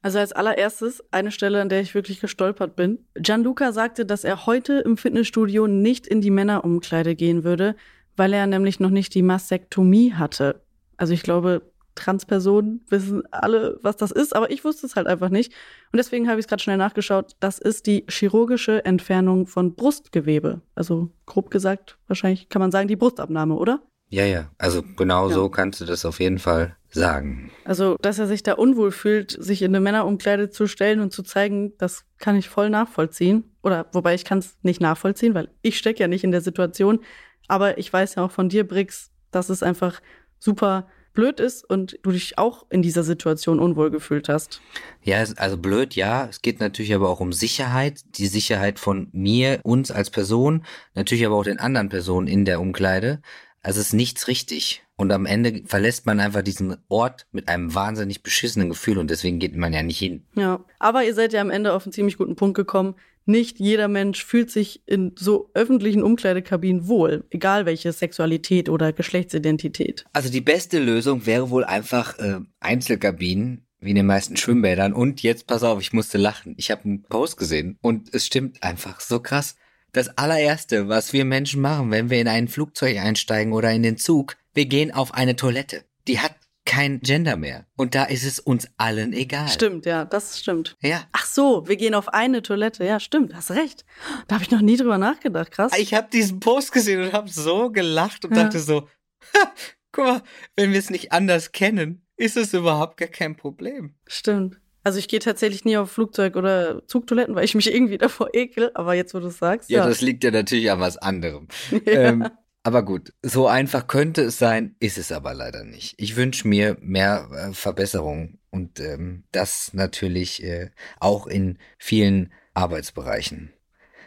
Also 0.00 0.18
als 0.18 0.32
allererstes 0.32 1.02
eine 1.10 1.32
Stelle, 1.32 1.60
an 1.60 1.68
der 1.68 1.80
ich 1.80 1.94
wirklich 1.94 2.20
gestolpert 2.20 2.76
bin. 2.76 3.04
Gianluca 3.14 3.72
sagte, 3.72 4.06
dass 4.06 4.24
er 4.24 4.46
heute 4.46 4.74
im 4.74 4.96
Fitnessstudio 4.96 5.66
nicht 5.66 6.06
in 6.06 6.20
die 6.20 6.30
Männerumkleide 6.30 7.16
gehen 7.16 7.42
würde, 7.42 7.74
weil 8.16 8.32
er 8.32 8.46
nämlich 8.46 8.80
noch 8.80 8.90
nicht 8.90 9.14
die 9.14 9.22
Mastektomie 9.22 10.14
hatte. 10.14 10.62
Also 10.96 11.12
ich 11.12 11.22
glaube, 11.22 11.62
Transpersonen 11.98 12.84
wissen 12.88 13.22
alle, 13.32 13.78
was 13.82 13.96
das 13.96 14.12
ist, 14.12 14.34
aber 14.34 14.50
ich 14.50 14.64
wusste 14.64 14.86
es 14.86 14.94
halt 14.94 15.08
einfach 15.08 15.30
nicht. 15.30 15.52
Und 15.92 15.96
deswegen 15.96 16.28
habe 16.28 16.38
ich 16.38 16.44
es 16.44 16.48
gerade 16.48 16.62
schnell 16.62 16.76
nachgeschaut. 16.76 17.32
Das 17.40 17.58
ist 17.58 17.86
die 17.86 18.06
chirurgische 18.08 18.84
Entfernung 18.84 19.46
von 19.46 19.74
Brustgewebe. 19.74 20.60
Also 20.76 21.10
grob 21.26 21.50
gesagt, 21.50 21.98
wahrscheinlich 22.06 22.48
kann 22.48 22.60
man 22.60 22.70
sagen, 22.70 22.88
die 22.88 22.96
Brustabnahme, 22.96 23.54
oder? 23.54 23.82
Ja, 24.08 24.24
ja. 24.24 24.50
Also 24.58 24.82
genau 24.96 25.28
ja. 25.28 25.34
so 25.34 25.48
kannst 25.48 25.80
du 25.80 25.84
das 25.84 26.04
auf 26.04 26.20
jeden 26.20 26.38
Fall 26.38 26.76
sagen. 26.90 27.50
Also, 27.64 27.96
dass 28.00 28.18
er 28.18 28.26
sich 28.26 28.42
da 28.42 28.54
unwohl 28.54 28.90
fühlt, 28.90 29.30
sich 29.30 29.62
in 29.62 29.72
eine 29.72 29.80
Männerumkleide 29.80 30.50
zu 30.50 30.66
stellen 30.66 31.00
und 31.00 31.12
zu 31.12 31.22
zeigen, 31.22 31.76
das 31.78 32.04
kann 32.18 32.36
ich 32.36 32.48
voll 32.48 32.70
nachvollziehen. 32.70 33.44
Oder 33.62 33.86
wobei 33.92 34.14
ich 34.14 34.24
kann 34.24 34.38
es 34.38 34.56
nicht 34.62 34.80
nachvollziehen, 34.80 35.34
weil 35.34 35.50
ich 35.62 35.76
stecke 35.76 36.00
ja 36.00 36.08
nicht 36.08 36.24
in 36.24 36.32
der 36.32 36.40
Situation. 36.40 37.00
Aber 37.46 37.78
ich 37.78 37.92
weiß 37.92 38.14
ja 38.14 38.24
auch 38.24 38.30
von 38.30 38.48
dir, 38.48 38.66
Brix, 38.66 39.10
dass 39.30 39.50
es 39.50 39.62
einfach 39.62 40.00
super 40.38 40.88
blöd 41.12 41.40
ist 41.40 41.68
und 41.68 41.98
du 42.04 42.12
dich 42.12 42.38
auch 42.38 42.64
in 42.70 42.80
dieser 42.80 43.02
Situation 43.02 43.58
unwohl 43.58 43.90
gefühlt 43.90 44.28
hast. 44.28 44.60
Ja, 45.02 45.24
also 45.36 45.56
blöd, 45.58 45.96
ja. 45.96 46.26
Es 46.30 46.42
geht 46.42 46.60
natürlich 46.60 46.94
aber 46.94 47.08
auch 47.08 47.18
um 47.18 47.32
Sicherheit. 47.32 48.02
Die 48.18 48.28
Sicherheit 48.28 48.78
von 48.78 49.08
mir, 49.12 49.58
uns 49.64 49.90
als 49.90 50.10
Person, 50.10 50.64
natürlich 50.94 51.26
aber 51.26 51.34
auch 51.34 51.44
den 51.44 51.58
anderen 51.58 51.88
Personen 51.88 52.28
in 52.28 52.44
der 52.44 52.60
Umkleide. 52.60 53.20
Also 53.62 53.80
ist 53.80 53.92
nichts 53.92 54.28
richtig. 54.28 54.82
Und 54.96 55.12
am 55.12 55.26
Ende 55.26 55.62
verlässt 55.66 56.06
man 56.06 56.20
einfach 56.20 56.42
diesen 56.42 56.76
Ort 56.88 57.26
mit 57.30 57.48
einem 57.48 57.74
wahnsinnig 57.74 58.22
beschissenen 58.22 58.68
Gefühl 58.68 58.98
und 58.98 59.10
deswegen 59.10 59.38
geht 59.38 59.54
man 59.54 59.72
ja 59.72 59.82
nicht 59.82 59.98
hin. 59.98 60.24
Ja, 60.34 60.64
aber 60.78 61.04
ihr 61.04 61.14
seid 61.14 61.32
ja 61.32 61.40
am 61.40 61.50
Ende 61.50 61.72
auf 61.72 61.84
einen 61.84 61.92
ziemlich 61.92 62.18
guten 62.18 62.34
Punkt 62.34 62.56
gekommen. 62.56 62.96
Nicht 63.24 63.60
jeder 63.60 63.88
Mensch 63.88 64.24
fühlt 64.24 64.50
sich 64.50 64.82
in 64.86 65.12
so 65.16 65.50
öffentlichen 65.54 66.02
Umkleidekabinen 66.02 66.88
wohl, 66.88 67.24
egal 67.30 67.66
welche 67.66 67.92
Sexualität 67.92 68.68
oder 68.70 68.92
Geschlechtsidentität. 68.92 70.06
Also 70.14 70.30
die 70.30 70.40
beste 70.40 70.78
Lösung 70.78 71.26
wäre 71.26 71.50
wohl 71.50 71.64
einfach 71.64 72.18
äh, 72.18 72.40
Einzelkabinen, 72.58 73.66
wie 73.80 73.90
in 73.90 73.96
den 73.96 74.06
meisten 74.06 74.36
Schwimmbädern. 74.36 74.94
Und 74.94 75.22
jetzt 75.22 75.46
pass 75.46 75.62
auf, 75.62 75.80
ich 75.80 75.92
musste 75.92 76.18
lachen. 76.18 76.54
Ich 76.56 76.70
habe 76.70 76.84
einen 76.84 77.02
Post 77.02 77.36
gesehen 77.36 77.78
und 77.82 78.12
es 78.14 78.26
stimmt 78.26 78.62
einfach 78.62 79.00
so 79.00 79.20
krass. 79.20 79.56
Das 79.92 80.16
allererste, 80.18 80.88
was 80.88 81.12
wir 81.12 81.24
Menschen 81.24 81.60
machen, 81.60 81.90
wenn 81.90 82.10
wir 82.10 82.20
in 82.20 82.28
ein 82.28 82.48
Flugzeug 82.48 82.98
einsteigen 82.98 83.52
oder 83.52 83.72
in 83.72 83.82
den 83.82 83.96
Zug, 83.96 84.36
wir 84.54 84.66
gehen 84.66 84.92
auf 84.92 85.14
eine 85.14 85.36
Toilette. 85.36 85.84
Die 86.06 86.20
hat 86.20 86.34
kein 86.68 87.00
Gender 87.00 87.36
mehr. 87.36 87.66
Und 87.76 87.94
da 87.94 88.04
ist 88.04 88.24
es 88.24 88.38
uns 88.38 88.68
allen 88.76 89.14
egal. 89.14 89.48
Stimmt, 89.48 89.86
ja, 89.86 90.04
das 90.04 90.38
stimmt. 90.38 90.76
Ja. 90.82 91.04
Ach 91.12 91.24
so, 91.24 91.66
wir 91.66 91.76
gehen 91.76 91.94
auf 91.94 92.08
eine 92.08 92.42
Toilette. 92.42 92.84
Ja, 92.84 93.00
stimmt, 93.00 93.34
hast 93.34 93.52
recht. 93.52 93.86
Da 94.26 94.34
habe 94.34 94.44
ich 94.44 94.50
noch 94.50 94.60
nie 94.60 94.76
drüber 94.76 94.98
nachgedacht, 94.98 95.50
krass. 95.50 95.72
Ich 95.78 95.94
habe 95.94 96.08
diesen 96.12 96.40
Post 96.40 96.72
gesehen 96.72 97.02
und 97.02 97.14
habe 97.14 97.30
so 97.30 97.70
gelacht 97.70 98.26
und 98.26 98.36
ja. 98.36 98.44
dachte 98.44 98.58
so, 98.58 98.86
ha, 99.34 99.52
guck 99.92 100.04
mal, 100.04 100.22
wenn 100.56 100.72
wir 100.72 100.78
es 100.78 100.90
nicht 100.90 101.10
anders 101.10 101.52
kennen, 101.52 102.06
ist 102.16 102.36
es 102.36 102.52
überhaupt 102.52 102.98
gar 102.98 103.08
kein 103.08 103.34
Problem. 103.34 103.94
Stimmt. 104.06 104.60
Also 104.88 105.00
ich 105.00 105.08
gehe 105.08 105.20
tatsächlich 105.20 105.66
nie 105.66 105.76
auf 105.76 105.92
Flugzeug- 105.92 106.34
oder 106.34 106.80
Zugtoiletten, 106.86 107.34
weil 107.34 107.44
ich 107.44 107.54
mich 107.54 107.70
irgendwie 107.70 107.98
davor 107.98 108.30
ekel. 108.32 108.70
Aber 108.72 108.94
jetzt, 108.94 109.12
wo 109.12 109.20
du 109.20 109.26
es 109.26 109.36
sagst. 109.36 109.68
Ja, 109.68 109.80
ja, 109.80 109.86
das 109.86 110.00
liegt 110.00 110.24
ja 110.24 110.30
natürlich 110.30 110.70
an 110.70 110.80
was 110.80 110.96
anderem. 110.96 111.46
ja. 111.84 111.92
ähm, 111.92 112.26
aber 112.62 112.82
gut, 112.82 113.12
so 113.20 113.48
einfach 113.48 113.86
könnte 113.86 114.22
es 114.22 114.38
sein, 114.38 114.76
ist 114.80 114.96
es 114.96 115.12
aber 115.12 115.34
leider 115.34 115.62
nicht. 115.62 115.94
Ich 115.98 116.16
wünsche 116.16 116.48
mir 116.48 116.78
mehr 116.80 117.28
äh, 117.34 117.52
Verbesserung 117.52 118.38
und 118.48 118.80
ähm, 118.80 119.24
das 119.30 119.74
natürlich 119.74 120.42
äh, 120.42 120.70
auch 121.00 121.26
in 121.26 121.58
vielen 121.76 122.32
Arbeitsbereichen. 122.54 123.52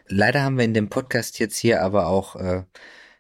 Leider 0.08 0.42
haben 0.42 0.58
wir 0.58 0.66
in 0.66 0.74
dem 0.74 0.90
Podcast 0.90 1.38
jetzt 1.38 1.58
hier 1.58 1.84
aber 1.84 2.08
auch 2.08 2.36
äh, 2.38 2.64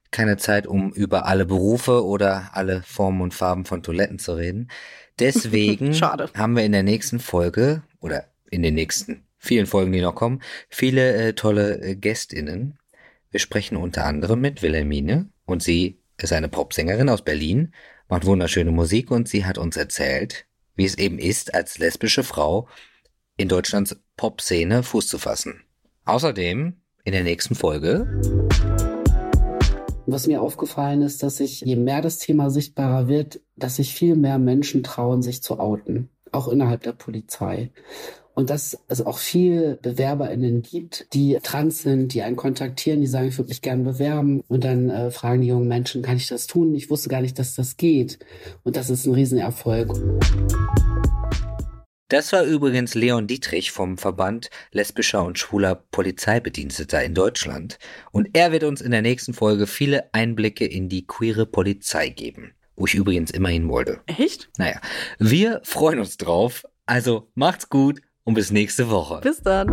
keine 0.10 0.38
Zeit, 0.38 0.66
um 0.66 0.94
über 0.94 1.28
alle 1.28 1.46
Berufe 1.46 2.04
oder 2.04 2.50
alle 2.54 2.82
Formen 2.82 3.22
und 3.22 3.36
Farben 3.36 3.66
von 3.66 3.84
Toiletten 3.84 4.18
zu 4.18 4.34
reden. 4.34 4.68
Deswegen 5.36 5.94
haben 6.02 6.56
wir 6.56 6.64
in 6.64 6.72
der 6.72 6.84
nächsten 6.84 7.20
Folge 7.20 7.84
oder 8.00 8.26
in 8.50 8.64
den 8.64 8.74
nächsten 8.74 9.24
vielen 9.38 9.66
Folgen, 9.68 9.92
die 9.92 10.02
noch 10.02 10.16
kommen, 10.16 10.42
viele 10.70 11.14
äh, 11.14 11.34
tolle 11.34 11.82
äh, 11.82 11.96
Gästinnen. 11.96 12.78
Wir 13.30 13.40
sprechen 13.40 13.78
unter 13.78 14.06
anderem 14.06 14.42
mit 14.42 14.62
Wilhelmine 14.62 15.30
und 15.46 15.64
sie 15.64 16.00
ist 16.18 16.34
eine 16.34 16.50
Popsängerin 16.50 17.10
aus 17.10 17.24
Berlin, 17.24 17.74
macht 18.08 18.26
wunderschöne 18.26 18.72
Musik 18.72 19.10
und 19.10 19.30
sie 19.30 19.46
hat 19.46 19.58
uns 19.58 19.78
erzählt, 19.78 20.46
wie 20.76 20.86
es 20.86 20.98
eben 20.98 21.18
ist, 21.18 21.54
als 21.54 21.78
lesbische 21.78 22.24
Frau 22.24 22.68
in 23.38 23.48
Deutschlands 23.48 23.96
Pop-Szene 24.18 24.84
Fuß 24.84 25.08
zu 25.08 25.18
fassen. 25.18 25.64
Außerdem 26.06 26.82
in 27.04 27.12
der 27.12 27.24
nächsten 27.24 27.56
Folge. 27.56 28.08
Was 30.06 30.28
mir 30.28 30.42
aufgefallen 30.42 31.02
ist, 31.02 31.24
dass 31.24 31.38
sich, 31.38 31.62
je 31.62 31.76
mehr 31.76 32.02
das 32.02 32.18
Thema 32.18 32.50
sichtbarer 32.50 33.08
wird, 33.08 33.42
dass 33.56 33.76
sich 33.76 33.94
viel 33.94 34.16
mehr 34.16 34.40
Menschen 34.40 34.84
trauen, 34.84 35.22
sich 35.22 35.44
zu 35.44 35.60
outen. 35.60 36.10
Auch 36.32 36.48
innerhalb 36.48 36.84
der 36.84 36.94
Polizei. 36.94 37.72
Und 38.34 38.50
dass 38.50 38.78
es 38.88 39.06
auch 39.06 39.18
viel 39.18 39.78
BewerberInnen 39.82 40.62
gibt, 40.62 41.14
die 41.14 41.38
trans 41.44 41.84
sind, 41.84 42.14
die 42.14 42.22
einen 42.22 42.38
kontaktieren, 42.38 43.02
die 43.02 43.08
sagen, 43.08 43.28
ich 43.28 43.38
würde 43.38 43.50
mich 43.50 43.62
gerne 43.62 43.84
bewerben. 43.84 44.42
Und 44.48 44.64
dann 44.64 44.90
äh, 44.90 45.12
fragen 45.12 45.42
die 45.42 45.50
jungen 45.50 45.68
Menschen, 45.68 46.02
kann 46.02 46.18
ich 46.18 46.28
das 46.28 46.48
tun? 46.48 46.74
Ich 46.74 46.90
wusste 46.90 47.10
gar 47.10 47.22
nicht, 47.22 47.38
dass 47.38 47.56
das 47.56 47.78
geht. 47.78 48.20
Und 48.64 48.78
das 48.78 48.90
ist 48.90 49.06
ein 49.06 49.14
Riesenerfolg. 49.14 49.92
Das 52.12 52.34
war 52.34 52.44
übrigens 52.44 52.94
Leon 52.94 53.26
Dietrich 53.26 53.72
vom 53.72 53.98
Verband 53.98 54.50
lesbischer 54.74 55.24
und 55.24 55.40
schwuler 55.40 55.76
Polizeibediensteter 55.76 57.02
in 57.02 57.14
Deutschland. 57.14 57.80
Und 58.12 58.28
er 58.34 58.52
wird 58.52 58.66
uns 58.66 58.82
in 58.82 58.92
der 58.92 59.02
nächsten 59.02 59.34
Folge 59.34 59.66
viele 59.66 60.14
Einblicke 60.14 60.66
in 60.66 60.90
die 60.90 61.08
queere 61.08 61.46
Polizei 61.46 62.10
geben. 62.10 62.52
Wo 62.76 62.86
ich 62.86 62.96
übrigens 62.96 63.32
immerhin 63.32 63.70
wollte. 63.70 64.02
Echt? 64.08 64.50
Naja, 64.58 64.82
wir 65.20 65.62
freuen 65.64 66.00
uns 66.00 66.18
drauf. 66.18 66.66
Also 66.86 67.32
macht's 67.34 67.70
gut 67.70 68.02
und 68.26 68.34
bis 68.34 68.52
nächste 68.52 68.90
Woche. 68.90 69.22
Bis 69.22 69.42
dann. 69.42 69.70